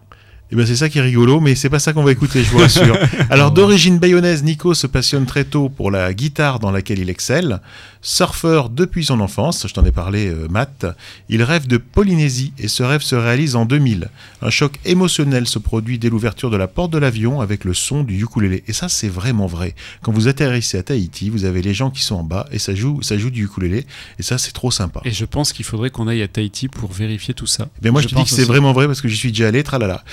Eh 0.51 0.55
ben 0.55 0.65
c'est 0.65 0.75
ça 0.75 0.89
qui 0.89 0.97
est 0.97 1.01
rigolo, 1.01 1.39
mais 1.39 1.53
c'est 1.53 1.69
pas 1.69 1.77
ça 1.77 1.93
qu'on 1.93 2.03
va 2.03 2.11
écouter, 2.11 2.43
je 2.43 2.49
vous 2.49 2.57
rassure. 2.57 2.97
Alors 3.29 3.51
d'origine 3.51 3.99
bayonnaise, 3.99 4.43
Nico 4.43 4.73
se 4.73 4.87
passionne 4.87 5.27
très 5.27 5.43
tôt 5.43 5.69
pour 5.69 5.91
la 5.91 6.11
guitare 6.11 6.59
dans 6.59 6.71
laquelle 6.71 6.97
il 6.97 7.09
excelle. 7.09 7.61
Surfeur 8.01 8.69
depuis 8.69 9.03
son 9.03 9.19
enfance, 9.19 9.67
je 9.67 9.73
t'en 9.73 9.83
ai 9.83 9.91
parlé, 9.91 10.27
euh, 10.27 10.47
Matt, 10.49 10.85
il 11.27 11.43
rêve 11.43 11.67
de 11.67 11.75
Polynésie 11.75 12.53
et 12.57 12.69
ce 12.69 12.81
rêve 12.81 13.01
se 13.01 13.15
réalise 13.15 13.57
en 13.57 13.65
2000. 13.65 14.09
Un 14.41 14.49
choc 14.49 14.79
émotionnel 14.85 15.45
se 15.47 15.59
produit 15.59 15.99
dès 15.99 16.09
l'ouverture 16.09 16.49
de 16.49 16.55
la 16.55 16.69
porte 16.69 16.91
de 16.91 16.97
l'avion 16.97 17.41
avec 17.41 17.65
le 17.65 17.73
son 17.73 18.03
du 18.03 18.23
ukulélé. 18.23 18.63
Et 18.69 18.73
ça, 18.73 18.87
c'est 18.87 19.09
vraiment 19.09 19.47
vrai. 19.47 19.75
Quand 20.01 20.13
vous 20.13 20.29
atterrissez 20.29 20.77
à 20.77 20.83
Tahiti, 20.83 21.29
vous 21.29 21.43
avez 21.43 21.61
les 21.61 21.73
gens 21.73 21.91
qui 21.91 22.01
sont 22.01 22.15
en 22.15 22.23
bas 22.23 22.45
et 22.53 22.59
ça 22.59 22.73
joue, 22.73 23.01
ça 23.01 23.17
joue 23.17 23.31
du 23.31 23.43
ukulélé. 23.43 23.85
Et 24.17 24.23
ça, 24.23 24.37
c'est 24.37 24.53
trop 24.53 24.71
sympa. 24.71 25.01
Et 25.03 25.11
je 25.11 25.25
pense 25.25 25.51
qu'il 25.51 25.65
faudrait 25.65 25.89
qu'on 25.89 26.07
aille 26.07 26.21
à 26.21 26.29
Tahiti 26.29 26.69
pour 26.69 26.93
vérifier 26.93 27.33
tout 27.33 27.47
ça. 27.47 27.67
Mais 27.83 27.91
moi, 27.91 27.99
je, 27.99 28.07
Je 28.07 28.11
te 28.11 28.15
dis 28.15 28.21
pense 28.21 28.29
que 28.29 28.35
c'est 28.37 28.47
vraiment 28.47 28.71
vrai 28.71 28.87
parce 28.87 29.01
que 29.01 29.09
j'y 29.09 29.17
suis 29.17 29.33
déjà 29.33 29.49
allé, 29.49 29.61
tralala. 29.61 30.05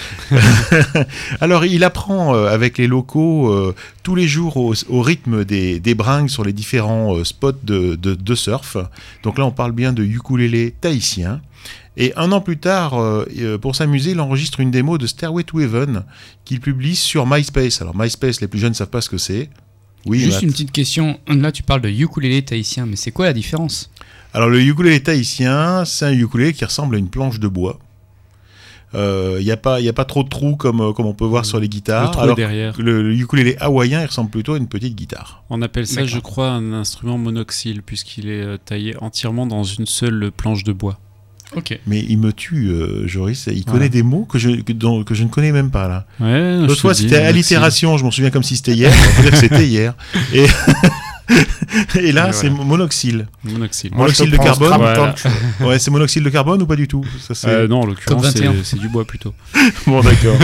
Alors, 1.41 1.65
il 1.65 1.85
apprend 1.85 2.35
euh, 2.35 2.49
avec 2.49 2.79
les 2.79 2.89
locaux 2.89 3.53
euh, 3.53 3.77
tous 4.03 4.17
les 4.17 4.27
jours 4.27 4.57
au, 4.57 4.75
au 4.89 5.03
rythme 5.03 5.45
des, 5.45 5.79
des 5.79 5.95
bringues 5.95 6.29
sur 6.29 6.43
les 6.43 6.53
différents 6.53 7.23
spots 7.23 7.53
de, 7.63 7.76
de- 7.97 8.15
de 8.15 8.35
surf. 8.35 8.77
Donc 9.23 9.39
là, 9.39 9.45
on 9.47 9.51
parle 9.51 9.73
bien 9.73 9.93
de 9.93 10.03
ukulélé 10.03 10.75
tahitien. 10.81 11.41
Et 11.97 12.13
un 12.17 12.31
an 12.33 12.41
plus 12.41 12.59
tard, 12.59 12.95
euh, 13.01 13.25
euh, 13.39 13.59
pour 13.59 13.75
s'amuser, 13.75 14.11
il 14.13 14.21
enregistre 14.21 14.61
une 14.61 14.71
démo 14.71 14.99
de 14.99 15.07
Stairway 15.07 15.45
to 15.45 15.61
Heaven 15.61 16.05
qu'il 16.45 16.61
publie 16.61 16.95
sur 16.97 17.27
MySpace. 17.27 17.81
Alors, 17.81 17.97
MySpace, 17.97 18.41
les 18.41 18.49
plus 18.49 18.59
jeunes 18.59 18.71
ne 18.71 18.75
savent 18.75 18.91
pas 18.91 19.01
ce 19.01 19.09
que 19.09 19.19
c'est. 19.19 19.49
Oui, 20.05 20.19
Juste 20.21 20.35
Matt. 20.35 20.43
une 20.43 20.51
petite 20.53 20.73
question. 20.73 21.19
Là, 21.27 21.51
tu 21.53 21.63
parles 21.63 21.81
de 21.81 21.89
ukulélé 21.89 22.43
tahitien, 22.43 22.87
mais 22.87 22.97
c'est 22.97 23.11
quoi 23.13 23.25
la 23.27 23.33
différence? 23.33 23.91
Alors 24.35 24.49
le 24.51 24.61
ukulélé 24.61 25.03
tahitien, 25.03 25.85
c'est 25.87 26.05
un 26.05 26.13
ukulélé 26.13 26.53
qui 26.53 26.65
ressemble 26.67 26.97
à 26.97 26.99
une 26.99 27.09
planche 27.09 27.41
de 27.41 27.49
bois. 27.49 27.79
Il 28.95 29.45
n'y 29.45 29.51
a, 29.51 29.57
pas- 29.57 29.81
y 29.81 29.89
a 29.89 29.93
pas 29.93 30.05
trop 30.05 30.23
de 30.23 30.29
trous 30.29 30.57
comme, 30.57 30.81
euh, 30.81 30.93
comme 30.93 31.07
on 31.07 31.13
peut 31.15 31.25
voir 31.27 31.45
sur 31.45 31.61
les 31.61 31.69
guitares. 31.69 32.05
le 32.05 32.11
trou 32.13 32.21
est 32.21 32.23
alors 32.25 32.37
derrière. 32.37 32.75
le, 32.79 33.03
le 33.03 33.15
ukulélé 33.15 33.57
hawaïen, 33.61 34.01
il 34.01 34.07
ressemble 34.07 34.31
plutôt 34.31 34.55
à 34.55 34.57
une 34.59 34.69
petite 34.69 34.95
guitare. 34.95 35.43
On 35.51 35.61
appelle 35.63 35.87
ça, 35.87 36.05
je 36.07 36.19
crois, 36.19 36.49
un 36.51 36.73
instrument 36.73 37.19
monoxyle, 37.19 37.83
puisqu'il 37.83 38.29
est 38.29 38.43
euh, 38.43 38.57
taillé 38.65 38.95
entièrement 39.01 39.47
dans 39.47 39.65
une 39.65 39.87
seule 39.87 40.31
planche 40.35 40.65
de 40.65 40.73
bois. 40.73 40.99
Ok. 41.55 41.79
Mais 41.87 42.01
il 42.09 42.19
me 42.19 42.33
tue, 42.33 42.69
euh, 42.71 43.07
Joris. 43.07 43.47
Il 43.47 43.59
Ouais. 43.59 43.63
connaît 43.65 43.89
des 43.89 44.03
mots 44.03 44.25
que 44.25 44.39
je, 44.39 44.51
que, 44.63 44.73
dont- 44.73 45.05
que 45.05 45.15
je 45.15 45.23
ne 45.23 45.29
connais 45.29 45.53
même 45.53 45.71
pas 45.71 45.87
là. 45.89 46.07
Ouais, 46.19 46.57
L'autre 46.59 46.81
fois, 46.81 46.95
c'était 46.95 47.17
allitération. 47.17 47.97
Je 47.99 48.05
m'en 48.05 48.11
souviens 48.11 48.31
comme 48.31 48.43
si 48.43 48.57
c'était 48.57 48.73
hier. 48.75 48.93
On 49.13 49.17
peut 49.17 49.23
dire 49.23 49.31
que 49.31 49.37
c'était 49.37 49.67
hier. 49.67 49.95
Et, 50.33 50.47
et 52.01 52.13
là, 52.13 52.33
c'est 52.33 52.49
voilà. 52.49 52.65
monoxyle. 52.65 53.27
Monoxyle. 53.45 53.91
Monoxyle 53.95 54.31
de 54.31 54.37
carbone. 54.37 54.69
Voilà. 54.77 55.15
Ouais, 55.61 55.79
c'est 55.79 55.91
monoxyle 55.91 56.23
de 56.23 56.31
carbone 56.31 56.63
ou 56.63 56.67
pas 56.67 56.77
du 56.77 56.87
tout? 56.87 57.05
Ça, 57.21 57.35
c'est- 57.35 57.49
Euh, 57.49 57.67
non, 57.69 57.81
en 57.81 57.87
l'occurrence, 57.87 58.23
Top 58.23 58.33
21. 58.35 58.55
c'est 58.63 58.79
du 58.79 58.89
bois 58.89 59.05
plutôt. 59.05 59.35
Bon, 59.87 60.01
d'accord. 60.01 60.37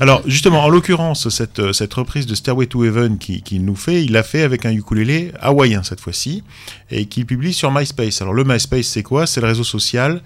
Alors, 0.00 0.22
justement, 0.26 0.64
en 0.64 0.68
l'occurrence, 0.68 1.28
cette, 1.28 1.72
cette 1.72 1.92
reprise 1.94 2.26
de 2.26 2.34
Stairway 2.34 2.66
to 2.66 2.84
Heaven 2.84 3.18
qu'il 3.18 3.42
qu'il 3.42 3.64
nous 3.64 3.76
fait, 3.76 4.04
il 4.04 4.12
l'a 4.12 4.22
fait 4.22 4.42
avec 4.42 4.64
un 4.64 4.70
ukulélé 4.72 5.32
hawaïen 5.40 5.82
cette 5.82 6.00
fois-ci, 6.00 6.42
et 6.90 7.06
qu'il 7.06 7.26
publie 7.26 7.52
sur 7.52 7.70
MySpace. 7.72 8.22
Alors, 8.22 8.32
le 8.34 8.44
MySpace, 8.44 8.86
c'est 8.86 9.02
quoi? 9.02 9.26
C'est 9.26 9.40
le 9.40 9.46
réseau 9.48 9.64
social 9.64 10.22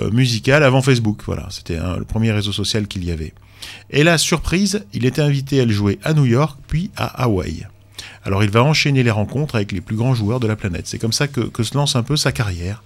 euh, 0.00 0.10
musical 0.10 0.62
avant 0.62 0.82
Facebook. 0.82 1.20
Voilà, 1.26 1.46
c'était 1.50 1.76
le 1.98 2.04
premier 2.04 2.30
réseau 2.32 2.52
social 2.52 2.86
qu'il 2.86 3.04
y 3.04 3.10
avait. 3.10 3.32
Et 3.90 4.04
là, 4.04 4.18
surprise, 4.18 4.84
il 4.92 5.06
était 5.06 5.22
invité 5.22 5.60
à 5.60 5.64
le 5.64 5.72
jouer 5.72 5.98
à 6.04 6.12
New 6.12 6.26
York, 6.26 6.58
puis 6.68 6.90
à 6.96 7.22
Hawaï. 7.24 7.66
Alors, 8.26 8.42
il 8.42 8.50
va 8.50 8.64
enchaîner 8.64 9.04
les 9.04 9.10
rencontres 9.10 9.54
avec 9.54 9.70
les 9.70 9.80
plus 9.80 9.94
grands 9.94 10.14
joueurs 10.14 10.40
de 10.40 10.48
la 10.48 10.56
planète. 10.56 10.88
C'est 10.88 10.98
comme 10.98 11.12
ça 11.12 11.28
que, 11.28 11.40
que 11.42 11.62
se 11.62 11.76
lance 11.76 11.94
un 11.94 12.02
peu 12.02 12.16
sa 12.16 12.32
carrière. 12.32 12.82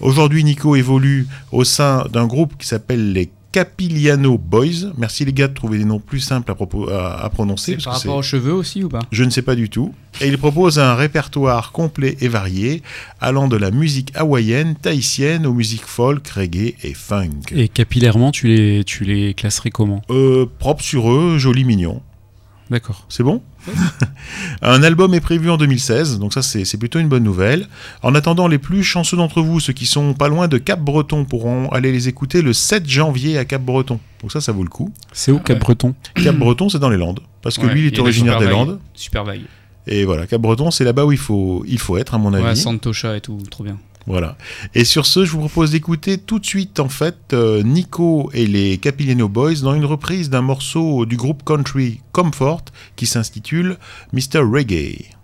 Aujourd'hui, 0.00 0.42
Nico 0.44 0.76
évolue 0.76 1.26
au 1.52 1.62
sein 1.64 2.06
d'un 2.10 2.26
groupe 2.26 2.54
qui 2.58 2.66
s'appelle 2.66 3.12
les 3.12 3.30
Capiliano 3.52 4.38
Boys. 4.38 4.92
Merci 4.96 5.24
les 5.24 5.32
gars 5.32 5.48
de 5.48 5.54
trouver 5.54 5.78
des 5.78 5.84
noms 5.84 5.98
plus 6.00 6.20
simples 6.20 6.50
à, 6.50 6.54
propos, 6.54 6.88
à, 6.90 7.22
à 7.22 7.28
prononcer. 7.28 7.76
C'est 7.78 7.84
parce 7.84 7.84
par 7.84 7.94
que 7.94 7.98
rapport 8.08 8.16
aux 8.18 8.22
cheveux 8.22 8.52
aussi 8.52 8.82
ou 8.84 8.88
pas? 8.88 9.00
Je 9.10 9.24
ne 9.24 9.30
sais 9.30 9.42
pas 9.42 9.56
du 9.56 9.68
tout. 9.68 9.94
Et 10.20 10.28
il 10.28 10.38
propose 10.38 10.78
un 10.78 10.94
répertoire 10.94 11.72
complet 11.72 12.16
et 12.20 12.28
varié, 12.28 12.82
allant 13.20 13.48
de 13.48 13.56
la 13.56 13.70
musique 13.70 14.12
hawaïenne, 14.14 14.74
tahitienne 14.74 15.46
aux 15.46 15.54
musiques 15.54 15.86
folk, 15.86 16.26
reggae 16.28 16.74
et 16.82 16.94
funk. 16.94 17.40
Et 17.52 17.68
capillairement, 17.68 18.32
tu 18.32 18.48
les, 18.48 18.84
tu 18.84 19.04
les 19.04 19.34
classerais 19.34 19.70
comment? 19.70 20.02
Euh, 20.10 20.46
propre 20.58 20.82
sur 20.82 21.10
eux, 21.10 21.38
joli, 21.38 21.64
mignon. 21.64 22.02
D'accord. 22.70 23.06
C'est 23.08 23.22
bon? 23.22 23.42
Un 24.62 24.82
album 24.82 25.14
est 25.14 25.20
prévu 25.20 25.50
en 25.50 25.56
2016, 25.56 26.18
donc 26.18 26.32
ça 26.34 26.42
c'est 26.42 26.76
plutôt 26.76 26.98
une 26.98 27.08
bonne 27.08 27.24
nouvelle. 27.24 27.68
En 28.02 28.14
attendant, 28.14 28.48
les 28.48 28.58
plus 28.58 28.82
chanceux 28.82 29.16
d'entre 29.16 29.40
vous, 29.40 29.60
ceux 29.60 29.72
qui 29.72 29.86
sont 29.86 30.14
pas 30.14 30.28
loin 30.28 30.48
de 30.48 30.58
Cap-Breton, 30.58 31.24
pourront 31.24 31.68
aller 31.70 31.92
les 31.92 32.08
écouter 32.08 32.42
le 32.42 32.52
7 32.52 32.88
janvier 32.88 33.38
à 33.38 33.44
Cap-Breton. 33.44 34.00
Donc 34.22 34.32
ça, 34.32 34.40
ça 34.40 34.52
vaut 34.52 34.64
le 34.64 34.68
coup. 34.68 34.92
C'est 35.12 35.32
où 35.32 35.38
Cap-Breton 35.38 35.94
Cap-Breton, 36.14 36.68
c'est 36.68 36.78
dans 36.78 36.90
les 36.90 36.96
Landes. 36.96 37.20
Parce 37.42 37.56
que 37.56 37.66
Ouais, 37.66 37.74
lui, 37.74 37.80
il 37.82 37.86
est 37.86 37.98
originaire 37.98 38.38
des. 38.38 38.46
Landes. 38.48 38.78
Super 38.94 39.24
vague. 39.24 39.42
Et 39.86 40.04
voilà, 40.04 40.26
Cap-Breton, 40.26 40.70
c'est 40.70 40.84
là-bas 40.84 41.04
où 41.06 41.12
il 41.12 41.18
faut, 41.18 41.64
il 41.66 41.78
faut 41.78 41.96
être, 41.96 42.14
à 42.14 42.18
mon 42.18 42.34
avis. 42.34 42.44
Ouais, 42.44 42.54
Santosha 42.54 43.16
et 43.16 43.20
tout, 43.20 43.38
trop 43.50 43.64
bien. 43.64 43.78
Voilà. 44.08 44.38
Et 44.74 44.84
sur 44.84 45.04
ce, 45.04 45.26
je 45.26 45.32
vous 45.32 45.40
propose 45.40 45.72
d'écouter 45.72 46.16
tout 46.16 46.38
de 46.38 46.46
suite, 46.46 46.80
en 46.80 46.88
fait, 46.88 47.34
euh, 47.34 47.62
Nico 47.62 48.30
et 48.32 48.46
les 48.46 48.78
Capiliano 48.78 49.28
Boys 49.28 49.60
dans 49.62 49.74
une 49.74 49.84
reprise 49.84 50.30
d'un 50.30 50.40
morceau 50.40 51.04
du 51.04 51.16
groupe 51.16 51.44
country 51.44 52.00
Comfort 52.12 52.64
qui 52.96 53.04
s'intitule 53.04 53.76
Mr. 54.14 54.38
Reggae. 54.38 55.17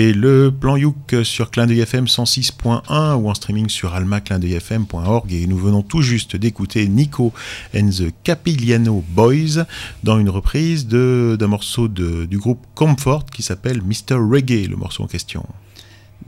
Le 0.00 0.50
plan 0.50 0.76
Youk 0.76 1.16
sur 1.24 1.50
Clin 1.50 1.66
d'œil 1.66 1.80
FM 1.80 2.04
106.1 2.04 3.14
ou 3.16 3.28
en 3.28 3.34
streaming 3.34 3.68
sur 3.68 3.94
almaclindeuilfm.org 3.94 5.32
et 5.32 5.46
nous 5.48 5.58
venons 5.58 5.82
tout 5.82 6.02
juste 6.02 6.36
d'écouter 6.36 6.86
Nico 6.86 7.32
and 7.76 7.90
the 7.90 8.12
Capiliano 8.22 9.04
Boys 9.08 9.64
dans 10.04 10.20
une 10.20 10.28
reprise 10.30 10.86
d'un 10.86 11.46
morceau 11.48 11.88
de- 11.88 12.26
du 12.26 12.38
groupe 12.38 12.64
Comfort 12.76 13.26
qui 13.26 13.42
s'appelle 13.42 13.82
Mr. 13.82 14.14
Reggae, 14.14 14.68
le 14.68 14.76
morceau 14.76 15.02
en 15.02 15.08
question. 15.08 15.44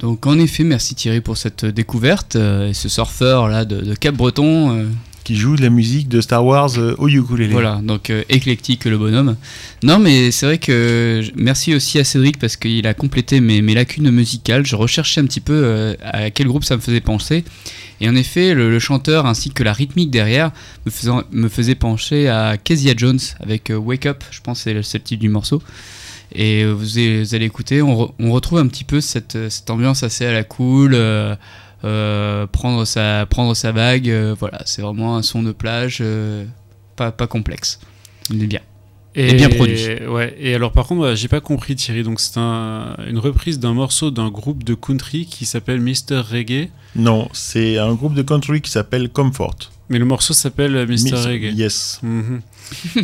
Donc 0.01 0.27
en 0.27 0.39
effet, 0.41 0.65
merci 0.65 0.97
Thierry 0.97 1.21
pour 1.21 1.37
cette 1.37 1.65
découverte. 1.65 2.35
euh, 2.35 2.69
et 2.69 2.75
ce 2.75 2.89
surfeur 2.89 3.47
là 3.49 3.65
de, 3.65 3.81
de 3.83 3.95
Cap-Breton. 3.95 4.71
euh, 4.79 4.89
Qui 5.31 5.37
joue 5.37 5.55
de 5.55 5.63
la 5.63 5.71
musique 5.71 6.09
de 6.09 6.21
Star 6.21 6.45
Wars 6.45 6.77
euh, 6.77 6.97
au 6.99 7.07
ukulélé. 7.07 7.53
Voilà, 7.53 7.81
donc 7.85 8.11
euh, 8.11 8.25
éclectique 8.29 8.85
le 8.85 8.99
bonhomme. 8.99 9.37
Non, 9.85 10.01
mais 10.01 10.33
c'est 10.33 10.45
vrai 10.45 10.59
que 10.59 11.23
merci 11.37 11.73
aussi 11.73 12.01
à 12.01 12.05
Cédric 12.05 12.37
parce 12.37 12.57
qu'il 12.57 12.85
a 12.89 12.95
complété 12.95 13.39
mes, 13.39 13.63
lacunes 13.63 14.11
musicales. 14.11 14.67
Je 14.67 14.75
recherchais 14.75 15.21
un 15.21 15.27
petit 15.27 15.39
peu 15.39 15.53
euh, 15.55 15.95
à 16.03 16.31
quel 16.31 16.49
groupe 16.49 16.65
ça 16.65 16.75
me 16.75 16.81
faisait 16.81 17.01
penser. 17.01 17.45
Et 18.01 18.09
en 18.09 18.17
effet, 18.17 18.55
le, 18.55 18.77
chanteur 18.81 19.25
ainsi 19.25 19.51
que 19.51 19.63
la 19.63 19.73
rythmique 19.73 20.11
derrière 20.11 20.51
me, 20.85 21.49
faisait 21.49 21.77
pencher 21.77 22.29
à 22.29 22.57
Kezia 22.57 22.95
Jones 22.97 23.21
avec 23.39 23.73
Wake 23.73 24.07
Up, 24.07 24.25
je 24.33 24.41
pense 24.41 24.59
que 24.59 24.65
c'est 24.65 24.75
le, 24.75 24.83
titre 24.83 25.21
du 25.21 25.29
morceau. 25.29 25.63
Et 26.35 26.65
vous 26.65 26.99
allez, 26.99 27.47
écouter, 27.47 27.83
on, 27.83 28.07
re- 28.07 28.13
on 28.19 28.33
retrouve 28.33 28.59
un 28.59 28.67
petit 28.67 28.83
peu 28.83 29.01
cette, 29.01 29.39
ambiance 29.69 30.03
assez 30.03 30.27
à 30.27 30.33
la 30.33 30.43
cool, 30.43 30.97
prendre, 31.83 32.85
sa, 32.85 33.27
prendre 33.27 33.55
sa 33.55 33.73
vague, 33.73 34.09
euh, 34.11 34.35
voilà, 34.39 34.63
c'est 34.67 34.83
vraiment 34.83 35.17
un 35.17 35.23
son 35.23 35.43
de 35.43 35.53
plage, 35.53 35.99
euh, 36.01 36.45
pas, 36.97 37.11
pas 37.13 37.27
complexe. 37.27 37.81
On 38.33 38.39
est 38.41 38.47
bien. 38.47 38.61
Et 39.17 39.35
bien 39.35 39.49
produit. 39.49 40.07
Ouais. 40.07 40.37
Et 40.39 40.55
alors 40.55 40.71
par 40.71 40.87
contre, 40.87 41.15
j'ai 41.17 41.27
pas 41.27 41.41
compris 41.41 41.75
Thierry. 41.75 42.05
Donc 42.05 42.21
c'est 42.21 42.39
un- 42.39 42.95
une 43.09 43.19
reprise 43.19 43.59
d'un 43.59 43.75
morceau 43.75 44.13
d'un 44.13 44.29
groupe 44.31 44.63
de 44.63 44.75
country 44.75 45.27
qui 45.27 45.47
s'appelle 45.47 45.81
Mr 45.81 46.21
Reggae. 46.31 46.69
Non, 46.95 47.29
c'est 47.33 47.77
un 47.79 47.93
groupe 47.95 48.15
de 48.15 48.23
country 48.23 48.61
qui 48.61 48.71
s'appelle 48.71 49.09
Comfort. 49.09 49.57
Mais 49.89 49.99
le 49.99 50.05
morceau 50.05 50.33
s'appelle 50.33 50.75
Mr 50.87 50.87
Miss- 50.87 51.13
Reggae. 51.13 51.53
Yes. 51.57 51.99
Mhm. 52.05 52.41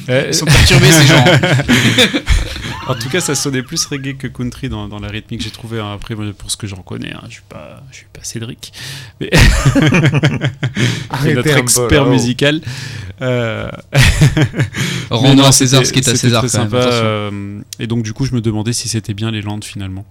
Euh, 0.08 0.24
Ils 0.28 0.34
sont 0.34 0.46
perturbés 0.46 0.92
ces 0.92 1.06
gens. 1.08 1.24
en 2.89 2.95
tout 2.95 3.09
cas, 3.09 3.20
ça 3.20 3.34
sonnait 3.34 3.62
plus 3.62 3.84
reggae 3.87 4.16
que 4.16 4.26
country 4.26 4.68
dans, 4.68 4.89
dans 4.89 4.99
la 4.99 5.09
rythmique. 5.09 5.43
J'ai 5.43 5.51
trouvé 5.51 5.80
hein, 5.80 5.93
après 5.93 6.14
pour 6.32 6.51
ce 6.51 6.57
que 6.57 6.66
j'en 6.66 6.82
connais. 6.82 7.12
hein, 7.12 7.22
je 7.28 7.34
suis 7.34 7.43
pas, 7.49 7.82
je 7.91 7.97
suis 7.97 8.07
pas 8.12 8.20
Cédric, 8.22 8.72
mais 9.20 9.30
notre 11.34 11.43
peu, 11.43 11.59
expert 11.59 12.03
là, 12.05 12.09
oh. 12.09 12.11
musical. 12.11 12.61
Euh, 13.22 13.70
Rendons 15.11 15.45
à 15.45 15.53
César 15.53 15.87
ce 15.87 15.93
qui 15.93 16.01
est 16.01 16.09
à 16.09 16.14
César. 16.14 16.45
très 16.45 16.51
quand 16.51 16.59
même, 16.64 16.70
sympa, 16.70 16.82
attention. 16.82 17.05
euh, 17.05 17.61
et 17.78 17.87
donc 17.87 18.03
du 18.03 18.12
coup, 18.12 18.26
je 18.26 18.34
me 18.34 18.41
demandais 18.41 18.72
si 18.72 18.89
c'était 18.89 19.14
bien 19.14 19.30
les 19.30 19.43
Landes 19.43 19.64
finalement. 19.64 20.05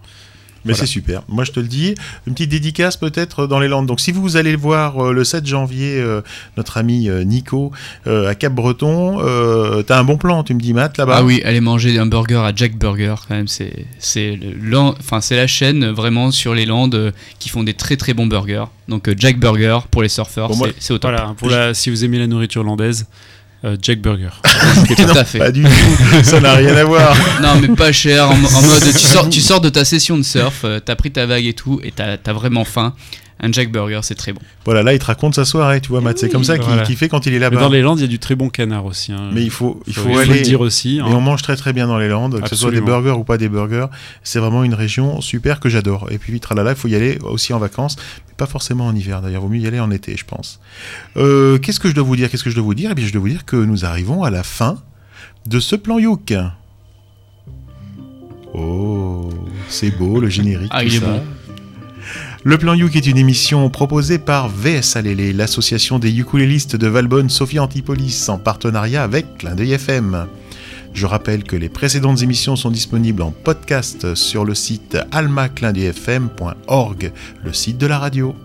Mais 0.66 0.74
Voilà. 0.74 0.86
c'est 0.88 0.92
super. 0.92 1.22
Moi, 1.30 1.44
je 1.44 1.52
te 1.52 1.60
le 1.60 1.68
dis. 1.68 1.96
Une 2.28 2.34
petite 2.34 2.50
dédicace 2.50 2.98
peut-être 2.98 3.46
dans 3.48 3.60
les 3.60 3.68
Landes. 3.68 3.86
Donc, 3.86 4.00
si 4.00 4.12
vous 4.12 4.36
allez 4.36 4.56
voir 4.56 5.00
euh, 5.06 5.14
le 5.14 5.24
7 5.24 5.46
janvier 5.46 6.00
euh, 6.02 6.22
notre 6.58 6.78
ami 6.78 7.08
euh, 7.08 7.24
Nico 7.24 7.72
euh, 8.08 8.28
à 8.28 8.36
Cap-Breton, 8.36 9.20
euh, 9.22 9.84
t'as 9.84 10.00
un 10.00 10.04
bon 10.04 10.18
plan, 10.18 10.44
tu 10.44 10.54
me 10.56 10.60
dis, 10.60 10.74
Matt, 10.74 10.98
là-bas 10.98 11.16
Ah 11.20 11.24
oui, 11.24 11.42
aller 11.46 11.62
manger 11.62 11.98
un 12.00 12.08
burger 12.08 12.38
à 12.44 12.52
Jack 12.56 12.76
Burger, 12.78 13.16
quand 13.28 13.36
même, 13.36 13.48
c'est 13.48 13.86
enfin 14.78 15.22
c'est 15.22 15.36
la 15.36 15.48
chaîne 15.48 15.84
euh, 15.84 15.92
vraiment 15.94 16.32
sur 16.32 16.54
les 16.54 16.66
Landes 16.66 16.96
euh, 16.96 17.12
qui 17.40 17.50
font 17.50 17.64
des 17.64 17.74
très 17.74 17.96
très 17.98 18.14
bons 18.14 18.28
burgers. 18.28 18.66
Donc 18.88 19.08
euh, 19.10 19.16
Jack 19.18 19.40
Burger 19.40 19.80
pour 19.92 20.02
les 20.04 20.10
surfeurs, 20.10 20.50
Bon, 20.50 20.66
c'est- 20.66 20.76
c'est 20.80 20.94
au 20.94 20.98
top. 20.98 21.12
Voilà, 21.12 21.34
pour 21.38 21.50
la, 21.50 21.74
si 21.74 21.90
vous 21.90 22.04
aimez 22.06 22.20
la 22.20 22.28
nourriture 22.28 22.64
landaise, 22.64 23.08
euh, 23.66 23.78
Jack 23.82 24.00
Burger. 24.00 24.30
Tout 24.96 25.18
à 25.18 25.24
fait. 25.24 25.40
Pas 25.40 25.52
du 25.52 25.64
tout. 25.64 26.24
Ça 26.24 26.40
n'a 26.40 26.54
rien 26.54 26.76
à 26.76 26.84
voir. 26.84 27.16
Non, 27.42 27.60
mais 27.60 27.76
pas 27.76 27.92
cher. 27.92 28.30
En, 28.30 28.34
en 28.34 28.62
mode, 28.62 28.84
tu 28.84 29.00
sors, 29.00 29.30
tu 29.30 29.42
sors 29.42 29.62
de 29.62 29.70
ta 29.70 29.84
session 29.84 30.18
de 30.18 30.24
surf, 30.24 30.62
euh, 30.64 30.80
t'as 30.80 30.96
pris 30.96 31.12
ta 31.12 31.26
vague 31.26 31.46
et 31.46 31.54
tout, 31.54 31.80
et 31.84 31.92
t'as 31.92 32.18
as 32.24 32.34
vraiment 32.34 32.66
faim. 32.66 32.94
Un 33.42 33.52
Jack 33.52 33.70
Burger, 33.70 34.00
c'est 34.02 34.16
très 34.16 34.32
bon. 34.32 34.40
Voilà, 34.64 34.82
là, 34.82 34.94
il 34.94 35.00
te 35.00 35.06
raconte 35.06 35.36
sa 35.36 35.44
soirée, 35.44 35.82
tu 35.82 35.90
vois, 35.90 36.00
Matt. 36.00 36.18
C'est 36.18 36.30
comme 36.30 36.46
ça 36.46 36.58
qu'il 36.58 36.68
Voilà. 36.68 36.86
fait 36.86 37.10
quand 37.10 37.26
il 37.26 37.32
est 37.34 37.36
Mais 37.36 37.40
là-bas. 37.42 37.60
dans 37.60 37.70
les 37.70 37.82
Landes, 37.82 38.00
il 38.00 38.04
y 38.04 38.06
a 38.06 38.08
du 38.08 38.18
très 38.18 38.36
bon 38.36 38.48
canard 38.48 38.86
aussi. 38.86 39.12
hein. 39.12 39.30
Mais 39.34 39.44
il 39.44 39.50
faut, 39.50 39.82
il 39.88 39.94
faut, 39.94 40.18
aller. 40.18 40.36
le 40.36 40.42
dire 40.42 40.62
aussi. 40.62 40.98
Et 40.98 41.00
hein. 41.02 41.06
on 41.10 41.20
mange 41.20 41.42
très 41.42 41.58
très 41.58 41.74
bien 41.74 41.86
dans 41.88 41.98
les 41.98 42.08
Landes, 42.08 42.42
que 42.42 42.48
ce 42.48 42.56
soit 42.56 42.72
des 42.72 42.80
burgers 42.80 43.12
ou 43.12 43.26
pas 43.26 43.38
des 43.38 43.50
burgers. 43.50 43.88
C'est 44.24 44.40
vraiment 44.40 44.64
une 44.64 44.74
région 44.74 45.20
super 45.20 45.60
que 45.60 45.68
j'adore. 45.68 46.08
Et 46.12 46.18
puis, 46.18 46.40
tralala, 46.40 46.72
il 46.72 46.78
faut 46.78 46.88
y 46.88 46.96
aller 46.96 47.20
aussi 47.24 47.54
en 47.54 47.60
vacances, 47.60 47.98
mais 48.30 48.34
pas 48.38 48.46
forcément 48.46 48.88
en 48.88 48.96
hiver. 48.96 49.22
D'ailleurs, 49.22 49.42
vaut 49.42 49.50
mieux 49.50 49.60
y 49.60 49.68
aller 49.68 49.82
en 49.82 49.92
été, 49.92 50.16
je 50.16 50.24
pense. 50.26 50.62
Euh, 51.18 51.58
Qu'est-ce 51.58 51.82
que 51.82 51.90
je 51.90 51.94
dois 51.94 52.06
vous 52.06 52.16
dire? 52.16 52.30
Qu'est-ce 52.30 52.44
que 52.44 52.50
je 52.50 52.56
dois 52.56 52.64
vous 52.64 52.74
dire? 52.74 52.90
Eh 52.92 52.96
bien, 52.96 53.06
je 53.06 53.12
dois 53.12 53.22
vous 53.22 53.30
dire 53.30 53.44
que 53.44 53.58
nous 53.58 53.84
arrivons 53.84 54.24
à 54.24 54.30
la 54.30 54.44
fin 54.44 54.78
de 55.46 55.60
ce 55.60 55.76
plan 55.76 56.00
Youk. 56.00 56.34
Oh, 58.54 59.30
c'est 59.68 59.92
beau 59.92 60.22
le 60.22 60.30
générique. 60.30 60.70
Ah, 60.72 60.82
tout 60.82 60.88
il 60.88 60.96
est 60.96 61.00
ça. 61.00 61.06
bon. 61.08 61.22
Le 62.48 62.60
Plan 62.60 62.76
Youk 62.76 62.96
est 62.96 63.08
une 63.08 63.18
émission 63.18 63.68
proposée 63.72 64.20
par 64.20 64.50
VS 64.50 64.98
Alélé, 64.98 65.34
l'association 65.34 65.98
des 65.98 66.16
ukulélistes 66.16 66.76
de 66.76 66.86
Valbonne 66.86 67.32
Sophie 67.32 67.58
Antipolis, 67.58 68.30
en 68.30 68.38
partenariat 68.38 69.02
avec 69.02 69.40
Clin 69.40 69.56
d'œil 69.56 69.72
FM. 69.72 70.28
Je 70.94 71.08
rappelle 71.08 71.44
que 71.44 71.56
les 71.56 71.70
précédentes 71.70 72.22
émissions 72.22 72.56
sont 72.56 72.70
disponibles 72.70 73.24
en 73.24 73.32
podcast 73.32 74.14
sur 74.14 74.46
le 74.46 74.54
site 74.54 74.96
almaclindeuilfm.org, 75.12 77.12
le 77.44 77.52
site 77.52 77.80
de 77.80 77.88
la 77.88 77.98
radio. 77.98 78.36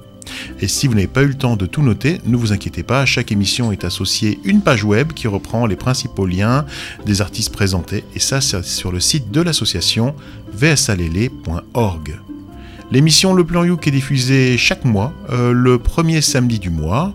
Et 0.61 0.67
si 0.67 0.87
vous 0.87 0.95
n'avez 0.95 1.07
pas 1.07 1.23
eu 1.23 1.29
le 1.29 1.35
temps 1.35 1.57
de 1.57 1.67
tout 1.67 1.83
noter, 1.83 2.23
ne 2.25 2.39
vous 2.39 2.55
inquiétez 2.55 2.83
pas, 2.83 3.05
chaque 3.05 3.33
émission 3.33 3.71
est 3.71 3.85
associée 3.85 4.39
une 4.45 4.63
page 4.63 4.83
web 4.83 5.13
qui 5.13 5.29
reprend 5.29 5.67
les 5.67 5.77
principaux 5.77 6.25
liens 6.25 6.65
des 7.05 7.21
artistes 7.21 7.53
présentés, 7.53 8.07
et 8.15 8.19
ça 8.19 8.41
c'est 8.41 8.65
sur 8.65 8.93
le 8.93 9.01
site 9.01 9.31
de 9.31 9.43
l'association 9.43 10.15
vsalélé.org. 10.55 12.19
L'émission 12.91 13.35
Le 13.35 13.45
Plan 13.45 13.63
Youk 13.65 13.87
est 13.87 13.91
diffusée 13.93 14.57
chaque 14.59 14.85
mois, 14.85 15.13
euh, 15.31 15.53
le 15.53 15.79
premier 15.79 16.21
samedi 16.21 16.59
du 16.59 16.71
mois, 16.71 17.15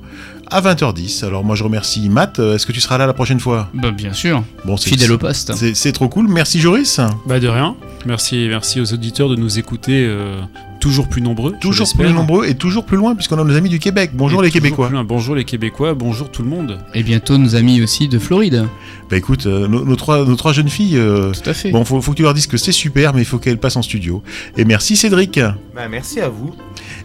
à 0.50 0.62
20h10. 0.62 1.26
Alors 1.26 1.44
moi 1.44 1.56
je 1.56 1.64
remercie 1.64 2.08
Matt, 2.10 2.40
Euh, 2.40 2.56
est-ce 2.56 2.66
que 2.66 2.72
tu 2.72 2.80
seras 2.80 2.98
là 2.98 3.06
la 3.08 3.14
prochaine 3.14 3.40
fois? 3.42 3.70
Bah, 3.74 3.92
bien 3.92 4.14
sûr. 4.14 4.44
Bon, 4.64 4.78
c'est- 4.78 4.90
Fidèle 4.90 5.12
au 5.12 5.18
poste. 5.18 5.54
C'est 5.56 5.76
c'est 5.76 5.92
trop 5.92 6.08
cool, 6.08 6.28
merci 6.30 6.60
Joris. 6.62 7.00
Bah 7.26 7.40
de 7.40 7.48
rien. 7.48 7.76
Merci, 8.06 8.46
merci 8.50 8.80
aux 8.80 8.94
auditeurs 8.94 9.28
de 9.30 9.36
nous 9.36 9.60
écouter 9.60 10.06
euh, 10.08 10.40
toujours 10.86 11.08
plus 11.10 11.24
nombreux. 11.24 11.56
Toujours 11.60 11.92
plus 11.98 12.14
nombreux 12.14 12.46
et 12.46 12.54
toujours 12.54 12.86
plus 12.86 12.96
loin 12.96 13.16
puisqu'on 13.16 13.40
a 13.40 13.44
nos 13.44 13.56
amis 13.56 13.70
du 13.70 13.80
Québec. 13.80 14.12
Bonjour 14.14 14.44
Et 14.44 14.46
les 14.48 14.52
Québécois. 14.52 14.86
plus 14.86 14.94
loin. 14.94 15.04
Bonjour 15.04 15.34
les 15.34 15.44
Québécois, 15.44 15.96
bonjour 15.96 16.30
tout 16.30 16.44
le 16.44 16.48
monde. 16.50 16.78
Et 16.94 17.02
bientôt 17.02 17.40
nos 17.40 17.56
amis 17.56 17.82
aussi 17.82 18.08
de 18.08 18.20
Floride. 18.20 18.68
Bah 19.10 19.18
écoute, 19.18 19.48
euh, 19.48 19.68
nos, 19.68 19.84
nos 19.84 19.96
trois, 19.96 20.24
nos 20.26 20.36
trois 20.36 20.54
jeunes 20.54 20.70
filles, 20.70 20.98
euh, 20.98 21.32
Tout 21.32 21.50
à 21.50 21.56
fait. 21.56 21.72
bon 21.72 21.84
faut, 21.86 22.00
faut 22.02 22.12
que 22.12 22.18
tu 22.18 22.22
leur 22.22 22.36
dises 22.36 22.46
que 22.46 22.58
c'est 22.58 22.72
super 22.72 23.16
mais 23.16 23.22
il 23.22 23.26
faut 23.26 23.40
qu'elles 23.40 23.58
passent 23.58 23.78
en 23.78 23.82
studio. 23.82 24.22
Et 24.58 24.64
merci 24.66 24.96
Cédric. 24.96 25.40
Bah, 25.76 25.88
merci 25.90 26.22
à 26.22 26.30
vous. 26.30 26.54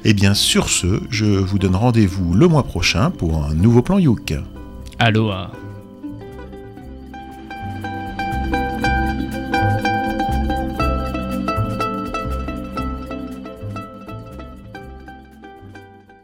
Et 0.04 0.12
bien 0.12 0.34
sur 0.34 0.68
ce, 0.68 1.00
je 1.08 1.24
vous 1.24 1.58
donne 1.58 1.74
rendez-vous 1.74 2.34
le 2.34 2.48
mois 2.48 2.64
prochain 2.64 3.10
pour 3.10 3.42
un 3.46 3.54
nouveau 3.54 3.80
plan 3.80 3.98
Youk. 3.98 4.34
Aloha. 4.98 5.52